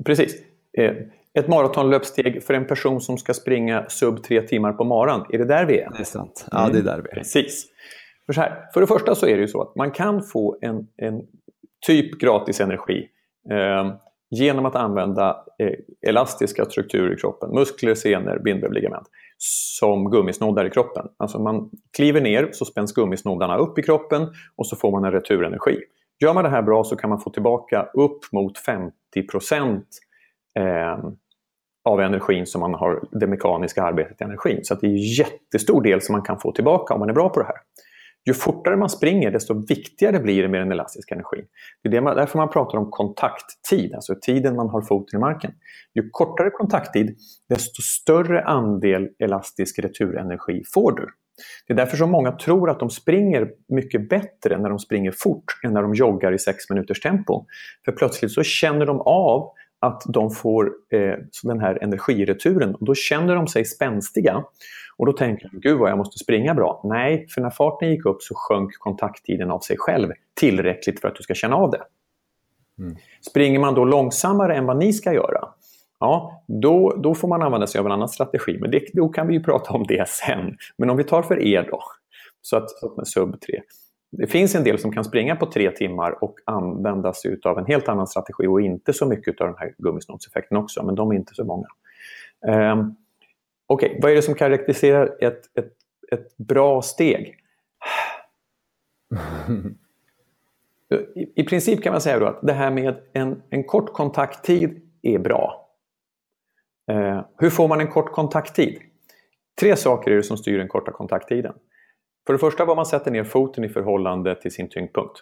Precis. 0.06 0.36
Eh, 0.78 0.94
ett 1.34 1.48
maratonlöpsteg 1.48 2.44
för 2.44 2.54
en 2.54 2.68
person 2.68 3.02
som 3.02 3.18
ska 3.18 3.34
springa 3.34 3.86
sub 3.90 4.24
tre 4.24 4.42
timmar 4.42 4.74
på 4.74 4.84
maran. 4.84 5.26
Är 5.30 5.38
det 5.38 5.46
där 5.46 5.66
vi 5.66 5.80
är? 5.80 5.90
Det 5.92 6.00
är 6.00 6.04
sant. 6.04 6.46
Ja, 6.52 6.60
mm. 6.60 6.72
det 6.72 6.80
är 6.80 6.84
där 6.84 7.02
vi 7.02 7.10
är. 7.10 7.16
Precis. 7.16 7.66
För, 8.26 8.34
så 8.34 8.42
här, 8.42 8.70
för 8.74 8.82
det 8.82 8.88
första 8.88 9.16
så 9.16 9.28
är 9.28 9.36
det 9.36 9.42
ju 9.42 9.48
så 9.48 9.62
att 9.62 9.76
man 9.76 9.92
kan 9.92 10.24
få 10.24 10.58
en, 10.62 10.88
en 10.98 11.22
typ 11.86 12.20
gratis 12.20 12.62
energi 12.62 13.10
eh, 13.52 13.94
genom 14.30 14.66
att 14.66 14.76
använda 14.76 15.46
eh, 15.60 16.10
elastiska 16.10 16.66
strukturer 16.66 17.14
i 17.14 17.16
kroppen, 17.16 17.50
muskler, 17.50 17.96
senor, 17.96 18.40
bindväv, 18.44 18.72
ligament, 18.72 19.08
som 19.38 20.12
gummisnoddar 20.12 20.66
i 20.66 20.70
kroppen. 20.70 21.08
Alltså 21.18 21.40
man 21.40 21.70
kliver 21.98 22.22
ner 22.22 22.50
så 22.52 22.66
spänns 22.66 22.94
gummisnoddarna 22.94 23.58
upp 23.58 23.80
i 23.80 23.84
kroppen 23.84 24.28
och 24.56 24.68
så 24.68 24.76
får 24.76 24.92
man 24.92 25.06
en 25.06 25.12
returenergi. 25.12 25.80
Gör 26.20 26.34
man 26.34 26.44
det 26.44 26.50
här 26.50 26.62
bra 26.62 26.84
så 26.84 26.96
kan 26.96 27.10
man 27.10 27.20
få 27.20 27.30
tillbaka 27.30 27.90
upp 27.94 28.32
mot 28.32 28.58
50 28.58 28.92
eh, 30.60 30.98
av 31.86 32.02
energin 32.02 32.46
som 32.46 32.62
man 32.62 32.74
har 32.74 33.04
det 33.12 33.28
mekaniska 33.28 33.84
arbetet 33.84 34.22
i 34.22 34.24
energin. 34.24 34.60
Så 34.64 34.76
det 34.76 34.88
är 34.88 34.92
en 34.92 34.98
jättestor 34.98 35.82
del 35.82 36.02
som 36.02 36.14
man 36.14 36.22
kan 36.22 36.40
få 36.40 36.52
tillbaka 36.52 36.94
om 36.94 37.00
man 37.00 37.10
är 37.10 37.14
bra 37.14 37.30
på 37.30 37.40
det 37.40 37.46
här. 37.46 37.58
Ju 38.28 38.34
fortare 38.34 38.78
man 38.78 38.90
springer, 38.90 39.32
desto 39.32 39.66
viktigare 39.68 40.20
blir 40.20 40.44
det 40.44 40.50
med 40.50 40.62
den 40.62 40.72
elastiska 40.72 41.16
energin. 41.16 41.46
Det 41.84 41.90
är 41.90 41.92
det 41.92 42.02
man, 42.02 42.16
därför 42.16 42.38
man 42.38 42.50
pratar 42.50 42.78
om 42.78 42.92
kontakttid, 42.92 43.94
alltså 43.96 44.16
tiden 44.22 44.56
man 44.56 44.70
har 44.70 44.82
foten 44.82 45.18
i 45.18 45.20
marken. 45.20 45.52
Ju 45.96 46.10
kortare 46.12 46.50
kontakttid, 46.50 47.18
desto 47.50 47.82
större 47.82 48.44
andel 48.44 49.08
elastisk 49.20 49.80
returenergi 49.80 50.64
får 50.74 50.92
du. 50.92 51.08
Det 51.68 51.74
är 51.74 51.78
därför 51.78 51.98
som 51.98 52.12
många 52.12 52.32
tror 52.32 52.70
att 52.70 52.80
de 52.80 52.90
springer 52.90 53.50
mycket 53.68 54.10
bättre 54.10 54.58
när 54.58 54.70
de 54.70 54.80
springer 54.80 55.12
fort 55.12 55.60
än 55.64 55.74
när 55.74 55.82
de 55.82 55.94
joggar 55.94 56.32
i 56.32 56.40
sex 56.40 56.70
minuters 56.70 57.00
tempo. 57.00 57.46
För 57.86 57.92
plötsligt 57.92 58.32
så 58.32 58.44
känner 58.44 58.86
de 58.86 59.02
av 59.02 59.52
att 59.80 60.02
de 60.08 60.32
får 60.32 60.72
eh, 60.94 61.16
den 61.44 61.60
här 61.60 61.84
energireturen 61.84 62.76
och 62.76 62.86
då 62.86 62.96
känner 62.96 63.36
de 63.36 63.48
sig 63.48 63.66
spänstiga. 63.66 64.44
Och 64.98 65.06
då 65.06 65.14
tänker 65.14 65.50
de, 65.50 65.60
gud 65.60 65.80
vad 65.80 65.90
jag 65.90 65.98
måste 65.98 66.20
springa 66.20 66.54
bra. 66.54 66.82
Nej, 66.84 67.28
för 67.30 67.42
när 67.42 67.50
farten 67.50 67.90
gick 67.90 68.06
upp 68.06 68.22
så 68.22 68.36
sjönk 68.36 68.78
kontakttiden 68.80 69.52
av 69.52 69.60
sig 69.60 69.76
själv 69.80 70.12
tillräckligt 70.34 71.02
för 71.02 71.08
att 71.08 71.16
du 71.16 71.24
ska 71.24 71.34
känna 71.34 71.56
av 71.56 71.72
det. 71.72 71.82
Mm. 72.80 72.96
Springer 73.30 73.60
man 73.60 73.76
då 73.76 73.86
långsammare 73.86 74.56
än 74.56 74.66
vad 74.66 74.78
ni 74.78 74.94
ska 74.94 75.14
göra, 75.14 75.50
ja, 76.00 76.44
då, 76.48 76.96
då 77.04 77.16
får 77.16 77.28
man 77.28 77.42
använda 77.42 77.68
sig 77.68 77.80
av 77.80 77.86
en 77.86 77.92
annan 77.92 78.10
strategi. 78.10 78.58
Men 78.62 78.72
det, 78.72 78.82
då 78.94 79.10
kan 79.10 79.28
vi 79.28 79.34
ju 79.34 79.44
prata 79.44 79.74
om 79.74 79.86
det 79.88 80.10
sen. 80.10 80.58
Men 80.78 80.90
om 80.90 80.98
vi 80.98 81.04
tar 81.04 81.22
för 81.22 81.40
er 81.40 81.68
då, 81.72 81.82
så 82.42 82.58
att, 82.58 82.70
så 82.70 82.86
att 82.86 82.98
med 82.98 83.08
sub 83.08 83.42
3. 83.42 83.62
Det 84.12 84.28
finns 84.28 84.56
en 84.56 84.64
del 84.64 84.80
som 84.80 84.92
kan 84.92 85.04
springa 85.04 85.36
på 85.36 85.46
tre 85.46 85.72
timmar 85.72 86.24
och 86.24 86.36
använda 86.46 87.14
sig 87.14 87.40
av 87.44 87.58
en 87.58 87.66
helt 87.66 87.88
annan 87.88 88.08
strategi 88.08 88.48
och 88.48 88.62
inte 88.62 88.94
så 88.94 89.06
mycket 89.06 89.42
av 89.42 89.48
den 89.48 89.56
här 89.58 89.74
gummisnoddseffekten 89.78 90.58
också, 90.58 90.84
men 90.84 90.96
de 90.96 91.12
är 91.12 91.16
inte 91.16 91.34
så 91.34 91.44
många. 91.44 91.68
Um, 92.48 92.96
Okej, 93.68 93.90
okay, 93.90 94.02
vad 94.02 94.12
är 94.12 94.16
det 94.16 94.22
som 94.22 94.36
karaktäriserar 94.36 95.18
ett, 95.22 95.58
ett, 95.58 95.74
ett 96.12 96.38
bra 96.38 96.82
steg? 96.82 97.36
I, 101.16 101.42
I, 101.42 101.44
princip 101.44 101.84
kan 101.84 101.92
man 101.92 102.02
säga 102.02 102.20
då 102.20 102.26
att 102.26 102.40
det 102.42 102.54
här 102.54 102.72
med 102.72 102.96
en, 103.14 103.42
en 103.50 103.64
kort 103.64 103.94
kontakttid 103.94 104.82
är 105.02 105.20
bra. 105.20 105.70
Eh, 106.92 107.26
hur 107.38 107.50
får 107.50 107.68
man 107.68 107.80
en 107.80 107.88
kort 107.88 108.12
kontakttid? 108.12 108.80
Tre 109.60 109.76
saker 109.76 110.12
är 110.12 110.16
det 110.16 110.24
som 110.24 110.38
styr 110.38 110.58
den 110.58 110.68
korta 110.68 110.92
kontakttiden. 110.92 111.54
För 112.26 112.34
det 112.34 112.40
första 112.40 112.66
var 112.66 112.76
man 112.76 112.86
sätter 112.86 113.12
ner 113.12 113.24
foten 113.24 113.64
i 113.64 113.70
förhållande 113.70 114.36
till 114.42 114.52
sin 114.52 114.70
tyngdpunkt. 114.70 115.22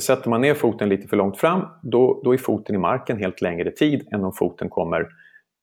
Sätter 0.00 0.30
man 0.30 0.40
ner 0.40 0.54
foten 0.54 0.88
lite 0.88 1.08
för 1.08 1.16
långt 1.16 1.38
fram, 1.38 1.66
då, 1.82 2.20
då 2.24 2.34
är 2.34 2.38
foten 2.38 2.74
i 2.74 2.78
marken 2.78 3.18
helt 3.18 3.40
längre 3.40 3.70
tid 3.70 4.08
än 4.12 4.24
om 4.24 4.32
foten 4.32 4.68
kommer 4.68 5.08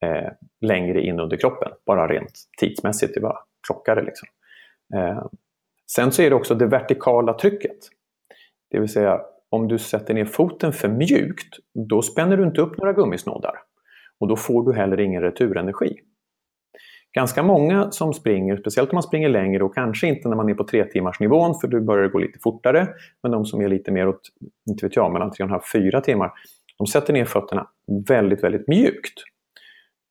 eh, 0.05 0.31
längre 0.61 1.01
in 1.01 1.19
under 1.19 1.37
kroppen. 1.37 1.71
Bara 1.85 2.07
rent 2.07 2.31
tidsmässigt, 2.59 3.13
det 3.13 3.19
bara 3.19 3.37
klockar 3.67 3.95
det. 3.95 4.01
Liksom. 4.01 4.27
Eh, 4.95 5.25
sen 5.91 6.11
så 6.11 6.21
är 6.21 6.29
det 6.29 6.35
också 6.35 6.55
det 6.55 6.65
vertikala 6.65 7.33
trycket. 7.33 7.77
Det 8.71 8.79
vill 8.79 8.89
säga, 8.89 9.21
om 9.49 9.67
du 9.67 9.77
sätter 9.77 10.13
ner 10.13 10.25
foten 10.25 10.73
för 10.73 10.87
mjukt, 10.87 11.55
då 11.89 12.01
spänner 12.01 12.37
du 12.37 12.43
inte 12.43 12.61
upp 12.61 12.77
några 12.77 12.93
gummisnoddar. 12.93 13.53
Och 14.19 14.27
då 14.27 14.35
får 14.35 14.63
du 14.63 14.73
heller 14.73 14.99
ingen 14.99 15.21
returenergi. 15.21 15.99
Ganska 17.15 17.43
många 17.43 17.91
som 17.91 18.13
springer, 18.13 18.57
speciellt 18.57 18.89
om 18.89 18.95
man 18.95 19.03
springer 19.03 19.29
längre 19.29 19.63
och 19.63 19.75
kanske 19.75 20.07
inte 20.07 20.29
när 20.29 20.35
man 20.35 20.49
är 20.49 20.53
på 20.53 20.63
tre 20.63 20.85
timmars 20.85 21.19
nivån 21.19 21.55
för 21.61 21.67
då 21.67 21.81
börjar 21.81 22.03
det 22.03 22.09
gå 22.09 22.19
lite 22.19 22.39
fortare. 22.39 22.87
Men 23.23 23.31
de 23.31 23.45
som 23.45 23.61
är 23.61 23.67
lite 23.67 23.91
mer 23.91 24.07
åt, 24.07 24.21
inte 24.69 24.85
vet 24.85 24.95
jag, 24.95 25.13
mellan 25.13 25.31
3,5-4 25.31 26.01
timmar, 26.01 26.31
de 26.77 26.87
sätter 26.87 27.13
ner 27.13 27.25
fötterna 27.25 27.67
väldigt, 28.07 28.43
väldigt 28.43 28.67
mjukt. 28.67 29.13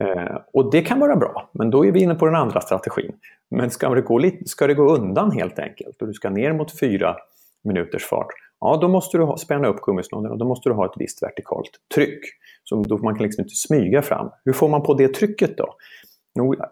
Eh, 0.04 0.36
och 0.52 0.70
det 0.70 0.82
kan 0.82 1.00
vara 1.00 1.16
bra, 1.16 1.50
men 1.52 1.70
då 1.70 1.86
är 1.86 1.92
vi 1.92 2.02
inne 2.02 2.14
på 2.14 2.26
den 2.26 2.34
andra 2.34 2.60
strategin. 2.60 3.12
Men 3.50 3.70
ska 3.70 3.88
det 3.88 4.00
gå, 4.00 4.18
lite, 4.18 4.48
ska 4.48 4.66
det 4.66 4.74
gå 4.74 4.94
undan 4.94 5.30
helt 5.30 5.58
enkelt 5.58 6.02
och 6.02 6.08
du 6.08 6.14
ska 6.14 6.30
ner 6.30 6.52
mot 6.52 6.80
fyra 6.80 7.16
minuters 7.64 8.04
fart, 8.04 8.26
ja 8.60 8.78
då 8.80 8.88
måste 8.88 9.18
du 9.18 9.24
ha, 9.24 9.36
spänna 9.36 9.68
upp 9.68 9.80
gummisnodden 9.80 10.30
och 10.30 10.38
då 10.38 10.44
måste 10.44 10.68
du 10.68 10.74
ha 10.74 10.86
ett 10.86 10.92
visst 10.96 11.22
vertikalt 11.22 11.70
tryck. 11.94 12.20
Så 12.64 12.82
då 12.82 12.98
man 12.98 13.14
kan 13.14 13.22
liksom 13.22 13.42
inte 13.42 13.54
smyga 13.54 14.02
fram. 14.02 14.30
Hur 14.44 14.52
får 14.52 14.68
man 14.68 14.82
på 14.82 14.94
det 14.94 15.14
trycket 15.14 15.56
då? 15.56 15.74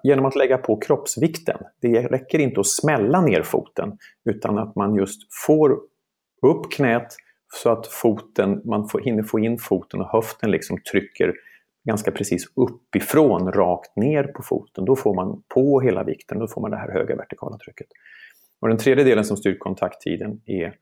genom 0.03 0.27
att 0.27 0.37
lägga 0.37 0.59
på 0.59 0.77
kroppsvikten. 0.77 1.59
Det 1.81 2.03
räcker 2.03 2.39
inte 2.39 2.61
att 2.61 2.67
smälla 2.67 3.21
ner 3.21 3.43
foten 3.43 3.99
utan 4.25 4.59
att 4.59 4.77
man 4.77 4.95
just 4.95 5.21
får 5.47 5.79
upp 6.43 6.73
knät 6.73 7.17
så 7.55 7.71
att 7.71 7.87
foten, 7.87 8.63
man 8.65 8.89
får, 8.89 9.01
hinner 9.01 9.23
få 9.23 9.39
in 9.39 9.59
foten 9.59 10.01
och 10.01 10.09
höften 10.09 10.51
liksom 10.51 10.81
trycker 10.91 11.35
ganska 11.87 12.11
precis 12.11 12.45
uppifrån 12.57 13.53
rakt 13.53 13.97
ner 13.97 14.25
på 14.25 14.43
foten. 14.43 14.85
Då 14.85 14.97
får 14.97 15.15
man 15.15 15.43
på 15.55 15.81
hela 15.81 16.05
vikten, 16.05 16.39
då 16.39 16.49
får 16.49 16.61
man 16.61 16.71
det 16.71 16.77
här 16.77 16.93
höga 16.93 17.17
vertikala 17.17 17.59
trycket. 17.59 17.87
Och 18.61 18.69
den 18.69 18.79
tredje 18.79 19.05
delen 19.05 19.25
som 19.25 19.37
styr 19.37 19.59
kontakttiden 19.59 20.41
är 20.47 20.75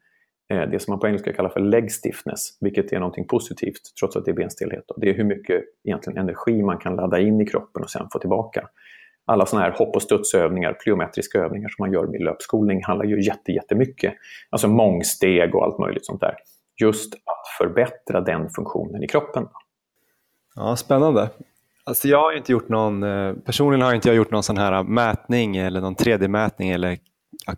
eh, 0.53 0.71
det 0.71 0.83
som 0.83 0.93
man 0.93 1.01
på 1.01 1.07
engelska 1.07 1.33
kallar 1.33 1.51
för 1.51 1.61
leg 1.61 1.93
stiffness, 1.93 2.59
vilket 2.61 2.93
är 2.93 2.99
någonting 2.99 3.27
positivt 3.27 3.81
trots 4.01 4.17
att 4.17 4.25
det 4.25 4.31
är 4.31 4.35
benstelhet. 4.35 4.85
Det 4.97 5.11
är 5.11 5.15
hur 5.15 5.25
mycket 5.25 5.65
egentligen 5.85 6.19
energi 6.19 6.63
man 6.63 6.79
kan 6.79 6.97
ladda 6.97 7.21
in 7.21 7.41
i 7.41 7.47
kroppen 7.47 7.83
och 7.83 7.91
sen 7.91 8.07
få 8.13 8.19
tillbaka. 8.19 8.69
Alla 9.27 9.47
sådana 9.47 9.67
här 9.67 9.73
hopp 9.73 9.97
och 9.97 10.03
studsövningar, 10.03 10.73
plyometriska 10.73 11.39
övningar 11.39 11.69
som 11.69 11.83
man 11.83 11.93
gör 11.93 12.07
med 12.07 12.21
löpskolning 12.21 12.85
handlar 12.85 13.05
ju 13.05 13.21
jättemycket, 13.53 14.15
alltså 14.51 14.69
mångsteg 14.69 15.55
och 15.55 15.65
allt 15.65 15.79
möjligt 15.79 16.07
sånt 16.07 16.21
där. 16.21 16.35
Just 16.81 17.15
att 17.15 17.49
förbättra 17.59 18.21
den 18.21 18.51
funktionen 18.51 19.03
i 19.03 19.09
kroppen. 19.09 19.47
Ja, 20.55 20.77
Spännande. 20.77 21.31
Alltså 21.87 22.09
jag 22.09 22.23
har 22.23 22.33
inte 22.33 22.53
gjort 22.53 22.69
någon, 22.69 23.03
eh, 23.03 23.35
personligen 23.35 23.87
har 23.87 23.95
inte 23.95 24.09
jag 24.09 24.17
gjort 24.17 24.31
någon 24.31 24.43
sån 24.43 24.59
här 24.59 24.83
mätning 24.83 25.57
eller 25.57 25.81
någon 25.81 25.97
3D-mätning 25.97 26.71
eller 26.71 26.99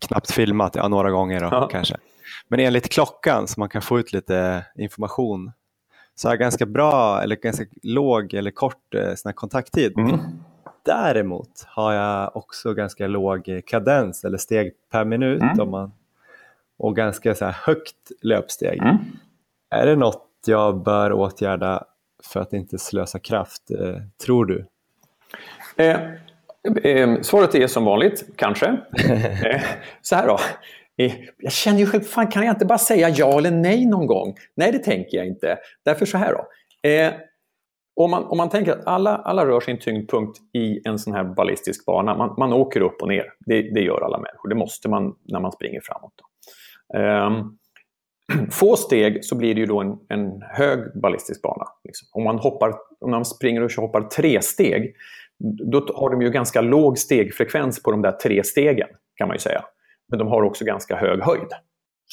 knappt 0.01 0.31
filmat, 0.31 0.75
ja, 0.75 0.89
några 0.89 1.11
gånger 1.11 1.41
då, 1.41 1.49
ja. 1.51 1.69
kanske. 1.69 1.97
Men 2.49 2.61
enligt 2.61 2.89
klockan, 2.89 3.49
så 3.49 3.61
man 3.61 3.69
kan 3.69 3.83
få 3.83 3.99
ut 3.99 4.13
lite 4.13 4.67
information, 4.75 5.53
så 6.15 6.29
har 6.29 6.33
jag 6.33 6.39
ganska 6.41 6.67
bra 6.67 7.23
eller 7.23 7.37
ganska 7.37 7.65
låg 7.83 8.35
eller 8.35 8.51
kort 8.51 8.95
eh, 8.95 9.15
sån 9.15 9.33
kontakttid. 9.33 9.99
Mm. 9.99 10.19
Däremot 10.85 11.65
har 11.67 11.93
jag 11.93 12.37
också 12.37 12.75
ganska 12.75 13.07
låg 13.07 13.61
kadens 13.67 14.25
eller 14.25 14.39
steg 14.39 14.73
per 14.91 15.05
minut 15.05 15.43
mm. 15.43 15.61
om 15.61 15.71
man, 15.71 15.93
och 16.79 16.97
ganska 16.97 17.35
så 17.35 17.45
högt 17.47 18.13
löpsteg. 18.23 18.79
Mm. 18.79 18.97
Är 19.71 19.87
det 19.87 19.97
något 19.97 20.29
jag 20.47 20.83
bör 20.83 21.13
åtgärda 21.13 21.85
för 22.27 22.41
att 22.41 22.53
inte 22.53 22.79
slösa 22.79 23.19
kraft, 23.19 23.71
eh, 23.71 23.97
tror 24.25 24.45
du? 24.45 24.67
Eh, 25.77 26.01
eh, 26.85 27.21
svaret 27.21 27.55
är 27.55 27.67
som 27.67 27.85
vanligt, 27.85 28.25
kanske. 28.37 28.67
eh, 29.45 29.62
så 30.03 30.17
här 30.17 30.27
då. 30.27 30.39
Eh, 30.99 31.15
jag 31.39 31.53
känner 31.53 31.79
ju 31.79 31.87
själv, 31.87 32.03
fan 32.03 32.27
kan 32.27 32.47
jag 32.47 32.55
inte 32.55 32.67
bara 32.67 32.79
säga 32.79 33.09
ja 33.09 33.39
eller 33.39 33.51
nej 33.51 33.87
någon 33.87 34.07
gång? 34.07 34.35
Nej, 34.55 34.73
det 34.73 34.79
tänker 34.79 35.17
jag 35.17 35.27
inte. 35.27 35.59
Därför 35.85 36.07
så 36.07 36.19
här 36.19 36.33
då. 36.33 36.47
Eh, 36.89 37.12
om, 38.01 38.11
man, 38.11 38.25
om 38.25 38.37
man 38.37 38.49
tänker 38.49 38.73
att 38.73 38.87
alla, 38.87 39.17
alla 39.17 39.47
rör 39.47 39.61
sin 39.61 39.79
tyngdpunkt 39.79 40.39
i 40.53 40.89
en 40.89 40.99
sån 40.99 41.15
här 41.15 41.25
ballistisk 41.25 41.87
bana, 41.87 42.17
man, 42.17 42.35
man 42.39 42.53
åker 42.53 42.81
upp 42.81 43.03
och 43.03 43.09
ner. 43.09 43.33
Det, 43.39 43.62
det 43.62 43.81
gör 43.81 44.01
alla 44.01 44.19
människor, 44.19 44.49
det 44.49 44.55
måste 44.55 44.89
man 44.89 45.15
när 45.25 45.41
man 45.41 45.53
springer 45.53 45.81
framåt. 45.81 46.12
Eh, 46.95 47.47
få 48.51 48.77
steg 48.77 49.25
så 49.25 49.37
blir 49.37 49.55
det 49.55 49.61
ju 49.61 49.67
då 49.67 49.81
en, 49.81 49.99
en 50.09 50.43
hög 50.43 51.01
ballistisk 51.03 51.43
bana. 51.43 51.65
Liksom. 51.85 52.09
Om, 52.12 52.25
man 52.25 52.39
hoppar, 52.39 52.75
om 53.01 53.11
man 53.11 53.25
springer 53.25 53.62
och 53.62 53.73
hoppar 53.73 54.03
tre 54.03 54.43
steg, 54.43 54.95
då 55.73 55.87
har 55.95 56.11
de 56.11 56.23
ju 56.23 56.31
ganska 56.31 56.61
låg 56.61 56.99
stegfrekvens 56.99 57.83
på 57.83 57.91
de 57.91 58.03
där 58.03 58.12
tre 58.12 58.45
stegen, 58.45 58.89
kan 59.15 59.29
man 59.29 59.35
ju 59.35 59.39
säga. 59.39 59.65
Men 60.09 60.19
de 60.19 60.29
har 60.29 60.43
också 60.43 60.65
ganska 60.65 60.97
hög 60.97 61.23
höjd, 61.23 61.49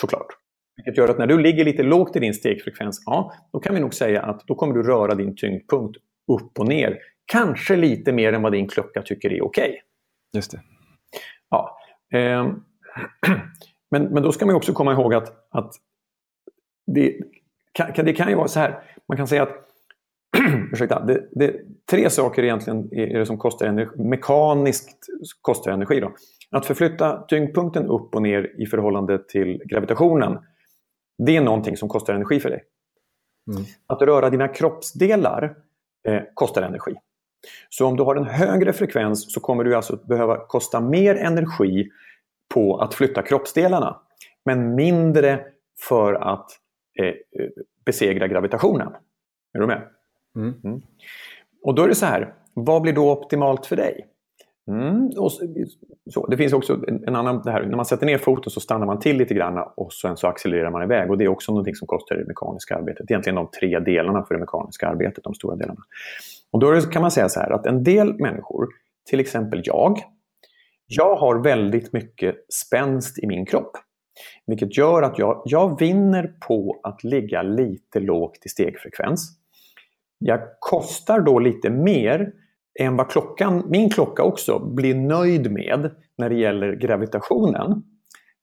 såklart. 0.02 0.28
Vilket 0.76 0.97
gör 0.97 1.10
att 1.10 1.17
när 1.17 1.28
du 1.28 1.39
ligger 1.39 1.65
lite 1.65 1.84
lågt 1.84 2.15
i 2.15 2.19
din 2.19 2.34
stegfrekvens, 2.34 3.04
ja, 3.06 3.34
då 3.54 3.60
kan 3.60 3.76
vi 3.76 3.82
nog 3.82 3.93
säga 3.93 4.21
att 4.21 4.47
då 4.47 4.56
kommer 4.56 4.73
du 4.76 4.84
röra 4.84 5.15
din 5.15 5.36
tyngdpunkt 5.36 5.97
upp 6.32 6.60
och 6.60 6.67
ner. 6.67 6.97
Kanske 7.26 7.76
lite 7.76 8.12
mer 8.12 8.34
än 8.34 8.41
vad 8.41 8.52
din 8.52 8.67
klocka 8.67 9.02
tycker 9.02 9.34
är 9.34 9.43
okej. 9.43 9.69
Okay. 9.69 9.80
Just 10.36 10.52
det. 10.52 10.62
Ja. 11.49 11.78
Eh, 12.13 12.47
men, 13.91 14.04
men 14.04 14.23
då 14.23 14.32
ska 14.32 14.45
man 14.45 14.56
också 14.56 14.73
komma 14.73 14.93
ihåg 14.93 15.13
att, 15.13 15.49
att 15.49 15.73
det, 16.86 17.17
kan, 17.72 18.06
det 18.06 18.13
kan 18.13 18.30
ju 18.30 18.36
vara 18.36 18.48
så 18.48 18.60
här, 18.60 18.84
man 19.08 19.17
kan 19.17 19.28
säga 19.28 19.43
att 19.43 19.63
ursäkta, 20.72 21.00
det, 21.00 21.28
det, 21.32 21.56
tre 21.91 22.10
saker 22.10 22.43
egentligen 22.43 22.93
är 22.93 23.19
det 23.19 23.26
som 23.26 23.38
kostar 23.38 23.65
energi, 23.65 24.04
mekaniskt 24.04 25.06
kostar 25.41 25.72
energi. 25.72 26.00
Då. 26.00 26.15
Att 26.52 26.65
förflytta 26.65 27.26
tyngdpunkten 27.28 27.88
upp 27.88 28.15
och 28.15 28.22
ner 28.22 28.62
i 28.62 28.65
förhållande 28.65 29.17
till 29.17 29.62
gravitationen, 29.65 30.38
det 31.17 31.38
är 31.38 31.41
någonting 31.41 31.78
som 31.78 31.89
kostar 31.89 32.13
energi 32.13 32.39
för 32.39 32.50
dig. 32.50 32.63
Mm. 33.52 33.63
Att 33.88 34.02
röra 34.02 34.30
dina 34.30 34.48
kroppsdelar 34.48 35.56
eh, 36.08 36.22
kostar 36.34 36.62
energi. 36.62 36.93
Så 37.69 37.88
om 37.88 37.98
du 37.98 38.04
har 38.04 38.15
en 38.15 38.26
högre 38.26 38.74
frekvens 38.74 39.34
så 39.34 39.39
kommer 39.39 39.63
du 39.63 39.76
alltså 39.76 40.00
behöva 40.08 40.38
kosta 40.38 40.82
mer 40.82 41.15
energi 41.15 41.89
på 42.54 42.78
att 42.78 42.93
flytta 42.93 43.22
kroppsdelarna, 43.22 44.00
men 44.46 44.76
mindre 44.76 45.46
för 45.89 46.13
att 46.13 46.60
eh, 46.99 47.13
besegra 47.86 48.27
gravitationen. 48.27 48.88
Är 49.53 49.60
du 49.60 49.67
med? 49.67 49.82
Mm. 50.36 50.53
Mm. 50.63 50.82
Och 51.63 51.75
då 51.75 51.84
är 51.84 51.88
det 51.88 51.95
så 51.95 52.06
här, 52.06 52.34
vad 52.53 52.82
blir 52.82 52.93
då 52.93 53.12
optimalt 53.12 53.65
för 53.65 53.75
dig? 53.75 54.08
Mm, 54.67 55.10
och 55.17 55.32
så, 56.12 56.27
det 56.27 56.38
finns 56.38 56.53
också 56.53 56.79
en 56.88 57.15
annan, 57.15 57.41
det 57.45 57.51
här, 57.51 57.65
när 57.65 57.75
man 57.75 57.86
sätter 57.86 58.06
ner 58.06 58.17
foten 58.17 58.51
så 58.51 58.60
stannar 58.60 58.86
man 58.86 58.99
till 58.99 59.17
lite 59.17 59.34
grann 59.34 59.68
och 59.76 59.93
sen 59.93 60.18
så 60.18 60.28
accelererar 60.28 60.72
man 60.72 60.84
iväg. 60.84 61.11
Och 61.11 61.18
det 61.18 61.24
är 61.24 61.28
också 61.28 61.51
någonting 61.51 61.76
som 61.76 61.88
kostar 61.88 62.15
det 62.15 62.26
mekaniska 62.28 62.76
arbetet. 62.76 63.11
Egentligen 63.11 63.36
de 63.36 63.49
tre 63.59 63.80
delarna 63.80 64.26
för 64.26 64.36
det 64.36 64.39
mekaniska 64.39 64.88
arbetet, 64.88 65.24
de 65.24 65.34
stora 65.34 65.55
delarna. 65.55 65.82
Och 66.51 66.59
då 66.59 66.82
kan 66.82 67.01
man 67.01 67.11
säga 67.11 67.30
så 67.30 67.39
här 67.39 67.51
att 67.51 67.65
en 67.65 67.84
del 67.84 68.13
människor, 68.13 68.68
till 69.09 69.20
exempel 69.20 69.61
jag, 69.63 69.99
jag 70.88 71.15
har 71.15 71.43
väldigt 71.43 71.93
mycket 71.93 72.36
spänst 72.53 73.20
i 73.20 73.28
min 73.28 73.45
kropp. 73.45 73.78
Vilket 74.45 74.78
gör 74.78 75.01
att 75.01 75.20
jag, 75.20 75.41
jag 75.45 75.80
vinner 75.80 76.34
på 76.47 76.80
att 76.84 77.03
ligga 77.03 77.41
lite 77.41 77.99
lågt 77.99 78.45
i 78.45 78.49
stegfrekvens. 78.49 79.38
Jag 80.20 80.39
kostar 80.59 81.20
då 81.20 81.39
lite 81.39 81.70
mer 81.70 82.32
än 82.80 82.97
vad 82.97 83.09
klockan, 83.09 83.64
min 83.70 83.89
klocka 83.89 84.24
också 84.24 84.59
blir 84.59 84.95
nöjd 84.95 85.51
med 85.51 85.91
när 86.18 86.30
det 86.30 86.36
gäller 86.36 86.76
gravitationen. 86.76 87.84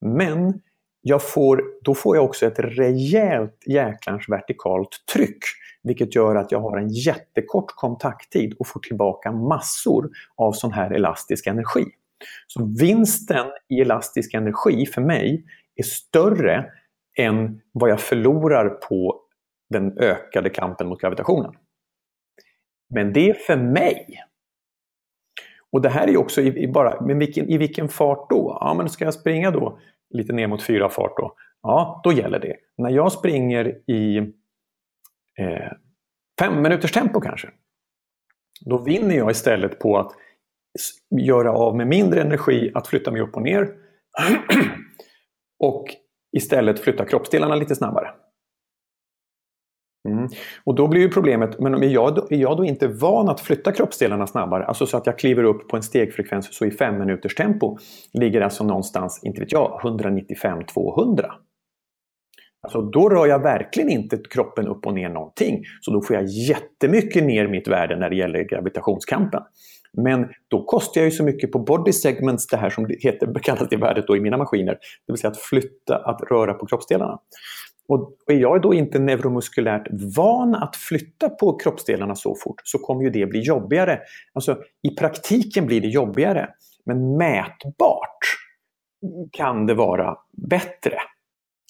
Men 0.00 0.60
jag 1.02 1.22
får, 1.22 1.62
då 1.82 1.94
får 1.94 2.16
jag 2.16 2.24
också 2.24 2.46
ett 2.46 2.58
rejält 2.58 3.62
jäklans 3.66 4.28
vertikalt 4.28 5.04
tryck. 5.12 5.38
vilket 5.82 6.14
gör 6.14 6.36
att 6.36 6.52
jag 6.52 6.60
har 6.60 6.78
en 6.78 6.88
jättekort 6.88 7.66
kontakttid 7.76 8.54
och 8.58 8.66
får 8.66 8.80
tillbaka 8.80 9.32
massor 9.32 10.10
av 10.36 10.52
sån 10.52 10.72
här 10.72 10.90
elastisk 10.90 11.46
energi. 11.46 11.84
Så 12.46 12.74
vinsten 12.78 13.46
i 13.68 13.80
elastisk 13.80 14.34
energi 14.34 14.86
för 14.86 15.00
mig 15.00 15.44
är 15.76 15.82
större 15.82 16.72
än 17.18 17.60
vad 17.72 17.90
jag 17.90 18.00
förlorar 18.00 18.68
på 18.68 19.20
den 19.70 19.98
ökade 19.98 20.50
kampen 20.50 20.88
mot 20.88 21.00
gravitationen. 21.00 21.52
Men 22.94 23.12
det 23.12 23.30
är 23.30 23.34
för 23.34 23.56
mig. 23.56 24.24
Och 25.72 25.82
det 25.82 25.88
här 25.88 26.08
är 26.08 26.16
också 26.16 26.40
i, 26.40 26.62
i 26.62 26.68
bara, 26.68 27.00
men 27.00 27.18
vilken, 27.18 27.48
i 27.48 27.58
vilken 27.58 27.88
fart 27.88 28.30
då? 28.30 28.58
Ja, 28.60 28.74
men 28.74 28.88
ska 28.88 29.04
jag 29.04 29.14
springa 29.14 29.50
då 29.50 29.78
lite 30.10 30.32
ner 30.32 30.46
mot 30.46 30.62
fyra 30.62 30.88
fart 30.88 31.16
då? 31.16 31.34
Ja, 31.62 32.00
då 32.04 32.12
gäller 32.12 32.38
det. 32.38 32.56
När 32.78 32.90
jag 32.90 33.12
springer 33.12 33.90
i 33.90 34.18
eh, 35.38 35.72
fem 36.40 36.62
minuters 36.62 36.92
tempo 36.92 37.20
kanske, 37.20 37.48
då 38.66 38.78
vinner 38.78 39.16
jag 39.16 39.30
istället 39.30 39.78
på 39.78 39.98
att 39.98 40.12
göra 41.20 41.52
av 41.52 41.76
med 41.76 41.86
mindre 41.86 42.20
energi, 42.20 42.72
att 42.74 42.86
flytta 42.86 43.10
mig 43.10 43.20
upp 43.20 43.36
och 43.36 43.42
ner 43.42 43.68
och 45.60 45.84
istället 46.36 46.80
flytta 46.80 47.04
kroppsdelarna 47.04 47.54
lite 47.54 47.74
snabbare. 47.74 48.10
Mm. 50.08 50.28
Och 50.64 50.74
då 50.74 50.88
blir 50.88 51.00
ju 51.00 51.08
problemet, 51.08 51.58
men 51.58 51.74
är 51.74 51.88
jag, 51.88 52.14
då, 52.14 52.26
är 52.30 52.36
jag 52.36 52.56
då 52.56 52.64
inte 52.64 52.88
van 52.88 53.28
att 53.28 53.40
flytta 53.40 53.72
kroppsdelarna 53.72 54.26
snabbare, 54.26 54.64
alltså 54.64 54.86
så 54.86 54.96
att 54.96 55.06
jag 55.06 55.18
kliver 55.18 55.44
upp 55.44 55.68
på 55.68 55.76
en 55.76 55.82
stegfrekvens 55.82 56.54
så 56.54 56.66
i 56.66 56.70
fem 56.70 56.98
minuters 56.98 57.34
tempo 57.34 57.78
ligger 58.12 58.40
alltså 58.40 58.64
någonstans, 58.64 59.20
inte 59.24 59.40
vet 59.40 59.52
jag, 59.52 59.80
195-200. 59.82 61.30
Alltså 62.62 62.82
då 62.82 63.08
rör 63.08 63.26
jag 63.26 63.42
verkligen 63.42 63.90
inte 63.90 64.16
kroppen 64.30 64.68
upp 64.68 64.86
och 64.86 64.94
ner 64.94 65.08
någonting. 65.08 65.62
Så 65.80 65.90
då 65.90 66.02
får 66.02 66.16
jag 66.16 66.24
jättemycket 66.24 67.24
ner 67.24 67.48
mitt 67.48 67.68
värde 67.68 67.96
när 67.96 68.10
det 68.10 68.16
gäller 68.16 68.42
gravitationskampen. 68.42 69.42
Men 69.96 70.28
då 70.48 70.64
kostar 70.64 71.00
jag 71.00 71.06
ju 71.06 71.16
så 71.16 71.24
mycket 71.24 71.52
på 71.52 71.58
body 71.58 71.92
segments, 71.92 72.46
det 72.46 72.56
här 72.56 72.70
som 72.70 72.86
det 72.86 72.96
heter, 73.00 73.34
kallas 73.42 73.68
det 73.68 73.76
värdet 73.76 74.06
då 74.06 74.16
i 74.16 74.20
mina 74.20 74.36
maskiner. 74.36 74.72
Det 75.06 75.12
vill 75.12 75.20
säga 75.20 75.30
att 75.30 75.40
flytta, 75.40 75.96
att 75.96 76.20
röra 76.30 76.54
på 76.54 76.66
kroppsdelarna. 76.66 77.18
Och 77.88 78.14
är 78.26 78.34
jag 78.34 78.62
då 78.62 78.74
inte 78.74 78.98
neuromuskulärt 78.98 79.86
van 80.16 80.54
att 80.54 80.76
flytta 80.76 81.28
på 81.28 81.58
kroppsdelarna 81.58 82.14
så 82.14 82.34
fort 82.34 82.60
så 82.64 82.78
kommer 82.78 83.04
ju 83.04 83.10
det 83.10 83.26
bli 83.26 83.40
jobbigare. 83.40 84.00
Alltså 84.32 84.58
i 84.82 84.94
praktiken 84.96 85.66
blir 85.66 85.80
det 85.80 85.88
jobbigare. 85.88 86.48
Men 86.84 87.16
mätbart 87.16 88.18
kan 89.32 89.66
det 89.66 89.74
vara 89.74 90.16
bättre. 90.32 90.94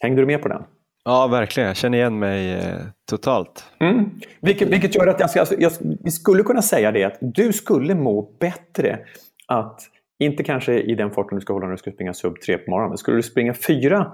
Hängde 0.03 0.23
du 0.23 0.27
med 0.27 0.43
på 0.43 0.49
den? 0.49 0.63
Ja, 1.05 1.27
verkligen. 1.27 1.67
Jag 1.67 1.77
känner 1.77 1.99
igen 1.99 2.19
mig 2.19 2.53
eh, 2.53 2.81
totalt. 3.11 3.65
Mm. 3.81 4.11
Vilket, 4.41 4.69
vilket 4.69 4.95
gör 4.95 5.07
att 5.07 5.21
jag, 5.21 5.39
alltså, 5.39 5.55
jag, 5.59 5.73
vi 6.05 6.11
skulle 6.11 6.43
kunna 6.43 6.63
säga 6.63 6.93
det 6.93 7.05
att 7.05 7.19
du 7.21 7.53
skulle 7.53 7.95
må 7.95 8.37
bättre 8.41 8.99
att, 9.47 9.81
inte 10.19 10.43
kanske 10.43 10.81
i 10.81 10.95
den 10.95 11.11
farten 11.11 11.39
du 11.39 11.41
ska 11.41 11.53
hålla 11.53 11.67
när 11.67 11.73
du 11.73 11.79
ska 11.79 11.91
springa 11.91 12.15
sub 12.15 12.41
3 12.41 12.59
på 12.59 12.71
morgonen, 12.71 12.91
men 12.91 12.99
skulle 12.99 13.17
du 13.17 13.23
springa 13.23 13.55
fyra 13.55 14.13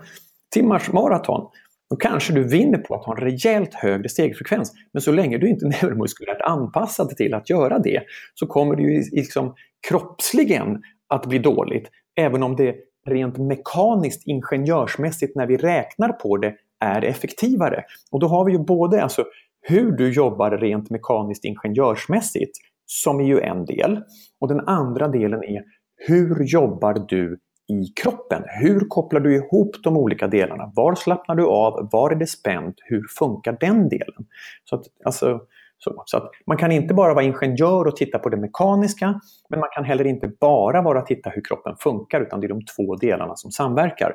timmars 0.55 0.93
maraton 0.93 1.51
då 1.91 1.97
kanske 1.97 2.33
du 2.33 2.49
vinner 2.49 2.79
på 2.79 2.95
att 2.95 3.05
ha 3.05 3.17
en 3.17 3.21
rejält 3.21 3.75
högre 3.75 4.09
stegfrekvens. 4.09 4.73
Men 4.93 5.03
så 5.03 5.13
länge 5.13 5.39
du 5.39 5.49
inte 5.49 5.67
är 5.67 5.69
neuromuskulärt 5.83 6.41
anpassad 6.41 7.09
till 7.09 7.35
att 7.35 7.51
göra 7.51 7.79
det 7.79 8.03
så 8.35 8.47
kommer 8.47 8.77
det 8.77 8.83
ju 8.83 9.03
liksom 9.13 9.55
kroppsligen 9.89 10.83
att 11.09 11.27
bli 11.27 11.39
dåligt. 11.39 11.91
Även 12.17 12.43
om 12.43 12.57
det 12.57 12.77
rent 13.09 13.39
mekaniskt, 13.39 14.27
ingenjörsmässigt, 14.27 15.37
när 15.37 15.47
vi 15.47 15.57
räknar 15.57 16.09
på 16.09 16.37
det, 16.37 16.55
är 16.81 17.05
effektivare. 17.05 17.85
Och 18.11 18.21
då 18.21 18.27
har 18.27 18.45
vi 18.45 18.53
ju 18.53 18.59
både 18.59 19.03
alltså 19.03 19.25
hur 19.63 19.93
du 19.93 20.13
jobbar 20.13 20.51
rent 20.51 20.91
mekaniskt 20.91 21.45
ingenjörsmässigt, 21.45 22.59
som 22.87 23.21
är 23.21 23.25
ju 23.25 23.41
en 23.41 23.65
del. 23.65 24.01
Och 24.41 24.49
den 24.49 24.61
andra 24.61 25.09
delen 25.09 25.45
är 25.45 25.63
hur 25.97 26.45
jobbar 26.45 27.07
du 27.09 27.39
i 27.69 27.87
kroppen? 28.03 28.43
Hur 28.61 28.81
kopplar 28.89 29.21
du 29.21 29.37
ihop 29.37 29.77
de 29.83 29.97
olika 29.97 30.27
delarna? 30.27 30.73
Var 30.77 30.95
slappnar 30.95 31.35
du 31.35 31.47
av? 31.47 31.89
Var 31.93 32.11
är 32.11 32.15
det 32.15 32.27
spänt? 32.27 32.75
Hur 32.85 33.05
funkar 33.19 33.57
den 33.61 33.89
delen? 33.89 34.27
Så 34.65 34.77
att, 34.77 34.85
alltså, 35.05 35.41
så, 35.79 36.03
så, 36.07 36.17
att 36.17 36.31
man 36.47 36.57
kan 36.57 36.73
inte 36.73 36.95
bara 36.95 37.15
vara 37.15 37.25
ingenjör 37.25 37.87
och 37.87 37.97
titta 37.97 38.19
på 38.19 38.29
det 38.29 38.37
mekaniska, 38.37 39.21
men 39.49 39.61
man 39.61 39.69
kan 39.75 39.85
heller 39.85 40.07
inte 40.07 40.29
bara 40.41 40.83
vara 40.83 41.03
titta 41.03 41.31
hur 41.31 41.43
kroppen 41.45 41.77
funkar, 41.81 42.21
utan 42.21 42.41
det 42.41 42.47
är 42.47 42.49
de 42.49 42.65
två 42.65 42.97
delarna 42.97 43.37
som 43.37 43.51
samverkar 43.51 44.13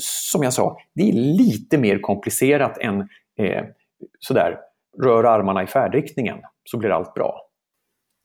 som 0.00 0.42
jag 0.42 0.52
sa, 0.52 0.76
det 0.94 1.08
är 1.08 1.12
lite 1.12 1.78
mer 1.78 1.98
komplicerat 1.98 2.78
än 2.78 3.00
eh, 3.38 3.64
sådär, 4.18 4.58
rör 5.02 5.24
armarna 5.24 5.62
i 5.62 5.66
färdriktningen 5.66 6.38
så 6.64 6.78
blir 6.78 6.90
allt 6.90 7.14
bra. 7.14 7.40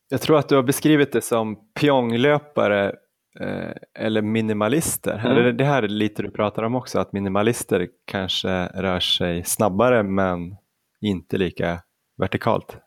Jag 0.10 0.22
tror 0.22 0.38
att 0.38 0.50
du 0.50 0.56
har 0.56 0.64
beskrivit 0.64 1.12
det 1.12 1.22
som 1.22 1.58
pjonglöpare 1.80 2.96
eh, 3.40 4.04
eller 4.06 4.22
minimalister. 4.22 5.18
Mm. 5.18 5.32
Eller 5.32 5.54
det 5.54 5.64
här 5.64 5.84
är 5.84 5.88
lite 5.88 6.22
du 6.22 6.32
pratar 6.32 6.64
om 6.64 6.76
också, 6.76 7.00
att 7.00 7.14
minimalister 7.14 7.88
kanske 8.06 8.66
rör 8.66 9.00
sig 9.00 9.44
snabbare 9.44 10.04
men 10.04 10.56
inte 11.02 11.38
lika 11.38 11.80
vertikalt. 12.18 12.78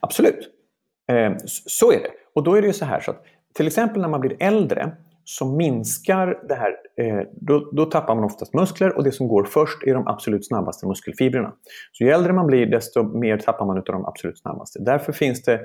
Absolut, 0.00 0.48
eh, 1.12 1.32
så 1.46 1.92
är 1.92 1.98
det. 1.98 2.10
Och 2.34 2.44
då 2.44 2.54
är 2.54 2.60
det 2.60 2.66
ju 2.66 2.72
så 2.72 2.84
här 2.84 3.00
så 3.00 3.10
att 3.10 3.24
till 3.54 3.66
exempel 3.66 4.02
när 4.02 4.08
man 4.08 4.20
blir 4.20 4.36
äldre 4.40 4.92
så 5.30 5.46
minskar 5.46 6.46
det 6.48 6.54
här, 6.54 6.76
eh, 6.96 7.26
då, 7.32 7.70
då, 7.72 7.84
tappar 7.84 8.14
man 8.14 8.24
oftast 8.24 8.54
muskler 8.54 8.96
och 8.96 9.04
det 9.04 9.12
som 9.12 9.28
går 9.28 9.44
först 9.44 9.82
är 9.86 9.94
de 9.94 10.08
absolut 10.08 10.46
snabbaste 10.46 10.86
muskelfibrerna. 10.86 11.52
Så 11.92 12.04
ju 12.04 12.10
äldre 12.10 12.32
man 12.32 12.46
blir 12.46 12.66
desto 12.66 13.02
mer 13.02 13.38
tappar 13.38 13.66
man 13.66 13.76
av 13.78 13.84
de 13.84 14.06
absolut 14.06 14.38
snabbaste. 14.38 14.78
Därför 14.82 15.12
finns 15.12 15.42
det 15.42 15.60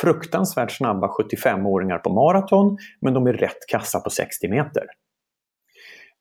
fruktansvärt 0.00 0.70
snabba 0.70 1.06
75-åringar 1.06 1.98
på 1.98 2.12
maraton 2.12 2.76
men 3.00 3.14
de 3.14 3.26
är 3.26 3.32
rätt 3.32 3.66
kassa 3.68 4.00
på 4.00 4.10
60 4.10 4.48
meter. 4.48 4.84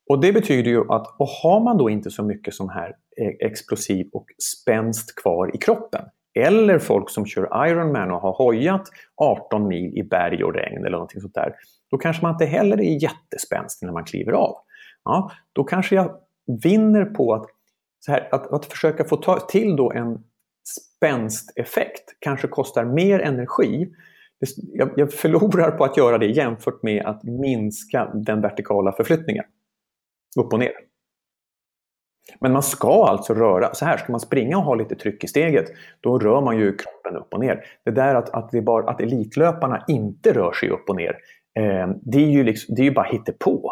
Och 0.09 0.21
Det 0.21 0.33
betyder 0.33 0.71
ju 0.71 0.91
att 0.91 1.15
och 1.19 1.27
har 1.27 1.59
man 1.59 1.77
då 1.77 1.89
inte 1.89 2.11
så 2.11 2.23
mycket 2.23 2.53
sån 2.53 2.69
här 2.69 2.87
eh, 3.21 3.47
explosiv 3.47 4.09
och 4.13 4.25
spänst 4.43 5.15
kvar 5.15 5.55
i 5.55 5.57
kroppen 5.57 6.05
eller 6.39 6.79
folk 6.79 7.09
som 7.09 7.25
kör 7.25 7.67
Ironman 7.67 8.11
och 8.11 8.21
har 8.21 8.33
hojat 8.33 8.89
18 9.15 9.67
mil 9.67 9.97
i 9.97 10.03
berg 10.03 10.43
och 10.43 10.53
regn 10.53 10.77
eller 10.77 10.91
någonting 10.91 11.21
sånt 11.21 11.33
där 11.33 11.55
då 11.95 11.99
kanske 11.99 12.21
man 12.21 12.31
inte 12.31 12.45
heller 12.45 12.81
är 12.81 13.03
jättespänstig 13.03 13.85
när 13.85 13.93
man 13.93 14.03
kliver 14.03 14.31
av. 14.31 14.55
Ja, 15.03 15.31
då 15.53 15.63
kanske 15.63 15.95
jag 15.95 16.15
vinner 16.63 17.05
på 17.05 17.33
att, 17.33 17.45
så 18.05 18.11
här, 18.11 18.29
att, 18.31 18.53
att 18.53 18.65
försöka 18.65 19.03
få 19.03 19.17
ta 19.17 19.39
till 19.39 19.75
då 19.75 19.91
en 19.91 20.23
spänsteffekt 20.97 22.15
kanske 22.19 22.47
kostar 22.47 22.85
mer 22.85 23.19
energi. 23.19 23.93
Jag, 24.57 24.89
jag 24.95 25.13
förlorar 25.13 25.71
på 25.71 25.83
att 25.83 25.97
göra 25.97 26.17
det 26.17 26.25
jämfört 26.25 26.83
med 26.83 27.05
att 27.05 27.23
minska 27.23 28.11
den 28.13 28.41
vertikala 28.41 28.91
förflyttningen. 28.91 29.45
Upp 30.39 30.53
och 30.53 30.59
ner. 30.59 30.73
Men 32.39 32.51
man 32.51 32.63
ska 32.63 33.05
alltså 33.05 33.33
röra, 33.33 33.73
så 33.73 33.85
här, 33.85 33.97
ska 33.97 34.11
man 34.11 34.19
springa 34.19 34.57
och 34.57 34.63
ha 34.63 34.75
lite 34.75 34.95
tryck 34.95 35.23
i 35.23 35.27
steget, 35.27 35.65
då 36.01 36.19
rör 36.19 36.41
man 36.41 36.57
ju 36.57 36.77
kroppen 36.77 37.15
upp 37.15 37.33
och 37.33 37.39
ner. 37.39 37.65
Det 37.83 37.91
där 37.91 38.15
att, 38.15 38.29
att, 38.29 38.51
det 38.51 38.61
bara, 38.61 38.89
att 38.89 39.01
elitlöparna 39.01 39.83
inte 39.87 40.33
rör 40.33 40.51
sig 40.51 40.69
upp 40.69 40.89
och 40.89 40.95
ner, 40.95 41.17
Eh, 41.59 41.89
det, 42.01 42.17
är 42.17 42.29
ju 42.29 42.43
liksom, 42.43 42.75
det 42.75 42.81
är 42.81 42.83
ju 42.83 42.93
bara 42.93 43.05
hittepå. 43.05 43.71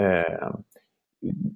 Eh, 0.00 0.50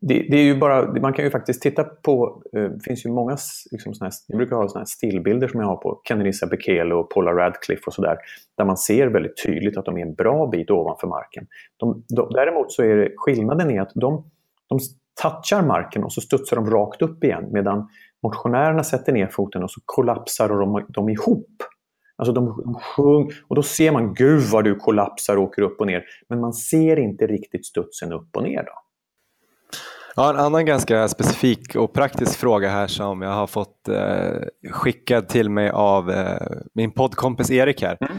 det, 0.00 0.26
det, 0.30 0.36
är 0.36 0.42
ju 0.42 0.58
bara, 0.58 1.00
man 1.00 1.12
kan 1.12 1.24
ju 1.24 1.30
faktiskt 1.30 1.62
titta 1.62 1.84
på, 1.84 2.42
eh, 2.56 2.62
det 2.62 2.80
finns 2.84 3.06
ju 3.06 3.10
många, 3.10 3.36
liksom 3.70 3.94
såna 3.94 4.06
här, 4.06 4.14
jag 4.26 4.36
brukar 4.38 4.56
ha 4.56 4.68
såna 4.68 4.80
här 4.80 4.86
stillbilder 4.86 5.48
som 5.48 5.60
jag 5.60 5.66
har 5.66 5.76
på 5.76 6.00
Kenenisa 6.08 6.46
Bekele 6.46 6.94
och 6.94 7.10
Paula 7.10 7.32
Radcliffe 7.32 7.82
och 7.86 7.94
sådär, 7.94 8.16
där 8.56 8.64
man 8.64 8.76
ser 8.76 9.06
väldigt 9.06 9.42
tydligt 9.44 9.76
att 9.76 9.84
de 9.84 9.98
är 9.98 10.02
en 10.02 10.14
bra 10.14 10.46
bit 10.46 10.70
ovanför 10.70 11.06
marken. 11.06 11.46
De, 11.76 12.04
de, 12.16 12.30
däremot 12.32 12.72
så 12.72 12.82
är 12.82 12.96
det, 12.96 13.12
skillnaden 13.16 13.70
är 13.70 13.80
att 13.80 13.92
de, 13.94 14.30
de 14.68 14.78
touchar 15.22 15.62
marken 15.62 16.04
och 16.04 16.12
så 16.12 16.20
studsar 16.20 16.56
de 16.56 16.70
rakt 16.70 17.02
upp 17.02 17.24
igen 17.24 17.48
medan 17.50 17.88
motionärerna 18.22 18.84
sätter 18.84 19.12
ner 19.12 19.26
foten 19.26 19.62
och 19.62 19.70
så 19.70 19.80
kollapsar 19.84 20.48
de, 20.48 20.86
de 20.88 21.08
ihop. 21.08 21.62
Alltså 22.22 22.32
de 22.32 22.74
sjung, 22.74 23.30
och 23.48 23.56
då 23.56 23.62
ser 23.62 23.92
man, 23.92 24.14
gud 24.14 24.42
vad 24.42 24.64
du 24.64 24.74
kollapsar 24.74 25.36
och 25.36 25.42
åker 25.42 25.62
upp 25.62 25.80
och 25.80 25.86
ner. 25.86 26.04
Men 26.28 26.40
man 26.40 26.52
ser 26.52 26.98
inte 26.98 27.26
riktigt 27.26 27.66
studsen 27.66 28.12
upp 28.12 28.36
och 28.36 28.42
ner. 28.42 28.62
Då. 28.62 28.72
Ja, 30.16 30.30
en 30.30 30.36
annan 30.36 30.66
ganska 30.66 31.08
specifik 31.08 31.76
och 31.76 31.92
praktisk 31.92 32.38
fråga 32.38 32.68
här 32.68 32.86
som 32.86 33.22
jag 33.22 33.30
har 33.30 33.46
fått 33.46 33.88
eh, 33.88 34.70
skickad 34.70 35.28
till 35.28 35.50
mig 35.50 35.70
av 35.70 36.10
eh, 36.10 36.46
min 36.74 36.90
poddkompis 36.90 37.50
Erik 37.50 37.82
här. 37.82 37.96
Mm. 38.00 38.12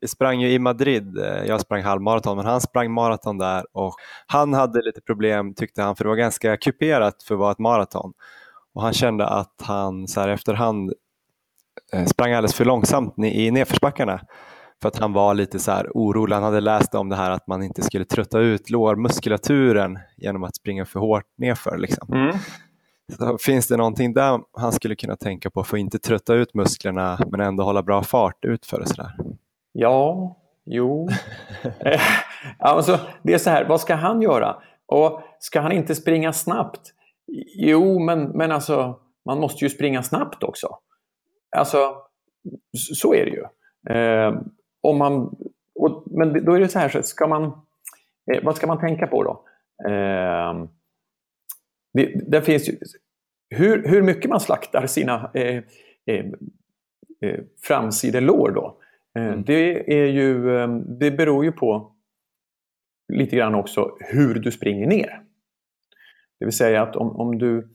Vi 0.00 0.08
sprang 0.08 0.40
ju 0.40 0.52
i 0.52 0.58
Madrid, 0.58 1.18
eh, 1.18 1.44
jag 1.46 1.60
sprang 1.60 1.82
halvmaraton 1.82 2.36
men 2.36 2.46
han 2.46 2.60
sprang 2.60 2.92
maraton 2.92 3.38
där 3.38 3.64
och 3.72 3.94
han 4.26 4.54
hade 4.54 4.82
lite 4.82 5.00
problem 5.00 5.54
tyckte 5.54 5.82
han 5.82 5.96
för 5.96 6.04
det 6.04 6.10
var 6.10 6.16
ganska 6.16 6.56
kuperat 6.56 7.22
för 7.22 7.34
att 7.34 7.40
vara 7.40 7.52
ett 7.52 7.58
maraton. 7.58 8.12
Och 8.74 8.82
han 8.82 8.92
kände 8.92 9.26
att 9.26 9.62
han 9.62 10.08
så 10.08 10.20
här 10.20 10.28
efterhand 10.28 10.92
sprang 12.06 12.32
alldeles 12.32 12.54
för 12.54 12.64
långsamt 12.64 13.14
i 13.18 13.50
nedförsbackarna. 13.50 14.20
För 14.82 14.88
att 14.88 14.98
han 14.98 15.12
var 15.12 15.34
lite 15.34 15.58
så 15.58 15.70
här 15.70 15.90
orolig. 15.94 16.34
Han 16.34 16.44
hade 16.44 16.60
läst 16.60 16.94
om 16.94 17.08
det 17.08 17.16
här 17.16 17.30
att 17.30 17.46
man 17.46 17.62
inte 17.62 17.82
skulle 17.82 18.04
trötta 18.04 18.38
ut 18.38 18.70
lårmuskulaturen 18.70 19.98
genom 20.16 20.44
att 20.44 20.56
springa 20.56 20.84
för 20.84 21.00
hårt 21.00 21.24
nedför. 21.38 21.78
Liksom. 21.78 22.12
Mm. 22.12 22.36
Så 23.18 23.38
finns 23.38 23.68
det 23.68 23.76
någonting 23.76 24.14
där 24.14 24.40
han 24.52 24.72
skulle 24.72 24.96
kunna 24.96 25.16
tänka 25.16 25.50
på 25.50 25.64
för 25.64 25.76
att 25.76 25.80
inte 25.80 25.98
trötta 25.98 26.34
ut 26.34 26.54
musklerna 26.54 27.18
men 27.30 27.40
ändå 27.40 27.64
hålla 27.64 27.82
bra 27.82 28.02
fart 28.02 28.44
utför 28.44 28.80
och 28.80 28.88
sådär? 28.88 29.12
Ja, 29.72 30.36
jo. 30.64 31.08
Eh, 31.80 32.00
alltså, 32.58 33.00
det 33.22 33.34
är 33.34 33.38
så 33.38 33.50
här, 33.50 33.64
vad 33.64 33.80
ska 33.80 33.94
han 33.94 34.22
göra? 34.22 34.56
Och 34.86 35.20
ska 35.38 35.60
han 35.60 35.72
inte 35.72 35.94
springa 35.94 36.32
snabbt? 36.32 36.80
Jo, 37.56 37.98
men, 37.98 38.22
men 38.22 38.52
alltså, 38.52 38.98
man 39.24 39.40
måste 39.40 39.64
ju 39.64 39.70
springa 39.70 40.02
snabbt 40.02 40.42
också. 40.42 40.68
Alltså, 41.56 41.96
så 42.94 43.14
är 43.14 43.24
det 43.24 43.30
ju. 43.30 43.44
Eh, 43.96 44.40
om 44.80 44.98
man, 44.98 45.36
och, 45.74 46.04
men 46.06 46.44
då 46.44 46.52
är 46.52 46.60
det 46.60 46.68
så 46.68 46.78
här, 46.78 46.88
så 46.88 47.02
ska 47.02 47.26
man, 47.26 47.44
eh, 48.32 48.44
vad 48.44 48.56
ska 48.56 48.66
man 48.66 48.80
tänka 48.80 49.06
på 49.06 49.22
då? 49.22 49.44
Eh, 49.90 50.64
det, 51.92 52.30
det, 52.30 52.42
finns 52.42 52.68
ju, 52.68 52.78
hur, 53.50 53.88
hur 53.88 54.02
mycket 54.02 54.30
man 54.30 54.40
slaktar 54.40 54.86
sina 54.86 55.30
eh, 55.34 55.62
eh, 56.06 56.24
eh 57.20 57.40
framsidelår 57.62 58.50
då, 58.50 58.80
eh, 59.18 59.26
mm. 59.26 59.44
det, 59.44 59.92
är 60.02 60.06
ju, 60.06 60.46
det 60.98 61.10
beror 61.10 61.44
ju 61.44 61.52
på 61.52 61.92
lite 63.12 63.36
grann 63.36 63.54
också 63.54 63.96
hur 64.00 64.34
du 64.34 64.52
springer 64.52 64.86
ner. 64.86 65.22
Det 66.38 66.44
vill 66.44 66.56
säga 66.56 66.82
att 66.82 66.96
om, 66.96 67.16
om 67.16 67.38
du 67.38 67.68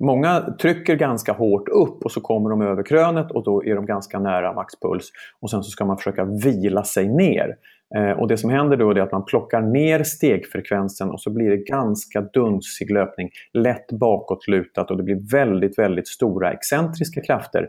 Många 0.00 0.40
trycker 0.60 0.96
ganska 0.96 1.32
hårt 1.32 1.68
upp 1.68 2.04
och 2.04 2.12
så 2.12 2.20
kommer 2.20 2.50
de 2.50 2.62
över 2.62 2.82
krönet 2.82 3.30
och 3.30 3.44
då 3.44 3.64
är 3.64 3.74
de 3.74 3.86
ganska 3.86 4.18
nära 4.18 4.52
maxpuls. 4.52 5.10
Och 5.40 5.50
sen 5.50 5.62
så 5.62 5.70
ska 5.70 5.84
man 5.84 5.96
försöka 5.96 6.24
vila 6.24 6.84
sig 6.84 7.08
ner. 7.08 7.56
Eh, 7.96 8.10
och 8.10 8.28
det 8.28 8.36
som 8.36 8.50
händer 8.50 8.76
då 8.76 8.90
är 8.90 9.00
att 9.00 9.12
man 9.12 9.24
plockar 9.24 9.60
ner 9.60 10.02
stegfrekvensen 10.02 11.10
och 11.10 11.20
så 11.20 11.30
blir 11.30 11.50
det 11.50 11.56
ganska 11.56 12.20
dunsig 12.20 12.90
löpning, 12.90 13.30
lätt 13.52 13.92
bakåtlutat 13.92 14.90
och 14.90 14.96
det 14.96 15.02
blir 15.02 15.30
väldigt, 15.32 15.78
väldigt 15.78 16.08
stora 16.08 16.52
excentriska 16.52 17.20
krafter. 17.20 17.68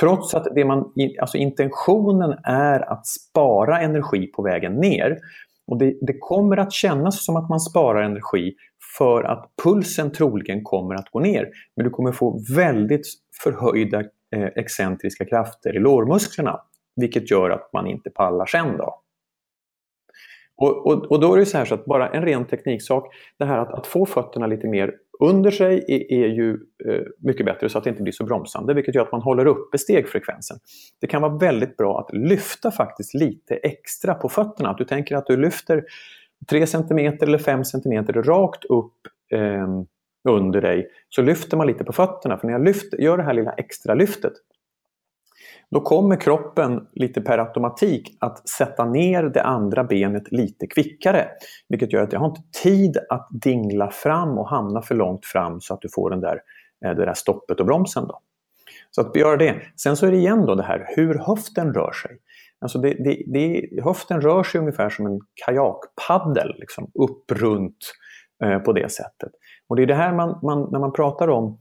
Trots 0.00 0.34
att 0.34 0.46
det 0.54 0.64
man, 0.64 0.92
alltså 1.20 1.38
intentionen 1.38 2.38
är 2.44 2.92
att 2.92 3.06
spara 3.06 3.80
energi 3.80 4.26
på 4.26 4.42
vägen 4.42 4.74
ner. 4.74 5.18
Och 5.66 5.78
det, 5.78 5.94
det 6.00 6.18
kommer 6.18 6.56
att 6.56 6.72
kännas 6.72 7.24
som 7.24 7.36
att 7.36 7.48
man 7.48 7.60
sparar 7.60 8.02
energi 8.02 8.54
för 8.98 9.22
att 9.22 9.50
pulsen 9.62 10.12
troligen 10.12 10.64
kommer 10.64 10.94
att 10.94 11.10
gå 11.10 11.20
ner. 11.20 11.48
Men 11.76 11.84
du 11.84 11.90
kommer 11.90 12.12
få 12.12 12.40
väldigt 12.54 13.06
förhöjda 13.42 14.00
eh, 14.36 14.48
excentriska 14.56 15.24
krafter 15.24 15.76
i 15.76 15.78
lårmusklerna. 15.78 16.60
Vilket 16.96 17.30
gör 17.30 17.50
att 17.50 17.72
man 17.72 17.86
inte 17.86 18.10
pallar 18.10 18.46
sen. 18.46 18.76
Då. 18.76 19.02
Och, 20.56 20.86
och, 20.86 21.12
och 21.12 21.20
då 21.20 21.34
är 21.34 21.38
det 21.38 21.46
så 21.46 21.58
här 21.58 21.64
så 21.64 21.74
att 21.74 21.84
bara 21.84 22.08
en 22.08 22.24
ren 22.24 22.44
tekniksak, 22.44 23.14
det 23.38 23.44
här 23.44 23.58
att, 23.58 23.72
att 23.72 23.86
få 23.86 24.06
fötterna 24.06 24.46
lite 24.46 24.66
mer 24.66 24.94
under 25.20 25.50
sig 25.50 25.84
är, 25.88 26.12
är 26.12 26.28
ju 26.28 26.50
eh, 26.88 27.02
mycket 27.18 27.46
bättre 27.46 27.68
så 27.68 27.78
att 27.78 27.84
det 27.84 27.90
inte 27.90 28.02
blir 28.02 28.12
så 28.12 28.24
bromsande, 28.24 28.74
vilket 28.74 28.94
gör 28.94 29.02
att 29.02 29.12
man 29.12 29.22
håller 29.22 29.46
uppe 29.46 29.78
stegfrekvensen. 29.78 30.58
Det 31.00 31.06
kan 31.06 31.22
vara 31.22 31.36
väldigt 31.36 31.76
bra 31.76 32.00
att 32.00 32.16
lyfta 32.16 32.70
faktiskt 32.70 33.14
lite 33.14 33.54
extra 33.54 34.14
på 34.14 34.28
fötterna. 34.28 34.70
Att 34.70 34.78
du 34.78 34.84
tänker 34.84 35.16
att 35.16 35.26
du 35.26 35.36
lyfter 35.36 35.84
3 36.50 36.66
cm 36.66 36.98
eller 37.20 37.38
5 37.38 37.64
cm 37.64 38.06
rakt 38.06 38.64
upp 38.64 38.94
eh, 39.32 39.68
under 40.28 40.60
dig, 40.60 40.90
så 41.08 41.22
lyfter 41.22 41.56
man 41.56 41.66
lite 41.66 41.84
på 41.84 41.92
fötterna. 41.92 42.38
För 42.38 42.46
när 42.46 42.54
jag 42.54 42.64
lyfter, 42.64 42.98
gör 42.98 43.16
det 43.16 43.22
här 43.22 43.34
lilla 43.34 43.52
extra 43.52 43.94
lyftet 43.94 44.32
då 45.70 45.80
kommer 45.80 46.20
kroppen 46.20 46.86
lite 46.92 47.20
per 47.20 47.38
automatik 47.38 48.16
att 48.20 48.48
sätta 48.48 48.84
ner 48.84 49.22
det 49.22 49.42
andra 49.42 49.84
benet 49.84 50.32
lite 50.32 50.66
kvickare. 50.66 51.28
Vilket 51.68 51.92
gör 51.92 52.02
att 52.02 52.12
jag 52.12 52.20
har 52.20 52.28
inte 52.28 52.42
tid 52.62 52.98
att 53.08 53.28
dingla 53.30 53.90
fram 53.90 54.38
och 54.38 54.48
hamna 54.48 54.82
för 54.82 54.94
långt 54.94 55.26
fram 55.26 55.60
så 55.60 55.74
att 55.74 55.80
du 55.80 55.88
får 55.88 56.10
den 56.10 56.20
där, 56.20 56.40
eh, 56.84 56.90
det 56.90 57.04
där 57.04 57.14
stoppet 57.14 57.60
och 57.60 57.66
bromsen. 57.66 58.06
Då. 58.06 58.20
Så 58.90 59.00
att 59.00 59.16
göra 59.16 59.36
det. 59.36 59.62
Sen 59.76 59.96
så 59.96 60.06
är 60.06 60.10
det 60.10 60.16
igen 60.16 60.46
då 60.46 60.54
det 60.54 60.62
här 60.62 60.86
hur 60.96 61.14
höften 61.14 61.74
rör 61.74 61.92
sig. 61.92 62.18
Alltså 62.60 62.78
det, 62.78 62.94
det, 62.94 63.22
det, 63.26 63.68
höften 63.84 64.20
rör 64.20 64.42
sig 64.42 64.60
ungefär 64.60 64.90
som 64.90 65.06
en 65.06 65.20
kajakpaddel, 65.46 66.54
liksom, 66.58 66.90
upp 66.94 67.32
runt 67.32 67.76
eh, 68.44 68.58
på 68.58 68.72
det 68.72 68.92
sättet. 68.92 69.32
Och 69.68 69.76
det 69.76 69.82
är 69.82 69.86
det 69.86 69.94
här 69.94 70.14
man, 70.14 70.38
man, 70.42 70.68
när 70.72 70.78
man 70.78 70.92
pratar 70.92 71.28
om 71.28 71.58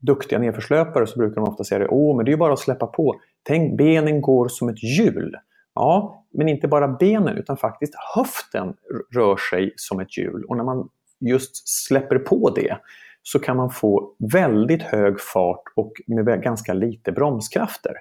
duktiga 0.00 0.38
nedförslöpare 0.38 1.06
så 1.06 1.18
brukar 1.18 1.40
de 1.40 1.50
ofta 1.50 1.64
säga 1.64 1.88
Åh, 1.90 2.16
men 2.16 2.24
det 2.24 2.28
är 2.28 2.32
ju 2.32 2.38
bara 2.38 2.52
att 2.52 2.58
släppa 2.58 2.86
på. 2.86 3.20
Tänk, 3.42 3.78
benen 3.78 4.20
går 4.20 4.48
som 4.48 4.68
ett 4.68 4.82
hjul. 4.98 5.36
Ja, 5.74 6.24
men 6.32 6.48
inte 6.48 6.68
bara 6.68 6.88
benen 6.88 7.36
utan 7.36 7.56
faktiskt 7.56 7.94
höften 8.14 8.74
rör 9.14 9.36
sig 9.36 9.72
som 9.76 10.00
ett 10.00 10.18
hjul. 10.18 10.44
Och 10.48 10.56
när 10.56 10.64
man 10.64 10.88
just 11.20 11.68
släpper 11.68 12.18
på 12.18 12.50
det 12.50 12.76
så 13.22 13.38
kan 13.38 13.56
man 13.56 13.70
få 13.70 14.14
väldigt 14.32 14.82
hög 14.82 15.20
fart 15.20 15.62
och 15.76 15.92
med 16.06 16.42
ganska 16.42 16.72
lite 16.72 17.12
bromskrafter. 17.12 17.92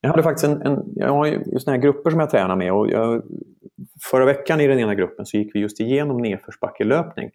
Jag 0.00 0.10
hade 0.10 0.22
faktiskt 0.22 0.44
en, 0.44 0.62
en 0.62 0.82
jag 0.96 1.12
har 1.12 1.26
ju 1.26 1.58
såna 1.58 1.76
här 1.76 1.82
grupper 1.82 2.10
som 2.10 2.20
jag 2.20 2.30
tränar 2.30 2.56
med 2.56 2.72
och 2.72 2.90
jag, 2.90 3.22
förra 4.10 4.24
veckan 4.24 4.60
i 4.60 4.66
den 4.66 4.78
ena 4.78 4.94
gruppen 4.94 5.26
så 5.26 5.36
gick 5.36 5.54
vi 5.54 5.60
just 5.60 5.80
igenom 5.80 6.22
nedförsbackelöpning. 6.22 7.30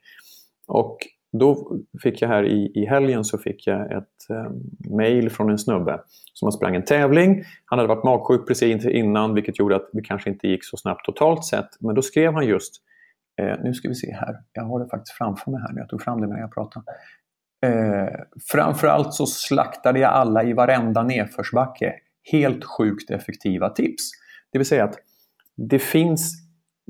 Och 0.68 0.98
då 1.40 1.78
fick 2.04 2.22
jag 2.22 2.30
här 2.30 2.44
i, 2.44 2.72
i 2.76 2.86
helgen 2.86 3.24
så 3.24 3.38
fick 3.38 3.68
jag 3.68 3.92
ett 3.92 4.30
eh, 4.30 4.52
mail 4.96 5.30
från 5.30 5.50
en 5.50 5.58
snubbe 5.58 6.00
som 6.34 6.46
har 6.46 6.52
sprang 6.52 6.76
en 6.76 6.86
tävling. 6.86 7.44
Han 7.66 7.80
hade 7.80 7.96
varit 7.96 8.04
magsjuk 8.04 8.48
precis 8.48 8.86
innan 8.86 9.34
vilket 9.34 9.60
gjorde 9.60 9.76
att 9.76 9.90
det 9.94 10.02
kanske 10.02 10.30
inte 10.30 10.48
gick 10.48 10.66
så 10.66 10.78
snabbt 10.78 11.06
totalt 11.06 11.46
sett. 11.46 11.70
Men 11.80 11.96
då 11.96 12.02
skrev 12.02 12.34
han 12.34 12.46
just, 12.46 12.82
eh, 13.42 13.56
nu 13.64 13.74
ska 13.74 13.90
vi 13.90 13.96
se 13.96 14.14
här, 14.14 14.36
jag 14.54 14.64
har 14.64 14.80
det 14.80 14.90
faktiskt 14.90 15.18
framför 15.18 15.52
mig 15.52 15.62
här 15.62 15.74
nu, 15.74 15.80
jag 15.80 15.90
tog 15.90 16.02
fram 16.02 16.22
det 16.22 16.28
när 16.28 16.40
jag 16.40 16.54
pratade. 16.54 16.86
Eh, 17.66 18.20
framförallt 18.52 19.14
så 19.14 19.26
slaktade 19.26 20.00
jag 20.00 20.12
alla 20.12 20.44
i 20.44 20.54
varenda 20.54 21.04
nedförsbacke. 21.04 21.94
Helt 22.32 22.66
sjukt 22.66 23.12
effektiva 23.12 23.70
tips. 23.70 24.12
Det 24.52 24.58
vill 24.58 24.68
säga 24.68 24.84
att 24.84 24.96
det 25.56 25.80
finns, 25.80 26.34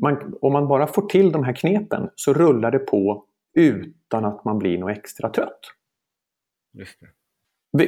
man, 0.02 0.36
om 0.42 0.54
man 0.54 0.68
bara 0.68 0.88
får 0.88 1.02
till 1.02 1.32
de 1.32 1.44
här 1.44 1.54
knepen 1.54 2.10
så 2.16 2.34
rullar 2.34 2.72
det 2.72 2.80
på 2.80 3.26
utan 3.56 4.26
att 4.26 4.46
man 4.46 4.60
blir 4.60 4.78
något 4.78 4.98
extra 4.98 5.30
trött. 5.30 5.60
Just 6.74 7.00
det. 7.00 7.08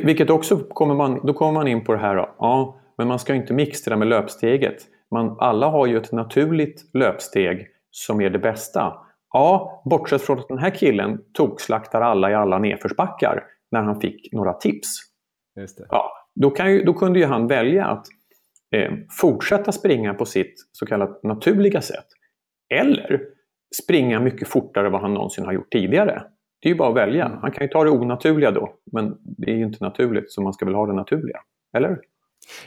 Vilket 0.06 0.30
också 0.30 0.58
kommer 0.58 0.96
man, 0.96 1.26
då 1.26 1.34
kommer 1.34 1.52
man 1.52 1.68
in 1.68 1.84
på 1.84 1.94
det 1.94 2.00
här, 2.00 2.16
då. 2.16 2.36
ja, 2.40 2.80
men 2.98 3.08
man 3.08 3.20
ska 3.20 3.36
inte 3.36 3.54
mixtra 3.54 3.98
med 3.98 4.08
löpsteget. 4.08 4.78
Man, 5.12 5.36
alla 5.40 5.70
har 5.70 5.88
ju 5.88 5.98
ett 5.98 6.12
naturligt 6.12 6.90
löpsteg 6.94 7.68
som 7.92 8.22
är 8.22 8.30
det 8.30 8.40
bästa. 8.40 8.94
Ja, 9.34 9.82
bortsett 9.86 10.22
från 10.22 10.40
att 10.40 10.48
den 10.48 10.58
här 10.58 10.70
killen 10.70 11.22
tokslaktar 11.34 12.02
alla 12.02 12.32
i 12.32 12.34
alla 12.34 12.60
nedförsbackar 12.60 13.44
när 13.72 13.82
han 13.82 14.02
fick 14.02 14.34
några 14.34 14.54
tips. 14.54 14.88
Ja, 15.90 16.12
då, 16.42 16.50
kan 16.50 16.72
ju, 16.72 16.84
då 16.84 16.94
kunde 16.94 17.20
ju 17.20 17.26
han 17.26 17.48
välja 17.48 17.86
att 17.86 18.06
eh, 18.76 18.92
fortsätta 19.22 19.72
springa 19.72 20.14
på 20.14 20.26
sitt 20.26 20.54
så 20.72 20.86
kallat 20.86 21.24
naturliga 21.24 21.82
sätt. 21.82 22.06
Eller 22.74 23.22
springa 23.84 24.20
mycket 24.20 24.48
fortare 24.48 24.86
än 24.86 24.92
vad 24.92 25.02
han 25.02 25.14
någonsin 25.14 25.46
har 25.46 25.54
gjort 25.54 25.72
tidigare. 25.72 26.24
Det 26.62 26.70
är 26.70 26.74
ju 26.74 26.78
bara 26.78 26.90
att 26.90 26.96
välja. 26.96 27.40
Han 27.42 27.52
kan 27.52 27.64
ju 27.64 27.70
ta 27.70 27.84
det 27.84 27.90
onaturliga 27.90 28.52
då, 28.52 28.74
men 28.92 29.18
det 29.24 29.52
är 29.52 29.56
ju 29.56 29.64
inte 29.64 29.84
naturligt 29.84 30.32
så 30.32 30.42
man 30.42 30.54
ska 30.54 30.66
väl 30.66 30.76
ha 30.76 30.86
det 30.86 30.94
naturliga. 30.94 31.40
Eller? 31.78 32.00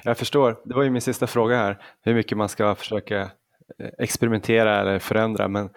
Jag 0.05 0.19
förstår. 0.19 0.57
Det 0.65 0.75
var 0.75 0.83
ju 0.83 0.91
min 0.91 1.03
sista 1.03 1.27
fråga 1.27 1.57
här, 1.57 1.79
hur 2.03 2.15
mycket 2.15 2.39
man 2.39 2.49
ska 2.49 2.75
försöka 2.75 3.21
eh, 3.21 3.91
experimentera 3.99 4.81
eller 4.81 4.99
förändra. 4.99 5.49
Men 5.49 5.69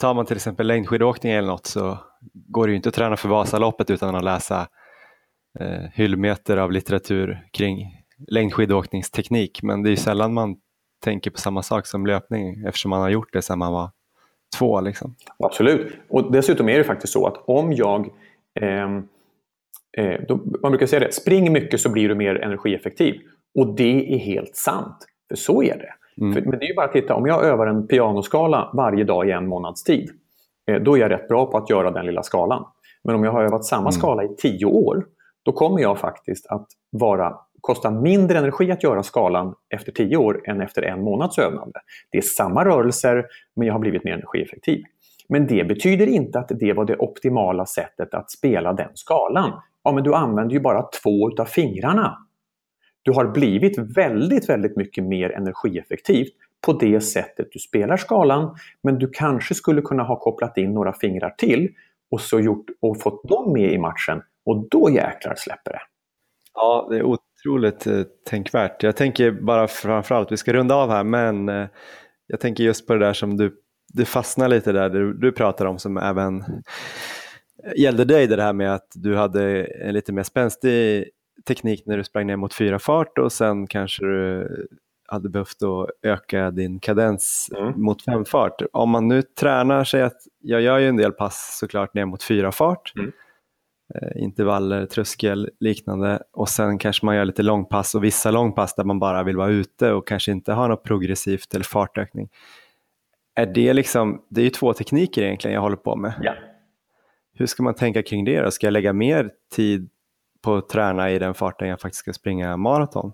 tar 0.00 0.14
man 0.14 0.26
till 0.26 0.36
exempel 0.36 0.66
längdskidåkning 0.66 1.32
eller 1.32 1.48
något 1.48 1.66
så 1.66 1.98
går 2.32 2.66
det 2.66 2.70
ju 2.70 2.76
inte 2.76 2.88
att 2.88 2.94
träna 2.94 3.16
för 3.16 3.28
Vasaloppet 3.28 3.90
utan 3.90 4.14
att 4.14 4.24
läsa 4.24 4.68
eh, 5.60 5.90
hyllmeter 5.94 6.56
av 6.56 6.72
litteratur 6.72 7.46
kring 7.52 7.98
längdskidåkningsteknik. 8.28 9.62
Men 9.62 9.82
det 9.82 9.88
är 9.88 9.90
ju 9.90 9.96
sällan 9.96 10.34
man 10.34 10.56
tänker 11.04 11.30
på 11.30 11.38
samma 11.38 11.62
sak 11.62 11.86
som 11.86 12.06
löpning 12.06 12.64
eftersom 12.66 12.90
man 12.90 13.00
har 13.00 13.08
gjort 13.08 13.32
det 13.32 13.42
sedan 13.42 13.58
man 13.58 13.72
var 13.72 13.90
två. 14.58 14.80
Liksom. 14.80 15.14
Absolut. 15.38 15.92
Och 16.08 16.32
dessutom 16.32 16.68
är 16.68 16.78
det 16.78 16.84
faktiskt 16.84 17.12
så 17.12 17.26
att 17.26 17.44
om 17.46 17.72
jag 17.72 18.08
eh, 18.60 18.96
eh, 19.96 20.20
då, 20.28 20.40
man 20.62 20.72
brukar 20.72 20.86
säga 20.86 21.00
det, 21.00 21.12
spring 21.12 21.52
mycket 21.52 21.80
så 21.80 21.88
blir 21.88 22.08
du 22.08 22.14
mer 22.14 22.34
energieffektiv. 22.34 23.20
Och 23.54 23.74
det 23.76 24.14
är 24.14 24.18
helt 24.18 24.56
sant. 24.56 25.06
För 25.28 25.36
så 25.36 25.62
är 25.62 25.76
det. 25.76 25.94
Mm. 26.20 26.34
För, 26.34 26.40
men 26.40 26.58
det 26.58 26.66
är 26.66 26.76
bara 26.76 26.86
att 26.86 26.92
titta, 26.92 27.14
om 27.14 27.26
jag 27.26 27.44
övar 27.44 27.66
en 27.66 27.86
pianoskala 27.86 28.70
varje 28.74 29.04
dag 29.04 29.28
i 29.28 29.32
en 29.32 29.46
månads 29.46 29.84
tid, 29.84 30.10
eh, 30.70 30.82
då 30.82 30.96
är 30.96 31.00
jag 31.00 31.10
rätt 31.10 31.28
bra 31.28 31.46
på 31.46 31.56
att 31.56 31.70
göra 31.70 31.90
den 31.90 32.06
lilla 32.06 32.22
skalan. 32.22 32.64
Men 33.04 33.14
om 33.14 33.24
jag 33.24 33.32
har 33.32 33.42
övat 33.42 33.64
samma 33.64 33.80
mm. 33.82 33.92
skala 33.92 34.24
i 34.24 34.28
tio 34.36 34.66
år, 34.66 35.04
då 35.42 35.52
kommer 35.52 35.80
jag 35.80 35.98
faktiskt 35.98 36.46
att 36.46 36.66
vara 36.90 37.36
kosta 37.60 37.90
mindre 37.90 38.38
energi 38.38 38.70
att 38.72 38.82
göra 38.82 39.02
skalan 39.02 39.54
efter 39.74 39.92
10 39.92 40.16
år 40.16 40.48
än 40.48 40.60
efter 40.60 40.82
en 40.82 41.02
månads 41.02 41.38
övande. 41.38 41.80
Det 42.10 42.18
är 42.18 42.22
samma 42.22 42.64
rörelser, 42.64 43.24
men 43.56 43.66
jag 43.66 43.74
har 43.74 43.80
blivit 43.80 44.04
mer 44.04 44.12
energieffektiv. 44.12 44.82
Men 45.28 45.46
det 45.46 45.68
betyder 45.68 46.06
inte 46.06 46.38
att 46.38 46.48
det 46.60 46.72
var 46.72 46.84
det 46.84 46.96
optimala 46.96 47.66
sättet 47.66 48.14
att 48.14 48.30
spela 48.30 48.72
den 48.72 48.90
skalan. 48.94 49.62
Ja, 49.84 49.92
men 49.92 50.04
du 50.04 50.14
använder 50.14 50.54
ju 50.54 50.60
bara 50.60 50.82
två 51.02 51.30
utav 51.30 51.44
fingrarna. 51.44 52.18
Du 53.02 53.12
har 53.12 53.26
blivit 53.26 53.78
väldigt, 53.96 54.48
väldigt 54.48 54.76
mycket 54.76 55.04
mer 55.04 55.30
energieffektiv 55.30 56.26
på 56.66 56.72
det 56.72 57.00
sättet 57.00 57.48
du 57.52 57.58
spelar 57.58 57.96
skalan, 57.96 58.56
men 58.82 58.98
du 58.98 59.10
kanske 59.12 59.54
skulle 59.54 59.82
kunna 59.82 60.02
ha 60.02 60.16
kopplat 60.16 60.58
in 60.58 60.74
några 60.74 60.92
fingrar 60.92 61.30
till 61.30 61.68
och 62.10 62.20
så 62.20 62.40
gjort 62.40 62.66
och 62.80 63.00
fått 63.00 63.28
dem 63.28 63.52
med 63.52 63.72
i 63.72 63.78
matchen 63.78 64.22
och 64.48 64.68
då 64.70 64.90
jäklar 64.90 65.34
släpper 65.36 65.70
det. 65.72 65.80
Ja, 66.54 66.86
det 66.90 66.96
är 66.96 67.02
otroligt 67.02 67.86
eh, 67.86 68.02
tänkvärt. 68.30 68.82
Jag 68.82 68.96
tänker 68.96 69.30
bara 69.30 69.68
framförallt, 69.68 70.32
vi 70.32 70.36
ska 70.36 70.52
runda 70.52 70.74
av 70.74 70.90
här, 70.90 71.04
men 71.04 71.48
eh, 71.48 71.66
jag 72.26 72.40
tänker 72.40 72.64
just 72.64 72.86
på 72.86 72.94
det 72.94 73.06
där 73.06 73.12
som 73.12 73.36
du, 73.36 73.56
du 73.94 74.04
fastnar 74.04 74.48
lite 74.48 74.72
där, 74.72 74.90
du, 74.90 75.14
du 75.14 75.32
pratar 75.32 75.66
om 75.66 75.78
som 75.78 75.96
även 75.96 76.44
gällde 77.76 78.04
dig 78.04 78.26
det 78.26 78.42
här 78.42 78.52
med 78.52 78.74
att 78.74 78.88
du 78.94 79.16
hade 79.16 79.64
en 79.64 79.94
lite 79.94 80.12
mer 80.12 80.22
spänstig 80.22 81.08
teknik 81.48 81.82
när 81.86 81.96
du 81.96 82.04
sprang 82.04 82.26
ner 82.26 82.36
mot 82.36 82.54
fyra 82.54 82.78
fart 82.78 83.18
och 83.18 83.32
sen 83.32 83.66
kanske 83.66 84.04
du 84.04 84.48
hade 85.08 85.28
behövt 85.28 85.58
då 85.60 85.88
öka 86.02 86.50
din 86.50 86.80
kadens 86.80 87.50
mm. 87.56 87.82
mot 87.82 88.04
femfart. 88.04 88.62
Om 88.72 88.90
man 88.90 89.08
nu 89.08 89.22
tränar 89.22 89.84
sig 89.84 90.02
att, 90.02 90.16
jag 90.40 90.60
gör 90.60 90.78
ju 90.78 90.88
en 90.88 90.96
del 90.96 91.12
pass 91.12 91.58
såklart 91.60 91.94
ner 91.94 92.04
mot 92.04 92.22
fyra 92.22 92.52
fart, 92.52 92.92
mm. 92.96 93.12
Eh, 93.94 94.22
intervaller, 94.22 94.86
tröskel, 94.86 95.50
liknande 95.60 96.22
och 96.32 96.48
sen 96.48 96.78
kanske 96.78 97.06
man 97.06 97.16
gör 97.16 97.24
lite 97.24 97.42
långpass 97.42 97.94
och 97.94 98.04
vissa 98.04 98.30
långpass 98.30 98.74
där 98.74 98.84
man 98.84 98.98
bara 98.98 99.22
vill 99.22 99.36
vara 99.36 99.50
ute 99.50 99.92
och 99.92 100.08
kanske 100.08 100.32
inte 100.32 100.52
har 100.52 100.68
något 100.68 100.84
progressivt 100.84 101.54
eller 101.54 101.64
fartökning. 101.64 102.28
Är 103.34 103.46
det 103.46 103.72
liksom, 103.72 104.22
det 104.28 104.40
är 104.40 104.44
ju 104.44 104.50
två 104.50 104.72
tekniker 104.72 105.22
egentligen 105.22 105.54
jag 105.54 105.62
håller 105.62 105.76
på 105.76 105.96
med. 105.96 106.12
Ja. 106.22 106.34
Hur 107.34 107.46
ska 107.46 107.62
man 107.62 107.74
tänka 107.74 108.02
kring 108.02 108.24
det 108.24 108.40
då? 108.40 108.50
Ska 108.50 108.66
jag 108.66 108.72
lägga 108.72 108.92
mer 108.92 109.30
tid 109.52 109.88
på 110.42 110.54
att 110.54 110.68
träna 110.68 111.10
i 111.10 111.18
den 111.18 111.34
farten 111.34 111.68
jag 111.68 111.80
faktiskt 111.80 112.00
ska 112.00 112.12
springa 112.12 112.56
maraton? 112.56 113.12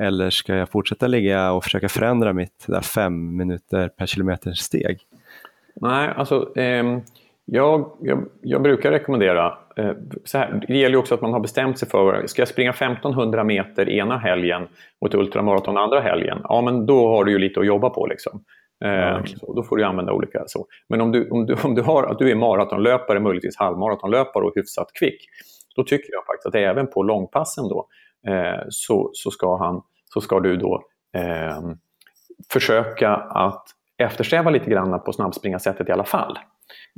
Eller 0.00 0.30
ska 0.30 0.54
jag 0.54 0.68
fortsätta 0.68 1.06
ligga 1.06 1.52
och 1.52 1.64
försöka 1.64 1.88
förändra 1.88 2.32
mitt 2.32 2.64
där 2.66 2.80
fem 2.80 3.36
minuter 3.36 3.88
per 3.88 4.06
kilometer 4.06 4.52
steg? 4.52 5.00
Nej, 5.74 6.08
alltså 6.16 6.56
eh, 6.56 6.98
jag, 7.44 7.90
jag, 8.00 8.28
jag, 8.40 8.62
brukar 8.62 8.90
rekommendera, 8.90 9.58
så 10.24 10.38
här, 10.38 10.64
det 10.68 10.76
gäller 10.76 10.96
också 10.96 11.14
att 11.14 11.20
man 11.20 11.32
har 11.32 11.40
bestämt 11.40 11.78
sig 11.78 11.88
för, 11.88 12.26
ska 12.26 12.42
jag 12.42 12.48
springa 12.48 12.70
1500 12.70 13.44
meter 13.44 13.88
ena 13.88 14.18
helgen 14.18 14.68
och 15.00 15.08
ett 15.08 15.14
ultramaraton 15.14 15.76
andra 15.76 16.00
helgen? 16.00 16.38
Ja, 16.44 16.60
men 16.60 16.86
då 16.86 17.08
har 17.08 17.24
du 17.24 17.32
ju 17.32 17.38
lite 17.38 17.60
att 17.60 17.66
jobba 17.66 17.90
på. 17.90 18.06
Liksom. 18.06 18.44
Eh, 18.84 19.20
okay. 19.20 19.36
så, 19.36 19.54
då 19.54 19.62
får 19.62 19.76
du 19.76 19.84
använda 19.84 20.12
olika. 20.12 20.42
Så. 20.46 20.66
Men 20.88 21.00
om 21.00 21.12
du, 21.12 21.30
om, 21.30 21.46
du, 21.46 21.54
om 21.62 21.74
du, 21.74 21.82
har, 21.82 22.04
att 22.04 22.18
du 22.18 22.30
är 22.30 22.34
maratonlöpare, 22.34 23.20
möjligtvis 23.20 23.56
halvmaratonlöpare 23.56 24.44
och 24.44 24.52
hyfsat 24.54 24.92
kvick, 24.98 25.26
då 25.76 25.84
tycker 25.84 26.12
jag 26.12 26.26
faktiskt 26.26 26.46
att 26.46 26.54
även 26.54 26.86
på 26.86 27.02
långpassen 27.02 27.68
då, 27.68 27.88
eh, 28.28 28.60
så, 28.68 29.10
så, 29.12 29.30
ska 29.30 29.56
han, 29.56 29.82
så 30.04 30.20
ska 30.20 30.40
du 30.40 30.56
då 30.56 30.82
eh, 31.16 31.60
försöka 32.52 33.10
att 33.14 33.64
eftersträva 33.98 34.50
lite 34.50 34.70
grann 34.70 35.00
på 35.00 35.12
snabbspringarsättet 35.12 35.88
i 35.88 35.92
alla 35.92 36.04
fall. 36.04 36.38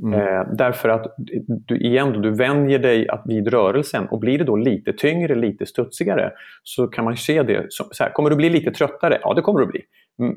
Mm. 0.03 0.19
Eh, 0.19 0.47
därför 0.57 0.89
att 0.89 1.15
du, 1.47 1.77
igen, 1.77 2.13
då, 2.13 2.19
du 2.19 2.31
vänjer 2.31 2.79
dig 2.79 3.09
att 3.09 3.23
vid 3.25 3.47
rörelsen 3.47 4.07
och 4.07 4.19
blir 4.19 4.37
det 4.37 4.43
då 4.43 4.55
lite 4.55 4.93
tyngre, 4.93 5.35
lite 5.35 5.65
studsigare 5.65 6.31
så 6.63 6.87
kan 6.87 7.05
man 7.05 7.17
se 7.17 7.43
det 7.43 7.65
som 7.69 7.85
så 7.91 8.03
här, 8.03 8.11
kommer 8.11 8.29
du 8.29 8.35
bli 8.35 8.49
lite 8.49 8.71
tröttare? 8.71 9.19
Ja, 9.21 9.33
det 9.33 9.41
kommer 9.41 9.59
du 9.59 9.65
bli. 9.65 9.81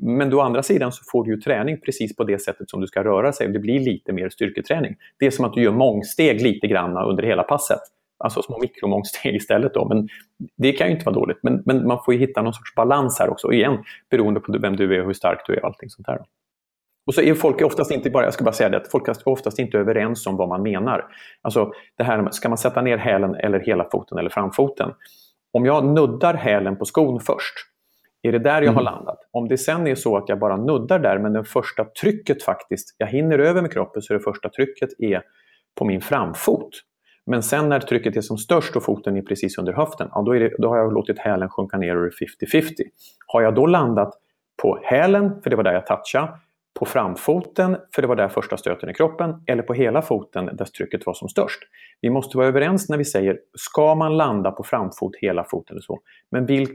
Men 0.00 0.34
å 0.34 0.40
andra 0.40 0.62
sidan 0.62 0.92
så 0.92 1.02
får 1.12 1.24
du 1.24 1.30
ju 1.30 1.40
träning 1.40 1.80
precis 1.80 2.16
på 2.16 2.24
det 2.24 2.42
sättet 2.42 2.70
som 2.70 2.80
du 2.80 2.86
ska 2.86 3.04
röra 3.04 3.32
sig. 3.32 3.48
Det 3.48 3.58
blir 3.58 3.80
lite 3.80 4.12
mer 4.12 4.28
styrketräning. 4.28 4.96
Det 5.18 5.26
är 5.26 5.30
som 5.30 5.44
att 5.44 5.52
du 5.52 5.62
gör 5.62 5.72
mångsteg 5.72 6.42
lite 6.42 6.66
grann 6.66 6.96
under 6.96 7.22
hela 7.22 7.42
passet 7.42 7.80
alltså 8.18 8.42
små 8.42 8.58
mikromångsteg 8.58 9.34
istället. 9.34 9.74
Då. 9.74 9.88
Men 9.88 10.08
det 10.56 10.72
kan 10.72 10.86
ju 10.86 10.92
inte 10.92 11.04
vara 11.04 11.14
dåligt. 11.14 11.38
Men, 11.42 11.62
men 11.66 11.86
man 11.86 11.98
får 12.04 12.12
hitta 12.12 12.42
någon 12.42 12.54
sorts 12.54 12.74
balans 12.74 13.18
här 13.18 13.30
också. 13.30 13.52
Igen, 13.52 13.78
beroende 14.10 14.40
på 14.40 14.58
vem 14.58 14.76
du 14.76 14.94
är 14.94 15.00
och 15.00 15.06
hur 15.06 15.12
stark 15.12 15.40
du 15.46 15.54
är 15.54 15.60
och 15.60 15.66
allting 15.66 15.90
sånt 15.90 16.06
här. 16.06 16.18
Och 17.08 17.14
så 17.14 17.22
är 17.22 17.34
folk 17.34 17.62
oftast 17.62 17.90
inte 17.90 18.10
bara, 18.10 18.24
jag 18.24 18.34
ska 18.34 18.44
bara 18.44 18.52
säga 18.52 18.68
det, 18.68 18.90
folk 18.90 19.08
är 19.08 19.28
oftast 19.28 19.58
inte 19.58 19.78
överens 19.78 20.26
om 20.26 20.36
vad 20.36 20.48
man 20.48 20.62
menar. 20.62 21.04
Alltså 21.42 21.72
det 21.96 22.04
här, 22.04 22.30
ska 22.30 22.48
man 22.48 22.58
sätta 22.58 22.82
ner 22.82 22.96
hälen 22.96 23.34
eller 23.34 23.60
hela 23.60 23.88
foten 23.90 24.18
eller 24.18 24.30
framfoten? 24.30 24.90
Om 25.52 25.66
jag 25.66 25.84
nuddar 25.84 26.34
hälen 26.34 26.76
på 26.76 26.84
skon 26.84 27.20
först, 27.20 27.54
är 28.22 28.32
det 28.32 28.38
där 28.38 28.62
jag 28.62 28.72
har 28.72 28.80
mm. 28.80 28.94
landat? 28.94 29.18
Om 29.30 29.48
det 29.48 29.58
sen 29.58 29.86
är 29.86 29.94
så 29.94 30.16
att 30.16 30.28
jag 30.28 30.38
bara 30.38 30.56
nuddar 30.56 30.98
där 30.98 31.18
men 31.18 31.32
det 31.32 31.44
första 31.44 31.84
trycket 31.84 32.42
faktiskt, 32.42 32.96
jag 32.98 33.06
hinner 33.06 33.38
över 33.38 33.62
med 33.62 33.72
kroppen 33.72 34.02
så 34.02 34.12
det 34.12 34.20
första 34.20 34.48
trycket 34.48 34.88
är 34.98 35.22
på 35.78 35.84
min 35.84 36.00
framfot. 36.00 36.70
Men 37.26 37.42
sen 37.42 37.68
när 37.68 37.80
trycket 37.80 38.16
är 38.16 38.20
som 38.20 38.38
störst 38.38 38.76
och 38.76 38.84
foten 38.84 39.16
är 39.16 39.22
precis 39.22 39.58
under 39.58 39.72
höften, 39.72 40.08
ja, 40.12 40.22
då, 40.22 40.32
det, 40.32 40.52
då 40.58 40.68
har 40.68 40.76
jag 40.78 40.92
låtit 40.92 41.18
hälen 41.18 41.48
sjunka 41.48 41.76
ner 41.76 41.96
och 41.96 42.02
det 42.02 42.46
är 42.46 42.60
50-50. 42.60 42.64
Har 43.26 43.42
jag 43.42 43.54
då 43.54 43.66
landat 43.66 44.14
på 44.62 44.80
hälen, 44.82 45.42
för 45.42 45.50
det 45.50 45.56
var 45.56 45.64
där 45.64 45.72
jag 45.72 45.86
touchade, 45.86 46.32
på 46.78 46.84
framfoten, 46.84 47.76
för 47.94 48.02
det 48.02 48.08
var 48.08 48.16
där 48.16 48.28
första 48.28 48.56
stöten 48.56 48.90
i 48.90 48.94
kroppen, 48.94 49.42
eller 49.46 49.62
på 49.62 49.74
hela 49.74 50.02
foten 50.02 50.46
där 50.46 50.64
trycket 50.64 51.06
var 51.06 51.14
som 51.14 51.28
störst. 51.28 51.58
Vi 52.00 52.10
måste 52.10 52.36
vara 52.36 52.46
överens 52.46 52.88
när 52.88 52.98
vi 52.98 53.04
säger, 53.04 53.38
ska 53.54 53.94
man 53.94 54.16
landa 54.16 54.50
på 54.50 54.62
framfot, 54.62 55.16
hela 55.20 55.44
foten 55.44 55.74
eller 55.74 55.82
så? 55.82 56.00
Men 56.30 56.46
vil, 56.46 56.68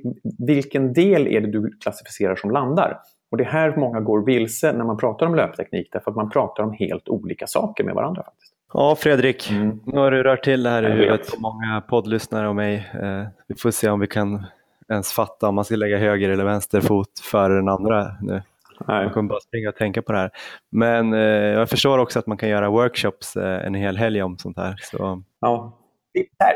vilken 0.48 0.94
del 0.94 1.28
är 1.28 1.42
det 1.42 1.52
du 1.52 1.78
klassificerar 1.84 2.36
som 2.36 2.52
landar? 2.52 3.00
Och 3.32 3.38
det 3.38 3.44
är 3.44 3.48
här 3.48 3.76
många 3.76 4.00
går 4.00 4.26
vilse 4.26 4.74
när 4.74 4.86
man 4.86 4.98
pratar 4.98 5.26
om 5.26 5.36
löpteknik, 5.36 5.90
därför 5.92 6.12
att 6.12 6.18
man 6.18 6.30
pratar 6.30 6.64
om 6.64 6.74
helt 6.74 7.10
olika 7.10 7.48
saker 7.48 7.84
med 7.84 7.96
varandra. 7.96 8.24
faktiskt. 8.24 8.54
Ja, 8.74 8.96
Fredrik, 8.96 9.52
mm. 9.52 9.80
nu 9.86 10.00
har 10.00 10.12
du 10.12 10.24
rört 10.24 10.44
till 10.44 10.64
det 10.64 10.70
här 10.70 10.84
i 10.84 10.92
huvudet 10.92 11.32
på 11.32 11.42
många 11.42 11.82
poddlyssnare 11.82 12.48
och 12.48 12.56
mig. 12.56 12.76
Eh, 12.94 13.28
vi 13.48 13.56
får 13.56 13.72
se 13.72 13.90
om 13.90 14.00
vi 14.00 14.08
kan 14.08 14.46
ens 14.90 15.14
fatta 15.14 15.48
om 15.48 15.56
man 15.56 15.66
ska 15.66 15.76
lägga 15.76 15.98
höger 15.98 16.30
eller 16.30 16.46
vänster 16.46 16.82
fot 16.82 17.20
före 17.32 17.56
den 17.56 17.70
andra 17.70 18.12
nu. 18.22 18.42
Nej. 18.88 19.04
Man 19.04 19.14
kommer 19.14 19.30
bara 19.30 19.40
springa 19.40 19.70
och 19.70 19.76
tänka 19.76 20.02
på 20.02 20.12
det 20.12 20.18
här. 20.18 20.32
Men 20.72 21.14
eh, 21.14 21.20
jag 21.20 21.70
förstår 21.70 21.98
också 21.98 22.20
att 22.20 22.28
man 22.28 22.38
kan 22.38 22.50
göra 22.50 22.70
workshops 22.70 23.36
eh, 23.36 23.66
en 23.66 23.74
hel 23.74 23.98
helg 23.98 24.24
om 24.24 24.38
sånt 24.38 24.58
här. 24.58 24.76
Så. 24.82 25.24
Ja. 25.42 25.80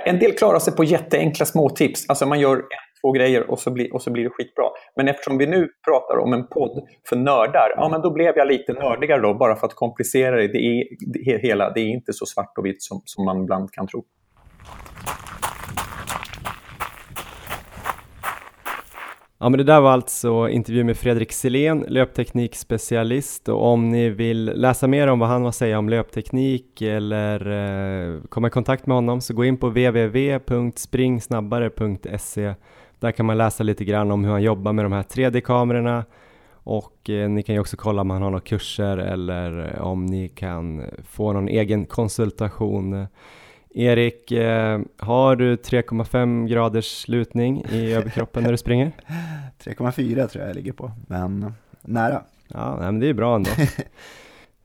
En 0.05 0.19
del 0.19 0.32
klarar 0.32 0.59
sig 0.59 0.75
på 0.75 0.84
jätteenkla 0.84 1.45
små 1.45 1.69
tips. 1.69 2.09
Alltså 2.09 2.25
man 2.25 2.39
gör 2.39 2.61
två 3.01 3.11
grejer 3.11 3.51
och 3.51 3.59
så, 3.59 3.71
blir, 3.71 3.93
och 3.93 4.01
så 4.01 4.11
blir 4.11 4.23
det 4.23 4.30
skitbra. 4.30 4.65
Men 4.95 5.07
eftersom 5.07 5.38
vi 5.38 5.47
nu 5.47 5.69
pratar 5.88 6.17
om 6.17 6.34
en 6.34 6.47
podd 6.47 6.88
för 7.09 7.15
nördar, 7.15 7.73
ja 7.75 7.89
men 7.89 8.01
då 8.01 8.13
blev 8.13 8.34
jag 8.38 8.47
lite 8.47 8.73
nördigare 8.73 9.21
då, 9.21 9.34
bara 9.34 9.55
för 9.55 9.67
att 9.67 9.75
komplicera 9.75 10.36
det. 10.36 10.47
Det 10.47 10.57
är, 10.57 10.84
det, 11.13 11.41
hela, 11.41 11.69
det 11.69 11.80
är 11.80 11.88
inte 11.88 12.13
så 12.13 12.25
svart 12.25 12.57
och 12.57 12.65
vitt 12.65 12.84
som, 12.84 13.01
som 13.05 13.25
man 13.25 13.43
ibland 13.43 13.71
kan 13.71 13.88
tro. 13.88 14.03
Ja 19.40 19.50
men 19.50 19.58
det 19.58 19.64
där 19.64 19.82
var 19.82 19.92
alltså 19.92 20.50
intervju 20.50 20.84
med 20.84 20.98
Fredrik 20.98 21.32
Selén, 21.32 21.86
löpteknikspecialist. 21.88 23.50
Och 23.50 23.66
om 23.66 23.90
ni 23.90 24.10
vill 24.10 24.46
läsa 24.46 24.88
mer 24.88 25.08
om 25.08 25.20
vad 25.20 25.30
han 25.30 25.42
har 25.42 25.50
att 25.50 25.56
säga 25.56 25.80
om 25.80 25.90
löpteknik 25.90 26.82
eller 26.82 27.52
eh, 27.52 28.22
komma 28.30 28.48
i 28.48 28.52
kontakt 28.52 28.86
med 28.86 28.98
honom 28.98 29.22
så 29.22 29.34
gå 29.34 29.46
in 29.46 29.58
på 29.58 29.68
www.springsnabbare.se 29.68 32.54
där 33.00 33.12
kan 33.12 33.26
man 33.26 33.38
läsa 33.38 33.64
lite 33.64 33.86
grann 33.86 34.12
om 34.12 34.24
hur 34.24 34.32
han 34.32 34.44
jobbar 34.44 34.74
med 34.74 34.86
de 34.86 34.92
här 34.92 35.04
3D-kamerorna 35.04 36.06
och 36.52 37.10
eh, 37.10 37.30
ni 37.30 37.44
kan 37.44 37.56
ju 37.56 37.62
också 37.62 37.78
kolla 37.78 38.02
om 38.02 38.10
han 38.10 38.22
har 38.22 38.30
några 38.30 38.42
kurser 38.42 38.98
eller 38.98 39.80
om 39.80 40.06
ni 40.06 40.30
kan 40.30 40.84
få 41.04 41.34
någon 41.34 41.48
egen 41.48 41.86
konsultation. 41.86 43.08
Erik, 43.78 44.32
eh, 44.32 44.82
har 44.97 45.36
du 45.36 45.55
3,5 45.55 46.47
graders 46.47 47.07
lutning 47.07 47.63
i 47.71 47.93
överkroppen 47.93 48.43
när 48.43 48.51
du 48.51 48.57
springer? 48.57 48.91
3,4 49.63 50.28
tror 50.28 50.41
jag 50.41 50.49
jag 50.49 50.55
ligger 50.55 50.71
på, 50.71 50.91
men 51.07 51.53
nära. 51.82 52.23
Ja, 52.47 52.75
nej, 52.80 52.86
men 52.86 52.99
det 52.99 53.07
är 53.07 53.13
bra 53.13 53.36
ändå. 53.36 53.49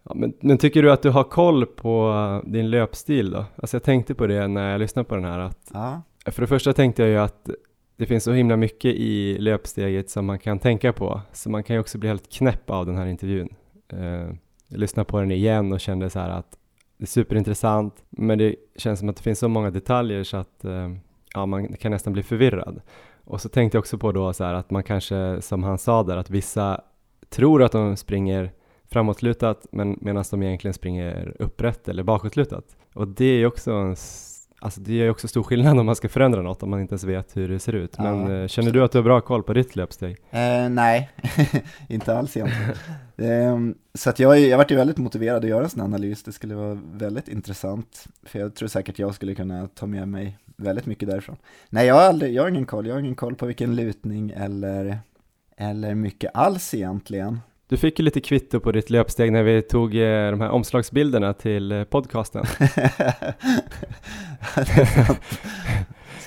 Ja, 0.05 0.15
men, 0.15 0.33
men, 0.41 0.59
tycker 0.59 0.83
du 0.83 0.93
att 0.93 1.03
du 1.03 1.11
har 1.11 1.25
koll 1.25 1.67
på 1.67 2.43
din 2.47 2.71
löpstil 2.71 3.31
då? 3.31 3.45
Alltså 3.57 3.77
jag 3.77 3.83
tänkte 3.83 4.15
på 4.15 4.27
det 4.27 4.49
när 4.49 4.71
jag 4.71 4.79
lyssnade 4.79 5.09
på 5.09 5.15
den 5.15 5.25
här. 5.25 5.39
Att, 5.39 5.71
ja. 5.75 6.03
För 6.27 6.41
det 6.41 6.47
första 6.47 6.73
tänkte 6.73 7.03
jag 7.03 7.11
ju 7.11 7.19
att 7.19 7.51
det 7.97 8.07
finns 8.07 8.25
så 8.25 8.33
himla 8.33 8.57
mycket 8.57 8.95
i 8.95 9.39
löpsteget 9.39 10.11
som 10.11 10.27
man 10.27 10.39
kan 10.39 10.59
tänka 10.59 10.93
på, 10.93 11.21
så 11.33 11.51
man 11.51 11.63
kan 11.63 11.77
ju 11.77 11.81
också 11.81 11.99
bli 11.99 12.09
helt 12.09 12.33
knäpp 12.33 12.71
av 12.71 12.87
den 12.87 12.97
här 12.97 13.07
intervjun. 13.07 13.49
Uh, 13.93 14.35
jag 14.69 14.79
lyssnade 14.79 15.05
på 15.05 15.21
den 15.21 15.31
igen 15.31 15.73
och 15.73 15.81
kände 15.81 16.11
så 16.11 16.19
här 16.19 16.31
att 16.31 16.57
det 17.03 17.05
är 17.05 17.09
superintressant, 17.09 18.05
men 18.11 18.39
det 18.39 18.57
känns 18.77 18.99
som 18.99 19.09
att 19.09 19.17
det 19.17 19.23
finns 19.23 19.39
så 19.39 19.49
många 19.49 19.71
detaljer 19.71 20.25
så 20.25 20.37
att 20.37 20.65
uh, 20.65 20.97
ja, 21.35 21.47
man 21.47 21.73
kan 21.73 21.93
nästan 21.93 22.13
bli 22.13 22.23
förvirrad. 22.23 22.81
Och 23.25 23.41
så 23.41 23.49
tänkte 23.49 23.77
jag 23.77 23.81
också 23.81 23.99
på 23.99 24.13
då 24.13 24.33
så 24.33 24.45
här 24.45 24.55
att 24.55 24.71
man 24.71 24.83
kanske, 24.83 25.41
som 25.41 25.63
han 25.63 25.79
sa 25.79 26.03
där, 26.03 26.17
att 26.17 26.31
vissa 26.31 26.81
tror 27.29 27.63
att 27.63 27.73
de 27.73 27.97
springer 27.97 28.53
framåtlutat 28.91 29.67
men 29.73 29.99
medan 30.01 30.25
de 30.31 30.43
egentligen 30.43 30.75
springer 30.75 31.37
upprätt 31.39 31.89
eller 31.89 32.03
bakåtlutat. 32.03 32.77
Och 32.95 33.09
det 33.09 33.25
är 33.25 33.39
ju 33.39 33.47
också 33.47 33.73
en 33.73 33.97
Alltså 34.63 34.81
det 34.81 34.93
gör 34.93 35.05
ju 35.05 35.11
också 35.11 35.29
stor 35.29 35.43
skillnad 35.43 35.79
om 35.79 35.87
man 35.87 35.97
ska 35.97 36.09
förändra 36.09 36.43
något 36.43 36.63
om 36.63 36.71
man 36.71 36.81
inte 36.81 36.93
ens 36.93 37.05
vet 37.05 37.37
hur 37.37 37.49
det 37.49 37.59
ser 37.59 37.73
ut. 37.73 37.99
Men 37.99 38.31
ja, 38.31 38.43
eh, 38.43 38.49
känner 38.49 38.71
du 38.71 38.85
att 38.85 38.93
du 38.93 38.99
har 38.99 39.03
bra 39.03 39.21
koll 39.21 39.43
på 39.43 39.53
ditt 39.53 39.77
löpsteg? 39.77 40.17
Eh, 40.31 40.69
nej, 40.71 41.11
inte 41.89 42.19
alls 42.19 42.37
egentligen. 42.37 42.75
eh, 43.23 43.59
så 43.95 44.11
att 44.11 44.19
jag, 44.19 44.41
jag 44.41 44.59
varit 44.59 44.71
ju 44.71 44.77
väldigt 44.77 44.99
motiverad 44.99 45.45
att 45.45 45.51
göra 45.51 45.65
en 45.65 45.71
sån 45.71 45.81
analys. 45.81 46.23
Det 46.23 46.33
skulle 46.33 46.55
vara 46.55 46.79
väldigt 46.93 47.29
intressant. 47.29 48.05
För 48.23 48.39
jag 48.39 48.55
tror 48.55 48.69
säkert 48.69 48.99
jag 48.99 49.15
skulle 49.15 49.35
kunna 49.35 49.69
ta 49.69 49.87
med 49.87 50.09
mig 50.09 50.39
väldigt 50.57 50.87
mycket 50.87 51.09
därifrån. 51.09 51.37
Nej, 51.69 51.87
jag 51.87 51.95
har, 51.95 52.03
aldrig, 52.03 52.35
jag 52.35 52.43
har 52.43 52.49
ingen 52.49 52.67
koll. 52.67 52.87
Jag 52.87 52.95
har 52.95 53.01
ingen 53.01 53.15
koll 53.15 53.35
på 53.35 53.47
vilken 53.47 53.77
lutning 53.77 54.33
eller, 54.37 54.99
eller 55.57 55.95
mycket 55.95 56.31
alls 56.35 56.75
egentligen. 56.75 57.41
Du 57.69 57.77
fick 57.77 57.99
ju 57.99 58.05
lite 58.05 58.21
kvitto 58.21 58.61
på 58.61 58.73
ditt 58.73 58.91
löpsteg 58.91 59.33
när 59.33 59.43
vi 59.43 59.63
tog 59.63 59.95
eh, 59.95 60.31
de 60.31 60.41
här 60.41 60.51
omslagsbilderna 60.51 61.33
till 61.35 61.73
eh, 61.73 61.85
podcasten. 61.85 62.45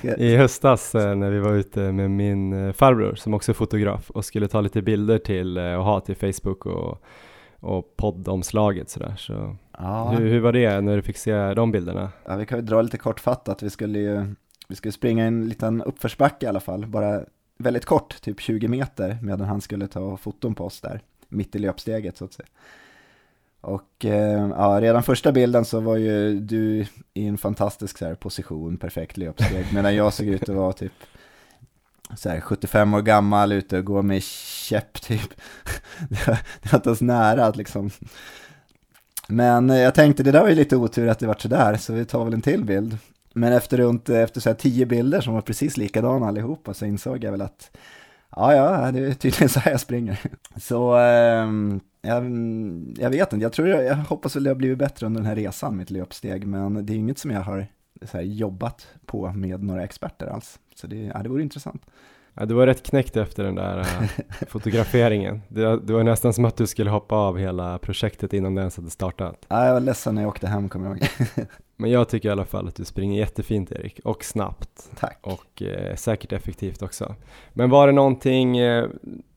I 0.04 0.36
höstas 0.36 0.94
eh, 0.94 1.14
när 1.14 1.30
vi 1.30 1.38
var 1.38 1.52
ute 1.52 1.92
med 1.92 2.10
min 2.10 2.72
farbror 2.74 3.14
som 3.14 3.34
också 3.34 3.52
är 3.52 3.54
fotograf 3.54 4.10
och 4.10 4.24
skulle 4.24 4.48
ta 4.48 4.60
lite 4.60 4.82
bilder 4.82 5.18
till 5.18 5.58
och 5.58 5.84
ha 5.84 6.00
till 6.00 6.16
Facebook 6.16 6.66
och, 6.66 7.02
och 7.60 7.96
poddomslaget 7.96 8.90
sådär. 8.90 9.14
Så 9.18 9.56
ja. 9.78 10.10
hur, 10.10 10.26
hur 10.26 10.40
var 10.40 10.52
det 10.52 10.80
när 10.80 10.96
du 10.96 11.02
fick 11.02 11.16
se 11.16 11.54
de 11.54 11.72
bilderna? 11.72 12.10
Ja, 12.24 12.36
vi 12.36 12.46
kan 12.46 12.58
ju 12.58 12.64
dra 12.64 12.82
lite 12.82 12.98
kortfattat. 12.98 13.62
Vi 13.62 13.70
skulle 13.70 13.98
ju 13.98 14.34
vi 14.68 14.76
skulle 14.76 14.92
springa 14.92 15.24
en 15.24 15.48
liten 15.48 15.82
uppförsbacke 15.82 16.46
i 16.46 16.48
alla 16.48 16.60
fall, 16.60 16.86
bara 16.86 17.24
väldigt 17.58 17.84
kort, 17.84 18.20
typ 18.20 18.40
20 18.40 18.68
meter, 18.68 19.18
medan 19.22 19.46
han 19.46 19.60
skulle 19.60 19.86
ta 19.86 20.16
foton 20.16 20.54
på 20.54 20.64
oss 20.64 20.80
där 20.80 21.00
mitt 21.28 21.56
i 21.56 21.58
löpsteget 21.58 22.16
så 22.16 22.24
att 22.24 22.32
säga. 22.32 22.48
Och 23.60 24.04
eh, 24.04 24.48
ja, 24.48 24.78
redan 24.80 25.02
första 25.02 25.32
bilden 25.32 25.64
så 25.64 25.80
var 25.80 25.96
ju 25.96 26.40
du 26.40 26.86
i 27.14 27.26
en 27.26 27.38
fantastisk 27.38 27.98
så 27.98 28.06
här, 28.06 28.14
position, 28.14 28.76
perfekt 28.76 29.16
löpsteg, 29.16 29.66
medan 29.74 29.94
jag 29.94 30.12
såg 30.12 30.26
ut 30.26 30.48
att 30.48 30.56
vara 30.56 30.72
typ 30.72 30.92
så 32.16 32.28
här, 32.28 32.40
75 32.40 32.94
år 32.94 33.02
gammal 33.02 33.52
ute 33.52 33.78
och 33.78 33.84
gå 33.84 34.02
med 34.02 34.22
käpp 34.22 35.00
typ. 35.02 35.30
det 36.08 36.26
var 36.72 36.78
inte 36.78 36.88
ens 36.88 37.00
nära 37.00 37.46
att 37.46 37.56
liksom. 37.56 37.90
Men 39.28 39.68
jag 39.68 39.94
tänkte 39.94 40.22
det 40.22 40.32
där 40.32 40.40
var 40.40 40.48
ju 40.48 40.54
lite 40.54 40.76
otur 40.76 41.08
att 41.08 41.18
det 41.18 41.26
vart 41.26 41.40
sådär, 41.40 41.76
så 41.76 41.92
vi 41.92 42.04
tar 42.04 42.24
väl 42.24 42.34
en 42.34 42.42
till 42.42 42.64
bild. 42.64 42.98
Men 43.32 43.52
efter 43.52 43.76
runt, 43.76 44.08
efter 44.08 44.40
så 44.40 44.48
här 44.48 44.56
tio 44.56 44.86
bilder 44.86 45.20
som 45.20 45.34
var 45.34 45.40
precis 45.40 45.76
likadana 45.76 46.28
allihopa 46.28 46.74
så 46.74 46.86
insåg 46.86 47.24
jag 47.24 47.30
väl 47.30 47.42
att 47.42 47.70
Ja, 48.36 48.54
ja, 48.54 48.92
det 48.92 49.06
är 49.06 49.14
tydligen 49.14 49.48
så 49.48 49.60
här 49.60 49.70
jag 49.70 49.80
springer. 49.80 50.18
Så 50.60 50.98
eh, 50.98 51.46
jag, 52.06 52.24
jag, 52.98 53.10
vet 53.10 53.32
inte, 53.32 53.42
jag 53.42 53.52
tror 53.52 53.68
jag, 53.68 53.84
jag 53.84 53.96
hoppas 53.96 54.36
väl 54.36 54.44
det 54.44 54.50
har 54.50 54.54
blivit 54.54 54.78
bättre 54.78 55.06
under 55.06 55.20
den 55.20 55.28
här 55.28 55.36
resan, 55.36 55.76
mitt 55.76 55.90
löpsteg, 55.90 56.46
men 56.46 56.86
det 56.86 56.92
är 56.92 56.96
inget 56.96 57.18
som 57.18 57.30
jag 57.30 57.40
har 57.40 57.66
här, 58.12 58.22
jobbat 58.22 58.86
på 59.06 59.32
med 59.32 59.62
några 59.62 59.84
experter 59.84 60.26
alls. 60.26 60.58
Så 60.74 60.86
det, 60.86 60.96
ja, 60.96 61.22
det 61.22 61.28
vore 61.28 61.42
intressant. 61.42 61.82
Ja, 62.34 62.46
du 62.46 62.54
var 62.54 62.66
rätt 62.66 62.82
knäckt 62.82 63.16
efter 63.16 63.44
den 63.44 63.54
där 63.54 63.78
uh, 63.78 64.08
fotograferingen. 64.48 65.42
Det, 65.48 65.80
det 65.80 65.92
var 65.92 66.02
nästan 66.02 66.32
som 66.32 66.44
att 66.44 66.56
du 66.56 66.66
skulle 66.66 66.90
hoppa 66.90 67.14
av 67.14 67.38
hela 67.38 67.78
projektet 67.78 68.32
innan 68.32 68.54
det 68.54 68.60
ens 68.60 68.76
hade 68.76 68.90
startat. 68.90 69.46
Ja, 69.48 69.66
jag 69.66 69.72
var 69.72 69.80
ledsen 69.80 70.14
när 70.14 70.22
jag 70.22 70.28
åkte 70.28 70.46
hem, 70.46 70.68
kommer 70.68 70.86
jag 70.86 70.96
ihåg. 70.96 71.08
Men 71.76 71.90
jag 71.90 72.08
tycker 72.08 72.28
i 72.28 72.32
alla 72.32 72.44
fall 72.44 72.68
att 72.68 72.74
du 72.74 72.84
springer 72.84 73.18
jättefint 73.18 73.72
Erik, 73.72 74.00
och 74.04 74.24
snabbt. 74.24 74.90
Tack. 74.98 75.18
Och 75.22 75.62
eh, 75.62 75.96
säkert 75.96 76.32
effektivt 76.32 76.82
också. 76.82 77.14
Men 77.52 77.70
var 77.70 77.86
det 77.86 77.92
någonting, 77.92 78.58
eh, 78.58 78.88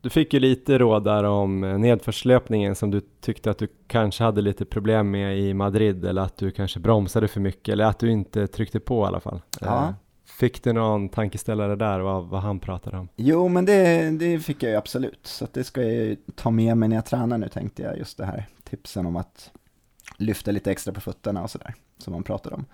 du 0.01 0.09
fick 0.09 0.33
ju 0.33 0.39
lite 0.39 0.77
råd 0.77 1.03
där 1.03 1.23
om 1.23 1.63
eh, 1.63 1.77
nedförslöpningen 1.77 2.75
som 2.75 2.91
du 2.91 3.01
tyckte 3.21 3.51
att 3.51 3.57
du 3.57 3.67
kanske 3.87 4.23
hade 4.23 4.41
lite 4.41 4.65
problem 4.65 5.11
med 5.11 5.39
i 5.39 5.53
Madrid, 5.53 6.05
eller 6.05 6.21
att 6.21 6.37
du 6.37 6.51
kanske 6.51 6.79
bromsade 6.79 7.27
för 7.27 7.39
mycket, 7.39 7.73
eller 7.73 7.85
att 7.85 7.99
du 7.99 8.11
inte 8.11 8.47
tryckte 8.47 8.79
på 8.79 9.03
i 9.03 9.07
alla 9.07 9.19
fall. 9.19 9.41
Ja. 9.61 9.83
Eh, 9.83 9.93
fick 10.39 10.63
du 10.63 10.73
någon 10.73 11.09
tankeställare 11.09 11.75
där, 11.75 11.99
vad, 11.99 12.27
vad 12.27 12.41
han 12.41 12.59
pratade 12.59 12.97
om? 12.97 13.09
Jo, 13.15 13.47
men 13.47 13.65
det, 13.65 14.09
det 14.19 14.39
fick 14.39 14.63
jag 14.63 14.69
ju 14.69 14.77
absolut, 14.77 15.19
så 15.23 15.47
det 15.53 15.63
ska 15.63 15.83
jag 15.83 16.17
ta 16.35 16.51
med 16.51 16.77
mig 16.77 16.89
när 16.89 16.95
jag 16.95 17.05
tränar 17.05 17.37
nu 17.37 17.49
tänkte 17.49 17.83
jag, 17.83 17.97
just 17.97 18.17
det 18.17 18.25
här 18.25 18.47
tipsen 18.63 19.05
om 19.05 19.15
att 19.15 19.51
lyfta 20.17 20.51
lite 20.51 20.71
extra 20.71 20.93
på 20.93 21.01
fötterna 21.01 21.43
och 21.43 21.51
sådär 21.51 21.75
som 21.99 22.13
man 22.13 22.23
pratar 22.23 22.53
om. 22.53 22.65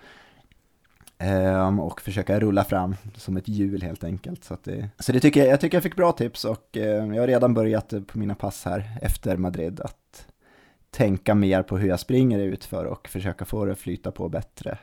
Ehm, 1.18 1.80
och 1.80 2.02
försöka 2.02 2.40
rulla 2.40 2.64
fram 2.64 2.96
som 3.16 3.38
ett 3.38 3.48
hjul 3.48 3.82
helt 3.82 4.04
enkelt. 4.04 4.44
Så, 4.44 4.58
det, 4.64 4.90
så 5.00 5.12
det 5.12 5.20
tycker 5.20 5.40
jag, 5.40 5.50
jag 5.50 5.62
tycker 5.62 5.78
jag 5.78 5.84
fick 5.84 5.96
bra 5.96 6.12
tips 6.12 6.46
och 6.46 6.78
ehm, 6.78 7.14
jag 7.14 7.22
har 7.22 7.28
redan 7.28 7.54
börjat 7.54 7.94
på 8.08 8.20
mina 8.20 8.36
pass 8.36 8.66
här 8.66 8.98
efter 9.02 9.38
Madrid 9.38 9.80
att 9.80 10.28
tänka 10.92 11.36
mer 11.36 11.64
på 11.64 11.78
hur 11.78 11.90
jag 11.90 12.00
springer 12.00 12.40
ut 12.40 12.64
för 12.64 12.86
och 12.86 13.08
försöka 13.08 13.46
få 13.46 13.66
det 13.66 13.72
att 13.72 13.80
flyta 13.80 14.12
på 14.12 14.30
bättre. 14.30 14.78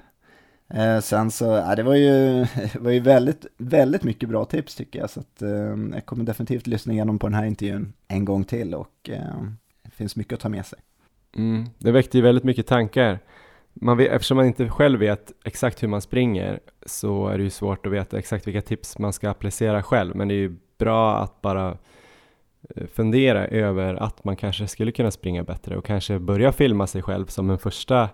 Ehm, 0.68 1.02
sen 1.02 1.30
så, 1.30 1.44
ja, 1.44 1.74
det 1.74 1.82
var 1.82 1.94
ju, 1.94 2.46
var 2.80 2.90
ju 2.90 3.00
väldigt, 3.00 3.46
väldigt 3.58 4.02
mycket 4.02 4.28
bra 4.28 4.44
tips 4.44 4.74
tycker 4.74 4.98
jag, 4.98 5.10
så 5.10 5.20
att, 5.20 5.42
eh, 5.42 5.76
jag 5.94 6.06
kommer 6.06 6.24
definitivt 6.24 6.66
lyssna 6.66 6.92
igenom 6.92 7.18
på 7.18 7.26
den 7.26 7.34
här 7.34 7.44
intervjun 7.44 7.92
en 8.08 8.24
gång 8.24 8.44
till 8.44 8.74
och 8.74 9.10
ehm, 9.10 9.56
det 9.82 9.90
finns 9.90 10.16
mycket 10.16 10.32
att 10.32 10.40
ta 10.40 10.48
med 10.48 10.66
sig. 10.66 10.78
Mm, 11.36 11.66
det 11.78 11.92
väckte 11.92 12.18
ju 12.18 12.22
väldigt 12.22 12.44
mycket 12.44 12.66
tankar 12.66 13.18
man 13.74 13.96
vet, 13.96 14.10
eftersom 14.10 14.36
man 14.36 14.46
inte 14.46 14.68
själv 14.68 14.98
vet 15.00 15.32
exakt 15.44 15.82
hur 15.82 15.88
man 15.88 16.00
springer 16.00 16.60
så 16.86 17.28
är 17.28 17.38
det 17.38 17.44
ju 17.44 17.50
svårt 17.50 17.86
att 17.86 17.92
veta 17.92 18.18
exakt 18.18 18.46
vilka 18.46 18.62
tips 18.62 18.98
man 18.98 19.12
ska 19.12 19.30
applicera 19.30 19.82
själv. 19.82 20.16
Men 20.16 20.28
det 20.28 20.34
är 20.34 20.36
ju 20.36 20.56
bra 20.78 21.16
att 21.16 21.40
bara 21.40 21.76
eh, 22.76 22.86
fundera 22.86 23.46
över 23.46 23.94
att 23.94 24.24
man 24.24 24.36
kanske 24.36 24.66
skulle 24.66 24.92
kunna 24.92 25.10
springa 25.10 25.42
bättre 25.42 25.76
och 25.76 25.84
kanske 25.84 26.18
börja 26.18 26.52
filma 26.52 26.86
sig 26.86 27.02
själv 27.02 27.26
som, 27.26 27.50
en 27.50 27.58
första, 27.58 28.08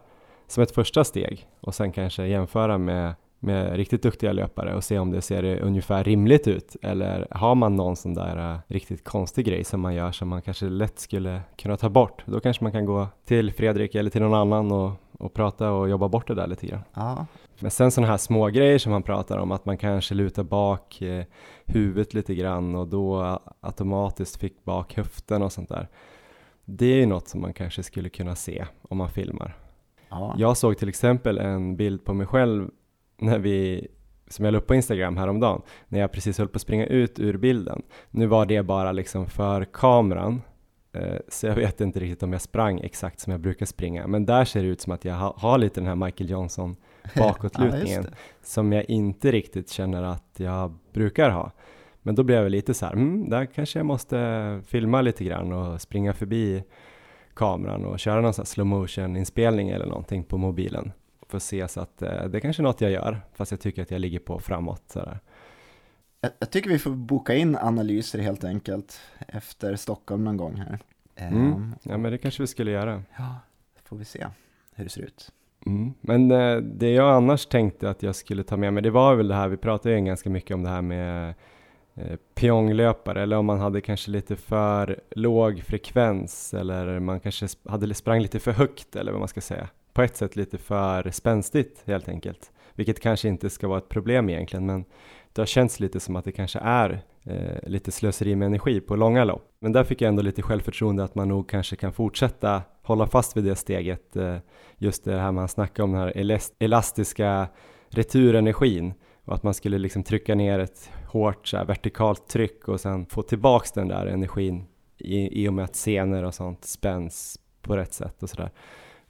som 0.46 0.62
ett 0.62 0.70
första 0.70 1.04
steg 1.04 1.46
och 1.60 1.74
sen 1.74 1.92
kanske 1.92 2.26
jämföra 2.26 2.78
med, 2.78 3.14
med 3.38 3.76
riktigt 3.76 4.02
duktiga 4.02 4.32
löpare 4.32 4.74
och 4.74 4.84
se 4.84 4.98
om 4.98 5.10
det 5.10 5.22
ser 5.22 5.60
ungefär 5.60 6.04
rimligt 6.04 6.48
ut 6.48 6.76
eller 6.82 7.28
har 7.30 7.54
man 7.54 7.76
någon 7.76 7.96
sån 7.96 8.14
där 8.14 8.52
uh, 8.52 8.58
riktigt 8.66 9.04
konstig 9.04 9.46
grej 9.46 9.64
som 9.64 9.80
man 9.80 9.94
gör 9.94 10.12
som 10.12 10.28
man 10.28 10.42
kanske 10.42 10.66
lätt 10.66 10.98
skulle 10.98 11.40
kunna 11.56 11.76
ta 11.76 11.88
bort. 11.88 12.22
Då 12.26 12.40
kanske 12.40 12.64
man 12.64 12.72
kan 12.72 12.84
gå 12.84 13.06
till 13.24 13.52
Fredrik 13.52 13.94
eller 13.94 14.10
till 14.10 14.22
någon 14.22 14.34
annan 14.34 14.72
och 14.72 14.92
och 15.18 15.34
prata 15.34 15.70
och 15.70 15.88
jobba 15.88 16.08
bort 16.08 16.26
det 16.26 16.34
där 16.34 16.46
lite 16.46 16.66
grann. 16.66 16.82
Ja. 16.94 17.26
Men 17.60 17.70
sen 17.70 17.90
sådana 17.90 18.10
här 18.10 18.18
små 18.18 18.46
grejer 18.46 18.78
som 18.78 18.92
han 18.92 19.02
pratar 19.02 19.38
om, 19.38 19.52
att 19.52 19.64
man 19.64 19.78
kanske 19.78 20.14
lutar 20.14 20.42
bak 20.42 21.02
eh, 21.02 21.24
huvudet 21.64 22.14
lite 22.14 22.34
grann 22.34 22.74
och 22.74 22.88
då 22.88 23.38
automatiskt 23.60 24.36
fick 24.36 24.64
bak 24.64 24.96
höften 24.96 25.42
och 25.42 25.52
sånt 25.52 25.68
där. 25.68 25.88
Det 26.64 26.86
är 26.86 26.96
ju 26.96 27.06
något 27.06 27.28
som 27.28 27.40
man 27.40 27.52
kanske 27.52 27.82
skulle 27.82 28.08
kunna 28.08 28.34
se 28.34 28.66
om 28.82 28.98
man 28.98 29.08
filmar. 29.08 29.56
Ja. 30.08 30.34
Jag 30.38 30.56
såg 30.56 30.78
till 30.78 30.88
exempel 30.88 31.38
en 31.38 31.76
bild 31.76 32.04
på 32.04 32.14
mig 32.14 32.26
själv 32.26 32.70
när 33.16 33.38
vi 33.38 33.88
som 34.28 34.44
jag 34.44 34.52
la 34.52 34.58
upp 34.58 34.66
på 34.66 34.74
Instagram 34.74 35.16
häromdagen, 35.16 35.62
när 35.88 36.00
jag 36.00 36.12
precis 36.12 36.38
höll 36.38 36.48
på 36.48 36.56
att 36.56 36.62
springa 36.62 36.86
ut 36.86 37.18
ur 37.18 37.36
bilden. 37.36 37.82
Nu 38.10 38.26
var 38.26 38.46
det 38.46 38.62
bara 38.62 38.92
liksom 38.92 39.26
för 39.26 39.64
kameran, 39.64 40.42
så 41.28 41.46
jag 41.46 41.54
vet 41.54 41.80
inte 41.80 42.00
riktigt 42.00 42.22
om 42.22 42.32
jag 42.32 42.40
sprang 42.40 42.80
exakt 42.80 43.20
som 43.20 43.30
jag 43.30 43.40
brukar 43.40 43.66
springa, 43.66 44.06
men 44.06 44.26
där 44.26 44.44
ser 44.44 44.62
det 44.62 44.68
ut 44.68 44.80
som 44.80 44.92
att 44.92 45.04
jag 45.04 45.14
har 45.14 45.58
lite 45.58 45.80
den 45.80 45.88
här 45.88 45.96
Michael 45.96 46.30
Johnson 46.30 46.76
bakåtlutningen 47.16 48.06
ja, 48.10 48.16
som 48.42 48.72
jag 48.72 48.84
inte 48.84 49.32
riktigt 49.32 49.70
känner 49.70 50.02
att 50.02 50.34
jag 50.36 50.78
brukar 50.92 51.30
ha. 51.30 51.52
Men 52.02 52.14
då 52.14 52.22
blev 52.22 52.42
jag 52.42 52.50
lite 52.50 52.74
så 52.74 52.86
här, 52.86 52.92
mm, 52.92 53.30
där 53.30 53.46
kanske 53.46 53.78
jag 53.78 53.86
måste 53.86 54.60
filma 54.66 55.00
lite 55.00 55.24
grann 55.24 55.52
och 55.52 55.80
springa 55.80 56.12
förbi 56.12 56.64
kameran 57.34 57.84
och 57.84 57.98
köra 57.98 58.20
någon 58.20 58.34
sån 58.34 58.46
slow 58.46 58.66
motion 58.66 59.16
inspelning 59.16 59.68
eller 59.68 59.86
någonting 59.86 60.24
på 60.24 60.36
mobilen 60.36 60.92
för 61.28 61.36
att 61.36 61.42
se 61.42 61.68
så 61.68 61.80
att 61.80 62.02
eh, 62.02 62.24
det 62.24 62.40
kanske 62.40 62.62
är 62.62 62.64
något 62.64 62.80
jag 62.80 62.90
gör, 62.90 63.20
fast 63.34 63.50
jag 63.50 63.60
tycker 63.60 63.82
att 63.82 63.90
jag 63.90 64.00
ligger 64.00 64.18
på 64.18 64.38
framåt 64.38 64.82
sådär. 64.86 65.18
Jag, 66.20 66.30
jag, 66.38 66.50
tycker 66.50 66.70
vi 66.70 66.78
får 66.78 66.90
boka 66.90 67.34
in 67.34 67.56
analyser 67.56 68.18
helt 68.18 68.44
enkelt 68.44 69.00
efter 69.18 69.76
Stockholm 69.76 70.24
någon 70.24 70.36
gång 70.36 70.56
här. 70.56 70.78
Mm. 71.16 71.52
Um, 71.52 71.74
ja, 71.82 71.98
men 71.98 72.12
det 72.12 72.18
kanske 72.18 72.42
vi 72.42 72.46
skulle 72.46 72.70
göra. 72.70 73.02
Ja, 73.16 73.34
får 73.84 73.96
vi 73.96 74.04
se 74.04 74.26
hur 74.74 74.84
det 74.84 74.90
ser 74.90 75.02
ut. 75.02 75.32
Mm. 75.66 75.94
Men 76.00 76.30
eh, 76.30 76.56
det 76.56 76.90
jag 76.90 77.14
annars 77.14 77.46
tänkte 77.46 77.90
att 77.90 78.02
jag 78.02 78.16
skulle 78.16 78.42
ta 78.42 78.56
med 78.56 78.72
mig, 78.72 78.82
det 78.82 78.90
var 78.90 79.14
väl 79.14 79.28
det 79.28 79.34
här, 79.34 79.48
vi 79.48 79.56
pratade 79.56 79.98
ju 79.98 80.04
ganska 80.04 80.30
mycket 80.30 80.54
om 80.54 80.62
det 80.62 80.68
här 80.68 80.82
med 80.82 81.34
eh, 81.94 82.16
pionglöpare, 82.34 83.22
eller 83.22 83.36
om 83.36 83.46
man 83.46 83.58
hade 83.58 83.80
kanske 83.80 84.10
lite 84.10 84.36
för 84.36 85.00
låg 85.10 85.62
frekvens, 85.62 86.54
eller 86.54 87.00
man 87.00 87.20
kanske 87.20 87.46
hade 87.68 87.94
sprang 87.94 88.20
lite 88.20 88.38
för 88.38 88.52
högt, 88.52 88.96
eller 88.96 89.12
vad 89.12 89.18
man 89.18 89.28
ska 89.28 89.40
säga. 89.40 89.68
På 89.92 90.02
ett 90.02 90.16
sätt 90.16 90.36
lite 90.36 90.58
för 90.58 91.10
spänstigt 91.10 91.82
helt 91.86 92.08
enkelt, 92.08 92.52
vilket 92.74 93.00
kanske 93.00 93.28
inte 93.28 93.50
ska 93.50 93.68
vara 93.68 93.78
ett 93.78 93.88
problem 93.88 94.28
egentligen, 94.28 94.66
men 94.66 94.84
det 95.32 95.40
har 95.40 95.46
känts 95.46 95.80
lite 95.80 96.00
som 96.00 96.16
att 96.16 96.24
det 96.24 96.32
kanske 96.32 96.58
är 96.58 97.02
eh, 97.24 97.68
lite 97.68 97.90
slöseri 97.90 98.36
med 98.36 98.46
energi 98.46 98.80
på 98.80 98.96
långa 98.96 99.24
lopp. 99.24 99.42
Men 99.60 99.72
där 99.72 99.84
fick 99.84 100.02
jag 100.02 100.08
ändå 100.08 100.22
lite 100.22 100.42
självförtroende 100.42 101.04
att 101.04 101.14
man 101.14 101.28
nog 101.28 101.48
kanske 101.48 101.76
kan 101.76 101.92
fortsätta 101.92 102.62
hålla 102.82 103.06
fast 103.06 103.36
vid 103.36 103.44
det 103.44 103.56
steget. 103.56 104.16
Eh, 104.16 104.36
just 104.78 105.04
det 105.04 105.18
här 105.18 105.32
man 105.32 105.48
snackar 105.48 105.82
om 105.82 105.92
den 105.92 106.00
här 106.00 106.40
elastiska 106.58 107.48
returenergin 107.88 108.94
och 109.24 109.34
att 109.34 109.42
man 109.42 109.54
skulle 109.54 109.78
liksom 109.78 110.02
trycka 110.02 110.34
ner 110.34 110.58
ett 110.58 110.90
hårt 111.06 111.48
så 111.48 111.56
här, 111.56 111.64
vertikalt 111.64 112.28
tryck 112.28 112.68
och 112.68 112.80
sen 112.80 113.06
få 113.06 113.22
tillbaks 113.22 113.72
den 113.72 113.88
där 113.88 114.06
energin 114.06 114.64
i, 114.98 115.42
i 115.42 115.48
och 115.48 115.54
med 115.54 115.64
att 115.64 115.76
senor 115.76 116.22
och 116.22 116.34
sånt 116.34 116.64
spänns 116.64 117.38
på 117.62 117.76
rätt 117.76 117.92
sätt 117.92 118.22
och 118.22 118.30
sådär. 118.30 118.50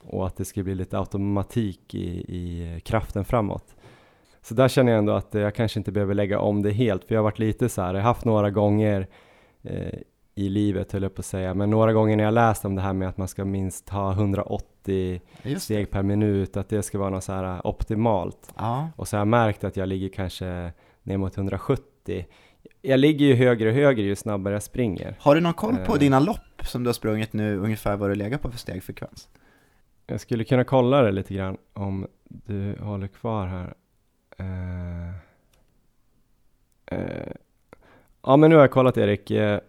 Och 0.03 0.27
att 0.27 0.37
det 0.37 0.45
skulle 0.45 0.63
bli 0.63 0.75
lite 0.75 0.97
automatik 0.97 1.95
i, 1.95 2.07
i 2.19 2.79
kraften 2.85 3.25
framåt. 3.25 3.75
Så 4.41 4.53
där 4.53 4.67
känner 4.67 4.91
jag 4.91 4.99
ändå 4.99 5.13
att 5.13 5.33
jag 5.33 5.55
kanske 5.55 5.79
inte 5.79 5.91
behöver 5.91 6.13
lägga 6.13 6.39
om 6.39 6.61
det 6.61 6.71
helt, 6.71 7.03
för 7.03 7.15
jag 7.15 7.19
har 7.19 7.23
varit 7.23 7.39
lite 7.39 7.69
så 7.69 7.81
här, 7.81 7.93
jag 7.93 8.01
har 8.01 8.07
haft 8.07 8.25
några 8.25 8.49
gånger 8.49 9.07
eh, 9.63 9.99
i 10.39 10.49
livet 10.49 10.91
höll 10.91 11.03
jag 11.03 11.15
på 11.15 11.19
att 11.19 11.25
säga, 11.25 11.53
men 11.53 11.69
några 11.69 11.93
gånger 11.93 12.17
när 12.17 12.23
jag 12.23 12.33
läst 12.33 12.65
om 12.65 12.75
det 12.75 12.81
här 12.81 12.93
med 12.93 13.09
att 13.09 13.17
man 13.17 13.27
ska 13.27 13.45
minst 13.45 13.89
ha 13.89 14.11
180 14.11 15.21
steg 15.57 15.91
per 15.91 16.03
minut, 16.03 16.57
att 16.57 16.69
det 16.69 16.83
ska 16.83 16.97
vara 16.97 17.09
något 17.09 17.23
så 17.23 17.31
här 17.31 17.43
eh, 17.43 17.61
optimalt. 17.63 18.53
Ja. 18.57 18.89
Och 18.95 19.07
så 19.07 19.15
har 19.15 19.21
jag 19.21 19.27
märkt 19.27 19.63
att 19.63 19.77
jag 19.77 19.87
ligger 19.87 20.09
kanske 20.09 20.71
ner 21.03 21.17
mot 21.17 21.37
170. 21.37 22.25
Jag 22.81 22.99
ligger 22.99 23.25
ju 23.25 23.35
högre 23.35 23.69
och 23.69 23.75
högre 23.75 24.01
ju 24.01 24.15
snabbare 24.15 24.53
jag 24.53 24.63
springer. 24.63 25.15
Har 25.19 25.35
du 25.35 25.41
någon 25.41 25.53
koll 25.53 25.77
på 25.77 25.93
eh. 25.93 25.99
dina 25.99 26.19
lopp 26.19 26.65
som 26.65 26.83
du 26.83 26.87
har 26.87 26.93
sprungit 26.93 27.33
nu, 27.33 27.57
ungefär 27.57 27.97
vad 27.97 28.09
du 28.09 28.15
lägger 28.15 28.37
på 28.37 28.51
för 28.51 28.57
stegfrekvens? 28.57 29.29
Jag 30.07 30.21
skulle 30.21 30.43
kunna 30.43 30.63
kolla 30.63 31.01
det 31.01 31.11
lite 31.11 31.33
grann 31.33 31.57
om 31.73 32.07
du 32.23 32.75
håller 32.81 33.07
kvar 33.07 33.47
här. 33.47 33.73
Uh, 34.39 35.11
uh, 36.91 37.33
ja 38.23 38.37
men 38.37 38.49
nu 38.49 38.55
har 38.55 38.63
jag 38.63 38.71
kollat 38.71 38.97
Erik. 38.97 39.31
Uh, 39.31 39.59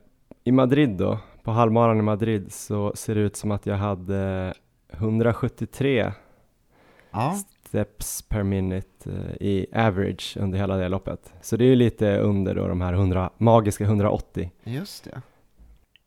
I 0.44 0.52
Madrid 0.52 0.90
då, 0.90 1.18
på 1.42 1.50
halvmaran 1.50 1.98
i 1.98 2.02
Madrid 2.02 2.52
så 2.52 2.92
ser 2.94 3.14
det 3.14 3.20
ut 3.20 3.36
som 3.36 3.50
att 3.50 3.66
jag 3.66 3.76
hade 3.76 4.54
173 4.92 6.12
Ja, 7.10 7.36
steps 7.70 8.22
per 8.22 8.42
minute 8.42 9.10
i 9.40 9.66
average 9.72 10.36
under 10.40 10.58
hela 10.58 10.76
det 10.76 10.88
loppet. 10.88 11.34
Så 11.40 11.56
det 11.56 11.64
är 11.64 11.68
ju 11.68 11.76
lite 11.76 12.18
under 12.18 12.54
då 12.54 12.68
de 12.68 12.80
här 12.80 12.92
100, 12.92 13.30
magiska 13.36 13.84
180. 13.84 14.50
just 14.64 15.04
det. 15.04 15.22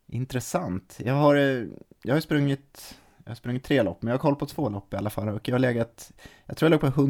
Intressant. 0.06 1.00
Jag 1.04 1.14
har, 1.14 1.36
eh, 1.36 1.64
jag 2.02 2.14
har 2.14 2.20
sprungit, 2.20 2.94
jag 3.24 3.30
har 3.30 3.34
sprungit 3.34 3.64
tre 3.64 3.82
lopp, 3.82 4.02
men 4.02 4.08
jag 4.08 4.14
har 4.14 4.22
koll 4.22 4.36
på 4.36 4.46
två 4.46 4.68
lopp 4.68 4.94
i 4.94 4.96
alla 4.96 5.10
fall. 5.10 5.28
Och 5.28 5.48
jag 5.48 5.54
har 5.54 5.58
legat, 5.58 6.12
jag 6.46 6.56
tror 6.56 6.66
jag 6.66 6.70
låg 6.70 6.80
på 6.80 7.02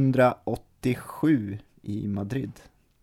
187 0.91 1.59
i 1.83 2.09
Madrid, 2.09 2.53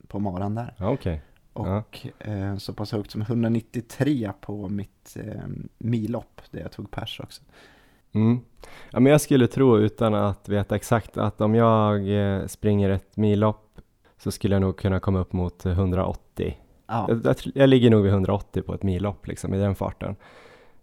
på 0.08 0.20
maran 0.20 0.56
där. 0.56 0.74
Ja, 0.78 0.90
Okej. 0.90 1.22
Och 1.54 2.08
eh, 2.20 2.58
så 2.58 2.74
pass 2.74 2.92
högt 2.92 3.12
som 3.12 3.22
193 3.22 4.32
på 4.42 4.70
mitt 4.70 5.18
eh, 5.20 5.42
millopp, 5.78 6.42
där 6.52 6.60
jag 6.62 6.72
tog 6.72 6.92
pers 6.92 7.20
också. 7.20 7.42
Mm. 8.12 8.40
Ja, 8.92 9.00
men 9.00 9.12
jag 9.12 9.22
skulle 9.22 9.48
tro 9.48 9.78
utan 9.78 10.14
att 10.14 10.50
veta 10.50 10.76
exakt 10.76 11.18
att 11.18 11.42
om 11.42 11.56
jag 11.56 12.10
eh, 12.10 12.48
springer 12.48 12.90
ett 12.90 13.18
millopp 13.18 13.80
så 14.18 14.32
skulle 14.32 14.56
jag 14.56 14.62
nog 14.62 14.78
kunna 14.78 15.00
komma 15.00 15.20
upp 15.20 15.34
mot 15.34 15.66
180. 15.66 16.58
Ja, 16.88 17.06
Jag, 17.10 17.26
jag, 17.26 17.36
jag 17.56 17.70
ligger 17.70 17.90
nog 17.90 18.04
vid 18.04 18.12
180 18.12 18.62
på 18.62 18.74
ett 18.74 18.84
millopp 18.84 19.28
liksom 19.28 19.54
i 19.54 19.58
den 19.58 19.76
farten. 19.76 20.16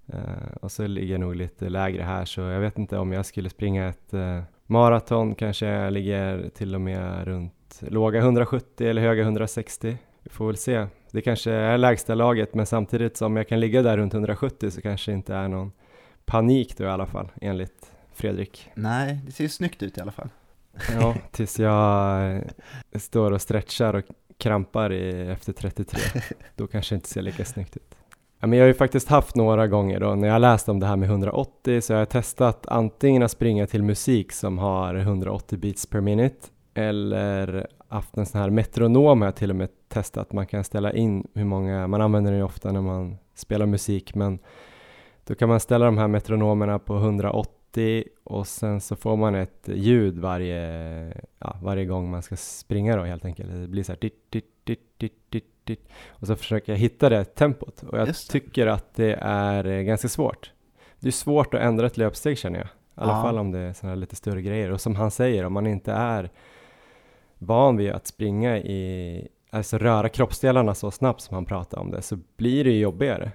Eh, 0.07 0.57
och 0.61 0.73
så 0.73 0.87
ligger 0.87 1.15
jag 1.15 1.21
nog 1.21 1.37
lite 1.37 1.69
lägre 1.69 2.03
här 2.03 2.25
så 2.25 2.41
jag 2.41 2.61
vet 2.61 2.79
inte 2.79 2.99
om 2.99 3.13
jag 3.13 3.27
skulle 3.27 3.51
springa 3.51 3.89
ett 3.89 4.15
eh, 4.15 4.43
maraton 4.71 5.35
kanske 5.35 5.91
ligger 5.91 6.49
till 6.49 6.75
och 6.75 6.81
med 6.81 7.25
runt 7.25 7.83
låga 7.89 8.19
170 8.19 8.89
eller 8.89 9.03
höga 9.03 9.23
160. 9.23 9.97
Vi 10.23 10.31
får 10.31 10.47
väl 10.47 10.57
se. 10.57 10.87
Det 11.11 11.21
kanske 11.21 11.53
är 11.53 11.79
lägsta 11.79 12.15
laget 12.15 12.55
men 12.55 12.67
samtidigt 12.67 13.17
som 13.17 13.37
jag 13.37 13.49
kan 13.49 13.61
ligga 13.61 13.83
där 13.83 13.97
runt 13.97 14.15
170 14.15 14.71
så 14.71 14.81
kanske 14.81 15.11
det 15.11 15.15
inte 15.15 15.35
är 15.35 15.49
någon 15.49 15.73
panik 16.25 16.77
då 16.77 16.85
i 16.85 16.89
alla 16.89 17.07
fall 17.07 17.29
enligt 17.41 17.93
Fredrik. 18.13 18.71
nej, 18.75 19.21
det 19.27 19.33
ser 19.33 19.45
ju 19.45 19.51
snyggt 19.51 19.83
ut 19.83 19.99
i 19.99 20.01
alla 20.01 20.13
fall. 20.13 20.29
Ja, 20.95 21.17
tills 21.31 21.59
jag 21.59 22.37
eh, 22.37 22.43
står 22.95 23.33
och 23.33 23.43
stretchar 23.43 23.95
och 23.95 24.05
krampar 24.39 24.93
i, 24.93 25.31
efter 25.31 25.53
33. 25.53 26.01
Då 26.57 26.67
kanske 26.67 26.95
det 26.95 26.97
inte 26.97 27.09
ser 27.09 27.23
lika 27.23 27.45
snyggt 27.45 27.77
ut. 27.77 27.88
Ja, 28.41 28.47
men 28.47 28.59
jag 28.59 28.65
har 28.65 28.69
ju 28.69 28.75
faktiskt 28.75 29.09
haft 29.09 29.37
några 29.37 29.67
gånger 29.67 30.01
då 30.01 30.15
när 30.15 30.29
jag 30.29 30.41
läst 30.41 30.69
om 30.69 30.81
det 30.81 30.87
här 30.87 30.97
med 30.97 31.09
180 31.09 31.81
så 31.81 31.93
jag 31.93 31.99
har 31.99 32.05
testat 32.05 32.67
antingen 32.69 33.23
att 33.23 33.31
springa 33.31 33.67
till 33.67 33.83
musik 33.83 34.33
som 34.33 34.59
har 34.59 34.95
180 34.95 35.59
beats 35.59 35.87
per 35.87 36.01
minute 36.01 36.47
eller 36.75 37.67
haft 37.89 38.17
en 38.17 38.27
sån 38.27 38.41
här 38.41 38.51
metronom 38.51 39.21
har 39.21 39.29
jag 39.29 39.37
till 39.37 39.51
och 39.51 39.57
med 39.57 39.69
testat. 39.89 40.33
Man 40.33 40.47
kan 40.47 40.65
ställa 40.65 40.93
in 40.93 41.27
hur 41.35 41.45
många, 41.45 41.87
man 41.87 42.01
använder 42.01 42.31
den 42.31 42.39
ju 42.39 42.45
ofta 42.45 42.73
när 42.73 42.81
man 42.81 43.17
spelar 43.35 43.67
musik 43.67 44.15
men 44.15 44.39
då 45.25 45.35
kan 45.35 45.49
man 45.49 45.61
ställa 45.61 45.85
de 45.85 45.99
här 45.99 46.09
metronomerna 46.09 46.79
på 46.79 46.97
180 46.97 48.05
och 48.25 48.47
sen 48.47 48.81
så 48.81 48.97
får 48.97 49.17
man 49.17 49.35
ett 49.35 49.69
ljud 49.75 50.19
varje, 50.19 50.61
ja, 51.39 51.57
varje 51.63 51.85
gång 51.85 52.11
man 52.11 52.23
ska 52.23 52.37
springa 52.37 52.97
då 52.97 53.03
helt 53.03 53.25
enkelt. 53.25 53.51
Det 53.53 53.69
blir 53.69 53.83
så 53.83 53.93
här 53.93 53.99
dit, 54.01 54.31
dit, 54.31 54.58
dit, 54.69 54.81
dit, 54.99 55.31
dit, 55.31 55.45
dit. 55.65 55.89
och 56.09 56.27
så 56.27 56.37
försöker 56.37 56.73
jag 56.73 56.79
hitta 56.79 57.09
det 57.09 57.25
tempot 57.25 57.83
och 57.83 57.99
jag 57.99 58.17
tycker 58.17 58.67
att 58.67 58.95
det 58.95 59.19
är 59.21 59.67
eh, 59.67 59.81
ganska 59.83 60.09
svårt. 60.09 60.53
Det 61.01 61.09
är 61.09 61.13
svårt 61.13 61.55
att 61.55 61.61
ändra 61.61 61.87
ett 61.87 61.97
löpsteg 61.97 62.39
känner 62.39 62.59
jag. 62.59 62.67
I 62.69 62.71
alla 62.95 63.13
Ja. 63.13 63.23
fall 63.23 63.39
om 63.39 63.51
det 63.51 63.59
är 63.59 63.73
sådana 63.73 63.91
här 63.95 64.01
lite 64.01 64.17
större 64.17 64.43
grejer 64.43 64.71
och 64.71 64.81
som 64.81 64.97
han 64.97 65.11
säger 65.11 65.45
om 65.45 65.53
man 65.53 65.67
inte 65.67 65.93
är 65.93 66.31
van 67.39 67.77
vid 67.77 67.91
att 67.93 68.07
springa 68.07 68.59
i, 68.59 69.29
alltså 69.51 69.79
röra 69.79 70.09
kroppsdelarna 70.09 70.75
så 70.75 70.91
snabbt 70.91 71.21
som 71.21 71.35
han 71.35 71.45
pratar 71.45 71.79
om 71.79 71.91
det 71.91 72.03
så 72.03 72.19
blir 72.37 72.65
det 72.65 72.71
ju 72.71 72.79
jobbigare. 72.81 73.33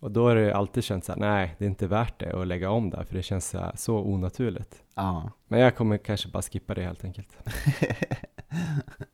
Och 0.00 0.10
då 0.10 0.28
har 0.28 0.36
det 0.36 0.54
alltid 0.54 0.84
känts 0.84 1.06
så 1.06 1.12
här, 1.12 1.20
nej 1.20 1.54
det 1.58 1.64
är 1.64 1.68
inte 1.68 1.86
värt 1.86 2.20
det 2.20 2.40
att 2.40 2.46
lägga 2.46 2.70
om 2.70 2.90
där 2.90 3.04
för 3.04 3.14
det 3.14 3.22
känns 3.22 3.48
så, 3.48 3.58
här, 3.58 3.72
så 3.76 3.96
onaturligt. 3.98 4.82
Ja. 4.94 5.30
Men 5.48 5.60
jag 5.60 5.76
kommer 5.76 5.98
kanske 5.98 6.28
bara 6.28 6.42
skippa 6.42 6.74
det 6.74 6.82
helt 6.82 7.04
enkelt. 7.04 7.28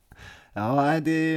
ja, 0.52 1.00
det, 1.00 1.34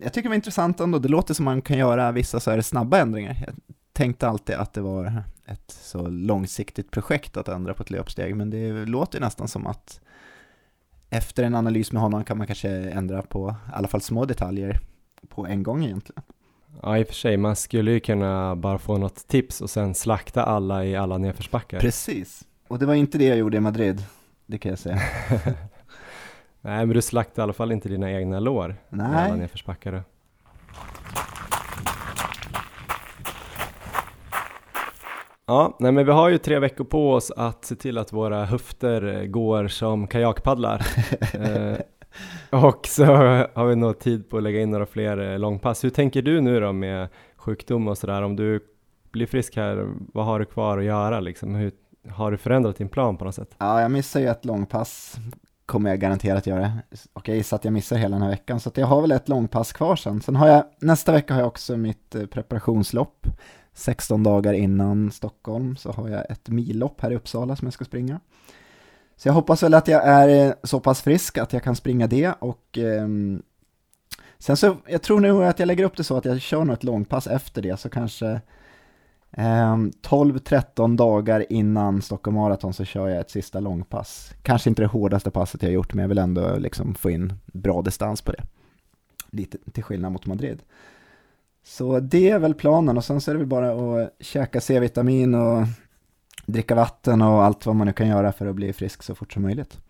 jag 0.00 0.12
tycker 0.12 0.22
det 0.22 0.28
var 0.28 0.34
intressant 0.34 0.80
ändå. 0.80 0.98
Det 0.98 1.08
låter 1.08 1.34
som 1.34 1.44
man 1.44 1.62
kan 1.62 1.78
göra 1.78 2.12
vissa 2.12 2.40
så 2.40 2.50
här 2.50 2.60
snabba 2.60 2.98
ändringar. 2.98 3.36
Jag 3.46 3.54
tänkte 3.92 4.28
alltid 4.28 4.56
att 4.56 4.72
det 4.72 4.80
var 4.80 5.22
ett 5.46 5.70
så 5.70 6.08
långsiktigt 6.08 6.90
projekt 6.90 7.36
att 7.36 7.48
ändra 7.48 7.74
på 7.74 7.82
ett 7.82 7.90
löpsteg, 7.90 8.36
men 8.36 8.50
det 8.50 8.84
låter 8.84 9.20
nästan 9.20 9.48
som 9.48 9.66
att 9.66 10.00
efter 11.10 11.42
en 11.42 11.54
analys 11.54 11.92
med 11.92 12.02
honom 12.02 12.24
kan 12.24 12.38
man 12.38 12.46
kanske 12.46 12.70
ändra 12.70 13.22
på 13.22 13.50
i 13.50 13.72
alla 13.72 13.88
fall 13.88 14.00
små 14.00 14.24
detaljer 14.24 14.80
på 15.28 15.46
en 15.46 15.62
gång 15.62 15.84
egentligen. 15.84 16.22
Ja 16.82 16.98
i 16.98 17.02
och 17.02 17.06
för 17.06 17.14
sig, 17.14 17.36
man 17.36 17.56
skulle 17.56 17.90
ju 17.92 18.00
kunna 18.00 18.56
bara 18.56 18.78
få 18.78 18.98
något 18.98 19.28
tips 19.28 19.60
och 19.60 19.70
sen 19.70 19.94
slakta 19.94 20.42
alla 20.42 20.84
i 20.84 20.96
alla 20.96 21.18
nedförsbackar. 21.18 21.80
Precis. 21.80 22.44
Och 22.68 22.78
det 22.78 22.86
var 22.86 22.94
inte 22.94 23.18
det 23.18 23.24
jag 23.24 23.38
gjorde 23.38 23.56
i 23.56 23.60
Madrid, 23.60 24.04
det 24.46 24.58
kan 24.58 24.70
jag 24.70 24.78
säga. 24.78 25.00
nej 26.62 26.86
men 26.86 26.94
du 26.94 27.02
slaktade 27.02 27.40
i 27.40 27.42
alla 27.42 27.52
fall 27.52 27.72
inte 27.72 27.88
dina 27.88 28.12
egna 28.12 28.40
lår 28.40 28.70
i 28.70 28.74
alla 28.90 29.08
Nej, 29.08 29.38
nedförsbackar. 29.38 30.04
Ja, 35.46 35.76
nej 35.78 35.92
men 35.92 36.06
vi 36.06 36.12
har 36.12 36.28
ju 36.28 36.38
tre 36.38 36.58
veckor 36.58 36.84
på 36.84 37.12
oss 37.12 37.30
att 37.30 37.64
se 37.64 37.74
till 37.74 37.98
att 37.98 38.12
våra 38.12 38.44
höfter 38.44 39.20
eh, 39.20 39.24
går 39.26 39.68
som 39.68 40.06
kajakpaddlar. 40.06 40.86
eh, 41.32 41.78
och 42.50 42.86
så 42.86 43.04
har 43.54 43.66
vi 43.66 43.76
nog 43.76 43.98
tid 43.98 44.30
på 44.30 44.36
att 44.36 44.42
lägga 44.42 44.60
in 44.60 44.70
några 44.70 44.86
fler 44.86 45.32
eh, 45.32 45.38
långpass. 45.38 45.84
Hur 45.84 45.90
tänker 45.90 46.22
du 46.22 46.40
nu 46.40 46.60
då 46.60 46.72
med 46.72 47.08
sjukdom 47.36 47.88
och 47.88 47.98
sådär? 47.98 48.22
Om 48.22 48.36
du 48.36 48.60
blir 49.12 49.26
frisk 49.26 49.56
här, 49.56 49.88
vad 50.12 50.24
har 50.24 50.38
du 50.38 50.44
kvar 50.44 50.78
att 50.78 50.84
göra 50.84 51.20
liksom? 51.20 51.54
Hur, 51.54 51.72
har 52.10 52.30
du 52.30 52.36
förändrat 52.36 52.76
din 52.76 52.88
plan 52.88 53.16
på 53.16 53.24
något 53.24 53.34
sätt? 53.34 53.54
ja, 53.58 53.80
jag 53.80 53.90
missar 53.90 54.20
ju 54.20 54.26
ett 54.26 54.44
långpass, 54.44 55.16
kommer 55.66 55.90
jag 55.90 56.00
garanterat 56.00 56.46
göra. 56.46 56.72
Och 57.12 57.28
jag 57.28 57.36
gissar 57.36 57.56
att 57.56 57.64
jag 57.64 57.72
missar 57.72 57.96
hela 57.96 58.16
den 58.16 58.22
här 58.22 58.30
veckan, 58.30 58.60
så 58.60 58.68
att 58.68 58.76
jag 58.76 58.86
har 58.86 59.00
väl 59.00 59.12
ett 59.12 59.28
långpass 59.28 59.72
kvar 59.72 59.96
sen. 59.96 60.20
Sen 60.20 60.36
har 60.36 60.48
jag, 60.48 60.64
nästa 60.80 61.12
vecka 61.12 61.34
har 61.34 61.40
jag 61.40 61.48
också 61.48 61.76
mitt 61.76 62.14
eh, 62.14 62.26
preparationslopp. 62.26 63.26
16 63.74 64.22
dagar 64.22 64.52
innan 64.52 65.10
Stockholm 65.10 65.76
så 65.76 65.92
har 65.92 66.08
jag 66.08 66.30
ett 66.30 66.48
millopp 66.48 67.00
här 67.00 67.10
i 67.10 67.16
Uppsala 67.16 67.56
som 67.56 67.66
jag 67.66 67.72
ska 67.72 67.84
springa. 67.84 68.20
Så 69.16 69.28
jag 69.28 69.32
hoppas 69.32 69.62
väl 69.62 69.74
att 69.74 69.88
jag 69.88 70.04
är 70.04 70.46
eh, 70.46 70.54
så 70.62 70.80
pass 70.80 71.02
frisk 71.02 71.38
att 71.38 71.52
jag 71.52 71.62
kan 71.62 71.76
springa 71.76 72.06
det 72.06 72.34
och 72.38 72.78
eh, 72.78 73.08
sen 74.38 74.56
så, 74.56 74.76
jag 74.86 75.02
tror 75.02 75.20
nog 75.20 75.42
att 75.42 75.58
jag 75.58 75.66
lägger 75.66 75.84
upp 75.84 75.96
det 75.96 76.04
så 76.04 76.16
att 76.16 76.24
jag 76.24 76.40
kör 76.40 76.64
nog 76.64 76.74
ett 76.74 76.84
långpass 76.84 77.26
efter 77.26 77.62
det 77.62 77.80
så 77.80 77.88
kanske 77.88 78.40
Ehm, 79.36 79.90
12-13 80.02 80.96
dagar 80.96 81.52
innan 81.52 82.02
Stockholm 82.02 82.36
Marathon 82.36 82.74
så 82.74 82.84
kör 82.84 83.08
jag 83.08 83.20
ett 83.20 83.30
sista 83.30 83.60
långpass. 83.60 84.34
Kanske 84.42 84.70
inte 84.70 84.82
det 84.82 84.86
hårdaste 84.86 85.30
passet 85.30 85.62
jag 85.62 85.68
har 85.68 85.74
gjort 85.74 85.94
men 85.94 86.02
jag 86.02 86.08
vill 86.08 86.18
ändå 86.18 86.56
liksom 86.56 86.94
få 86.94 87.10
in 87.10 87.32
bra 87.46 87.82
distans 87.82 88.22
på 88.22 88.32
det. 88.32 88.42
Lite 89.30 89.58
till 89.72 89.82
skillnad 89.82 90.12
mot 90.12 90.26
Madrid. 90.26 90.62
Så 91.64 92.00
det 92.00 92.30
är 92.30 92.38
väl 92.38 92.54
planen 92.54 92.96
och 92.96 93.04
sen 93.04 93.20
så 93.20 93.30
är 93.30 93.34
det 93.34 93.38
väl 93.38 93.48
bara 93.48 94.02
att 94.02 94.12
käka 94.20 94.60
C-vitamin 94.60 95.34
och 95.34 95.66
dricka 96.46 96.74
vatten 96.74 97.22
och 97.22 97.44
allt 97.44 97.66
vad 97.66 97.76
man 97.76 97.86
nu 97.86 97.92
kan 97.92 98.08
göra 98.08 98.32
för 98.32 98.46
att 98.46 98.54
bli 98.54 98.72
frisk 98.72 99.02
så 99.02 99.14
fort 99.14 99.32
som 99.32 99.42
möjligt. 99.42 99.80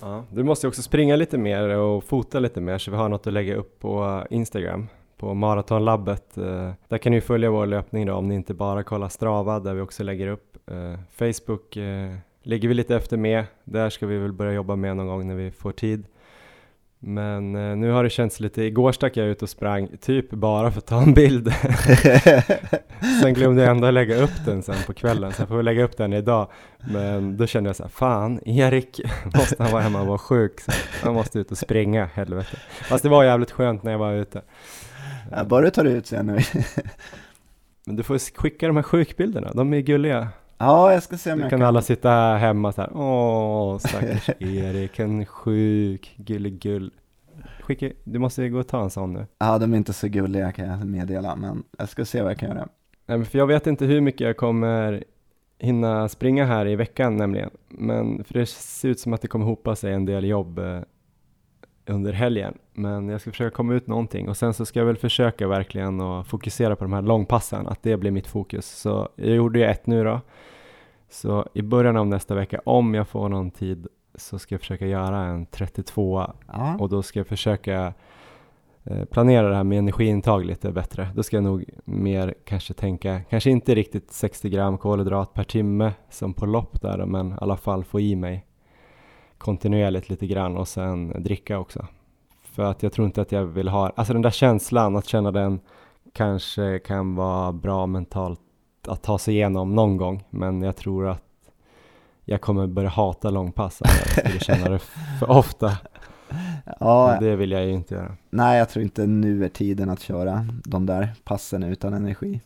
Ja, 0.00 0.24
du 0.30 0.44
måste 0.44 0.66
ju 0.66 0.68
också 0.68 0.82
springa 0.82 1.16
lite 1.16 1.38
mer 1.38 1.68
och 1.68 2.04
fota 2.04 2.38
lite 2.38 2.60
mer 2.60 2.78
så 2.78 2.90
vi 2.90 2.96
har 2.96 3.08
något 3.08 3.26
att 3.26 3.32
lägga 3.32 3.54
upp 3.54 3.80
på 3.80 4.24
Instagram 4.30 4.88
på 5.16 5.34
Maratonlabbet. 5.34 6.38
Eh, 6.38 6.70
Där 6.88 6.98
kan 6.98 7.12
ni 7.12 7.20
följa 7.20 7.50
vår 7.50 7.66
löpning 7.66 8.06
då 8.06 8.14
om 8.14 8.28
ni 8.28 8.34
inte 8.34 8.54
bara 8.54 8.82
kollar 8.82 9.08
Strava 9.08 9.60
där 9.60 9.74
vi 9.74 9.80
också 9.80 10.02
lägger 10.02 10.26
upp. 10.28 10.56
Eh, 10.70 10.98
Facebook 11.18 11.76
eh, 11.76 12.14
ligger 12.42 12.68
vi 12.68 12.74
lite 12.74 12.96
efter 12.96 13.16
med. 13.16 13.44
Där 13.64 13.90
ska 13.90 14.06
vi 14.06 14.18
väl 14.18 14.32
börja 14.32 14.52
jobba 14.52 14.76
med 14.76 14.96
någon 14.96 15.06
gång 15.06 15.26
när 15.26 15.34
vi 15.34 15.50
får 15.50 15.72
tid. 15.72 16.06
Men 16.98 17.54
eh, 17.56 17.76
nu 17.76 17.90
har 17.90 18.04
det 18.04 18.10
känts 18.10 18.40
lite, 18.40 18.62
igår 18.62 18.92
stack 18.92 19.16
jag 19.16 19.26
ut 19.26 19.42
och 19.42 19.48
sprang 19.48 19.88
typ 20.00 20.30
bara 20.30 20.70
för 20.70 20.78
att 20.78 20.86
ta 20.86 21.02
en 21.02 21.14
bild. 21.14 21.52
sen 23.22 23.34
glömde 23.34 23.62
jag 23.62 23.70
ändå 23.70 23.90
lägga 23.90 24.16
upp 24.16 24.44
den 24.44 24.62
sen 24.62 24.76
på 24.86 24.92
kvällen, 24.94 25.32
så 25.32 25.42
jag 25.42 25.48
får 25.48 25.56
väl 25.56 25.64
lägga 25.64 25.84
upp 25.84 25.96
den 25.96 26.12
idag. 26.12 26.48
Men 26.92 27.36
då 27.36 27.46
kände 27.46 27.68
jag 27.68 27.76
så 27.76 27.82
här, 27.82 27.90
fan 27.90 28.40
Erik, 28.48 29.00
måste 29.24 29.62
han 29.62 29.72
vara 29.72 29.82
hemma 29.82 30.00
och 30.00 30.06
vara 30.06 30.18
sjuk? 30.18 30.60
Så 30.60 30.72
han 31.02 31.14
måste 31.14 31.38
ut 31.38 31.50
och 31.50 31.58
springa, 31.58 32.04
helvete. 32.14 32.56
Fast 32.68 33.02
det 33.02 33.08
var 33.08 33.24
jävligt 33.24 33.50
skönt 33.50 33.82
när 33.82 33.92
jag 33.92 33.98
var 33.98 34.12
ute. 34.12 34.42
Ja, 35.30 35.44
bara 35.44 35.64
du 35.64 35.70
tar 35.70 35.84
ut 35.84 36.06
sen 36.06 36.26
nu. 36.26 36.38
Men 37.86 37.96
du 37.96 38.02
får 38.02 38.18
skicka 38.38 38.66
de 38.66 38.76
här 38.76 38.82
sjukbilderna, 38.82 39.50
de 39.54 39.74
är 39.74 39.80
gulliga. 39.80 40.28
ja, 40.58 40.92
jag 40.92 41.02
ska 41.02 41.16
se 41.16 41.32
om 41.32 41.38
Då 41.38 41.44
jag 41.44 41.50
kan 41.50 41.58
kan. 41.60 41.68
alla 41.68 41.82
sitta 41.82 42.10
hemma 42.36 42.72
så 42.72 42.80
här, 42.80 42.90
åh 42.96 43.78
stackars 43.78 44.28
Erik, 44.38 44.98
en 44.98 45.26
sjuk 45.26 46.14
gulligull. 46.16 46.90
Skicka, 47.60 47.90
du 48.04 48.18
måste 48.18 48.48
gå 48.48 48.58
och 48.58 48.68
ta 48.68 48.82
en 48.82 48.90
sån 48.90 49.12
nu. 49.12 49.26
Ja, 49.38 49.58
de 49.58 49.72
är 49.72 49.76
inte 49.76 49.92
så 49.92 50.08
gulliga 50.08 50.52
kan 50.52 50.68
jag 50.68 50.86
meddela, 50.86 51.36
men 51.36 51.62
jag 51.78 51.88
ska 51.88 52.04
se 52.04 52.22
vad 52.22 52.30
jag 52.30 52.38
kan 52.38 52.48
göra. 52.48 52.68
Nej, 53.06 53.24
för 53.24 53.38
jag 53.38 53.46
vet 53.46 53.66
inte 53.66 53.84
hur 53.84 54.00
mycket 54.00 54.20
jag 54.20 54.36
kommer 54.36 55.04
hinna 55.58 56.08
springa 56.08 56.44
här 56.44 56.66
i 56.68 56.76
veckan 56.76 57.16
nämligen. 57.16 57.50
Men 57.68 58.24
för 58.24 58.34
det 58.34 58.46
ser 58.46 58.88
ut 58.88 59.00
som 59.00 59.12
att 59.12 59.22
det 59.22 59.28
kommer 59.28 59.46
hopa 59.46 59.76
sig 59.76 59.92
en 59.92 60.04
del 60.04 60.24
jobb 60.24 60.58
eh, 60.58 60.80
under 61.86 62.12
helgen. 62.12 62.58
Men 62.72 63.08
jag 63.08 63.20
ska 63.20 63.30
försöka 63.30 63.56
komma 63.56 63.74
ut 63.74 63.86
någonting 63.86 64.28
och 64.28 64.36
sen 64.36 64.54
så 64.54 64.66
ska 64.66 64.78
jag 64.78 64.86
väl 64.86 64.96
försöka 64.96 65.48
verkligen 65.48 66.00
att 66.00 66.26
fokusera 66.26 66.76
på 66.76 66.84
de 66.84 66.92
här 66.92 67.02
långpassen, 67.02 67.66
att 67.66 67.82
det 67.82 67.96
blir 67.96 68.10
mitt 68.10 68.26
fokus. 68.26 68.66
Så 68.66 69.08
jag 69.16 69.36
gjorde 69.36 69.58
ju 69.58 69.64
ett 69.64 69.86
nu 69.86 70.04
då. 70.04 70.20
Så 71.10 71.46
i 71.54 71.62
början 71.62 71.96
av 71.96 72.06
nästa 72.06 72.34
vecka, 72.34 72.60
om 72.64 72.94
jag 72.94 73.08
får 73.08 73.28
någon 73.28 73.50
tid, 73.50 73.86
så 74.14 74.38
ska 74.38 74.54
jag 74.54 74.60
försöka 74.60 74.86
göra 74.86 75.18
en 75.18 75.46
32 75.46 76.30
Ja. 76.46 76.76
och 76.80 76.88
då 76.88 77.02
ska 77.02 77.20
jag 77.20 77.26
försöka 77.26 77.94
eh, 78.84 79.04
planera 79.04 79.48
det 79.48 79.56
här 79.56 79.64
med 79.64 79.78
energiintag 79.78 80.44
lite 80.44 80.72
bättre. 80.72 81.08
Då 81.14 81.22
ska 81.22 81.36
jag 81.36 81.44
nog 81.44 81.64
mer 81.84 82.34
kanske 82.44 82.74
tänka, 82.74 83.20
kanske 83.30 83.50
inte 83.50 83.74
riktigt 83.74 84.12
60 84.12 84.48
gram 84.48 84.78
kolhydrat 84.78 85.34
per 85.34 85.44
timme 85.44 85.92
som 86.10 86.34
på 86.34 86.46
lopp 86.46 86.80
där, 86.82 87.06
men 87.06 87.30
i 87.32 87.34
alla 87.40 87.56
fall 87.56 87.84
få 87.84 88.00
i 88.00 88.16
mig 88.16 88.45
kontinuerligt 89.38 90.08
lite 90.08 90.26
grann 90.26 90.56
och 90.56 90.68
sen 90.68 91.22
dricka 91.22 91.58
också. 91.58 91.86
För 92.42 92.62
att 92.62 92.82
jag 92.82 92.92
tror 92.92 93.06
inte 93.06 93.22
att 93.22 93.32
jag 93.32 93.44
vill 93.44 93.68
ha, 93.68 93.92
alltså 93.96 94.12
den 94.12 94.22
där 94.22 94.30
känslan, 94.30 94.96
att 94.96 95.06
känna 95.06 95.32
den 95.32 95.60
kanske 96.12 96.78
kan 96.78 97.14
vara 97.14 97.52
bra 97.52 97.86
mentalt 97.86 98.40
att 98.88 99.02
ta 99.02 99.18
sig 99.18 99.34
igenom 99.34 99.74
någon 99.74 99.96
gång, 99.96 100.24
men 100.30 100.62
jag 100.62 100.76
tror 100.76 101.08
att 101.08 101.22
jag 102.24 102.40
kommer 102.40 102.66
börja 102.66 102.88
hata 102.88 103.30
långpass 103.30 103.80
om 103.80 103.88
jag 103.88 104.24
skulle 104.24 104.40
känna 104.40 104.68
det 104.68 104.78
för 105.18 105.30
ofta. 105.30 105.72
Ja, 106.80 107.16
det 107.20 107.36
vill 107.36 107.50
jag 107.50 107.64
ju 107.64 107.72
inte 107.72 107.94
göra. 107.94 108.16
nej 108.30 108.58
jag 108.58 108.68
tror 108.68 108.82
inte 108.82 109.06
nu 109.06 109.44
är 109.44 109.48
tiden 109.48 109.90
att 109.90 110.00
köra 110.00 110.46
de 110.64 110.86
där 110.86 111.08
passen 111.24 111.62
utan 111.62 111.94
energi. 111.94 112.40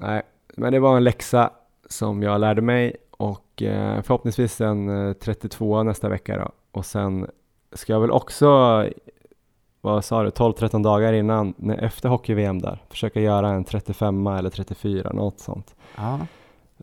Nej, 0.00 0.22
men 0.56 0.72
det 0.72 0.80
var 0.80 0.96
en 0.96 1.04
läxa 1.04 1.50
som 1.88 2.22
jag 2.22 2.40
lärde 2.40 2.62
mig 2.62 2.96
och 3.20 3.62
eh, 3.62 4.02
förhoppningsvis 4.02 4.60
en 4.60 5.08
eh, 5.08 5.12
32 5.12 5.82
nästa 5.82 6.08
vecka 6.08 6.36
då. 6.38 6.50
Och 6.72 6.86
sen 6.86 7.26
ska 7.72 7.92
jag 7.92 8.00
väl 8.00 8.10
också, 8.10 8.46
vad 9.80 10.04
sa 10.04 10.22
du, 10.22 10.28
12-13 10.30 10.82
dagar 10.82 11.12
innan, 11.12 11.54
när- 11.56 11.76
efter 11.84 12.08
hockey-VM 12.08 12.58
där, 12.58 12.82
försöka 12.90 13.20
göra 13.20 13.48
en 13.48 13.64
35 13.64 14.26
eller 14.26 14.50
34, 14.50 15.10
något 15.12 15.38
sånt. 15.40 15.74
Ja, 15.96 16.18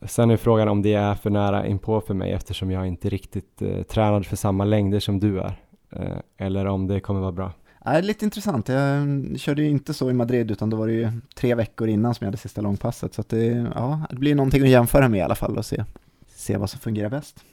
Sen 0.05 0.29
är 0.31 0.37
frågan 0.37 0.67
om 0.67 0.81
det 0.81 0.93
är 0.93 1.15
för 1.15 1.29
nära 1.29 1.65
inpå 1.67 2.01
för 2.01 2.13
mig 2.13 2.31
eftersom 2.31 2.71
jag 2.71 2.87
inte 2.87 3.09
riktigt 3.09 3.61
eh, 3.61 3.81
tränad 3.83 4.25
för 4.25 4.35
samma 4.35 4.65
längder 4.65 4.99
som 4.99 5.19
du 5.19 5.39
är. 5.39 5.55
Eh, 5.91 6.17
eller 6.37 6.65
om 6.65 6.87
det 6.87 6.99
kommer 6.99 7.19
vara 7.19 7.31
bra. 7.31 7.51
Ja, 7.85 7.99
lite 7.99 8.25
intressant. 8.25 8.69
Jag 8.69 9.07
körde 9.39 9.61
ju 9.61 9.69
inte 9.69 9.93
så 9.93 10.09
i 10.09 10.13
Madrid 10.13 10.51
utan 10.51 10.69
då 10.69 10.77
var 10.77 10.87
det 10.87 10.93
ju 10.93 11.11
tre 11.35 11.55
veckor 11.55 11.87
innan 11.87 12.15
som 12.15 12.25
jag 12.25 12.27
hade 12.27 12.37
sista 12.37 12.61
långpasset. 12.61 13.13
Så 13.13 13.23
det, 13.29 13.45
ja, 13.75 14.01
det 14.09 14.15
blir 14.15 14.35
någonting 14.35 14.63
att 14.63 14.69
jämföra 14.69 15.07
med 15.09 15.17
i 15.17 15.21
alla 15.21 15.35
fall 15.35 15.57
och 15.57 15.65
se, 15.65 15.83
se 16.47 16.57
vad 16.57 16.69
som 16.69 16.79
fungerar 16.79 17.09
bäst. 17.09 17.43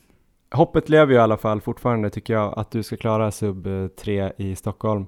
Hoppet 0.53 0.89
lever 0.89 1.13
ju 1.13 1.19
i 1.19 1.21
alla 1.23 1.37
fall 1.37 1.61
fortfarande 1.61 2.11
tycker 2.11 2.35
jag 2.35 2.59
att 2.59 2.71
du 2.71 2.83
ska 2.83 2.97
klara 2.97 3.31
sub 3.31 3.69
3 3.97 4.33
i 4.37 4.57
Stockholm. 4.57 5.07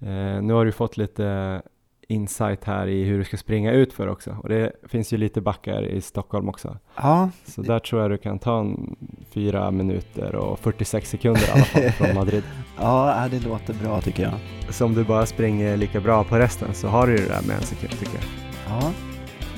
Eh, 0.00 0.42
nu 0.42 0.52
har 0.52 0.64
du 0.64 0.72
fått 0.72 0.96
lite 0.96 1.62
insight 2.08 2.64
här 2.64 2.86
i 2.86 3.04
hur 3.04 3.18
du 3.18 3.24
ska 3.24 3.36
springa 3.36 3.72
ut 3.72 3.92
för 3.92 4.08
också 4.08 4.36
och 4.42 4.48
det 4.48 4.72
finns 4.88 5.12
ju 5.12 5.16
lite 5.16 5.40
backar 5.40 5.82
i 5.82 6.00
Stockholm 6.00 6.48
också. 6.48 6.76
Ja, 6.96 7.30
Så 7.46 7.62
där 7.62 7.78
tror 7.78 8.02
jag 8.02 8.10
du 8.10 8.18
kan 8.18 8.38
ta 8.38 8.60
en 8.60 8.96
fyra 9.30 9.70
minuter 9.70 10.34
och 10.34 10.58
46 10.58 11.10
sekunder 11.10 11.42
i 11.48 11.50
alla 11.50 11.64
fall 11.64 11.82
från 11.92 12.14
Madrid. 12.14 12.42
ja, 12.78 13.28
det 13.30 13.44
låter 13.44 13.74
bra 13.74 14.00
tycker 14.00 14.22
jag. 14.22 14.34
Så 14.74 14.84
om 14.84 14.94
du 14.94 15.04
bara 15.04 15.26
springer 15.26 15.76
lika 15.76 16.00
bra 16.00 16.24
på 16.24 16.36
resten 16.38 16.74
så 16.74 16.88
har 16.88 17.06
du 17.06 17.12
ju 17.12 17.18
det 17.18 17.28
där 17.28 17.42
med 17.46 17.56
en 17.56 17.62
sekund 17.62 17.92
tycker 17.98 18.14
jag. 18.14 18.24
Ja, 18.68 18.92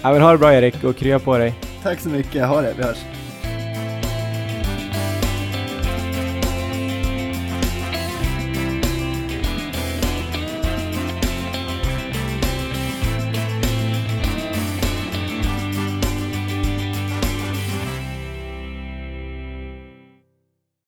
Ja 0.03 0.13
men 0.13 0.23
ha 0.23 0.33
det 0.33 0.39
bra 0.39 0.55
Erik 0.55 0.85
och 0.85 0.97
krya 0.97 1.19
på 1.19 1.39
dig. 1.39 1.55
tack 1.83 2.01
så 2.01 2.09
mycket. 2.09 2.49
Ha 2.49 2.61
det, 2.61 2.75
vi 2.77 2.83
hörs. 2.83 3.05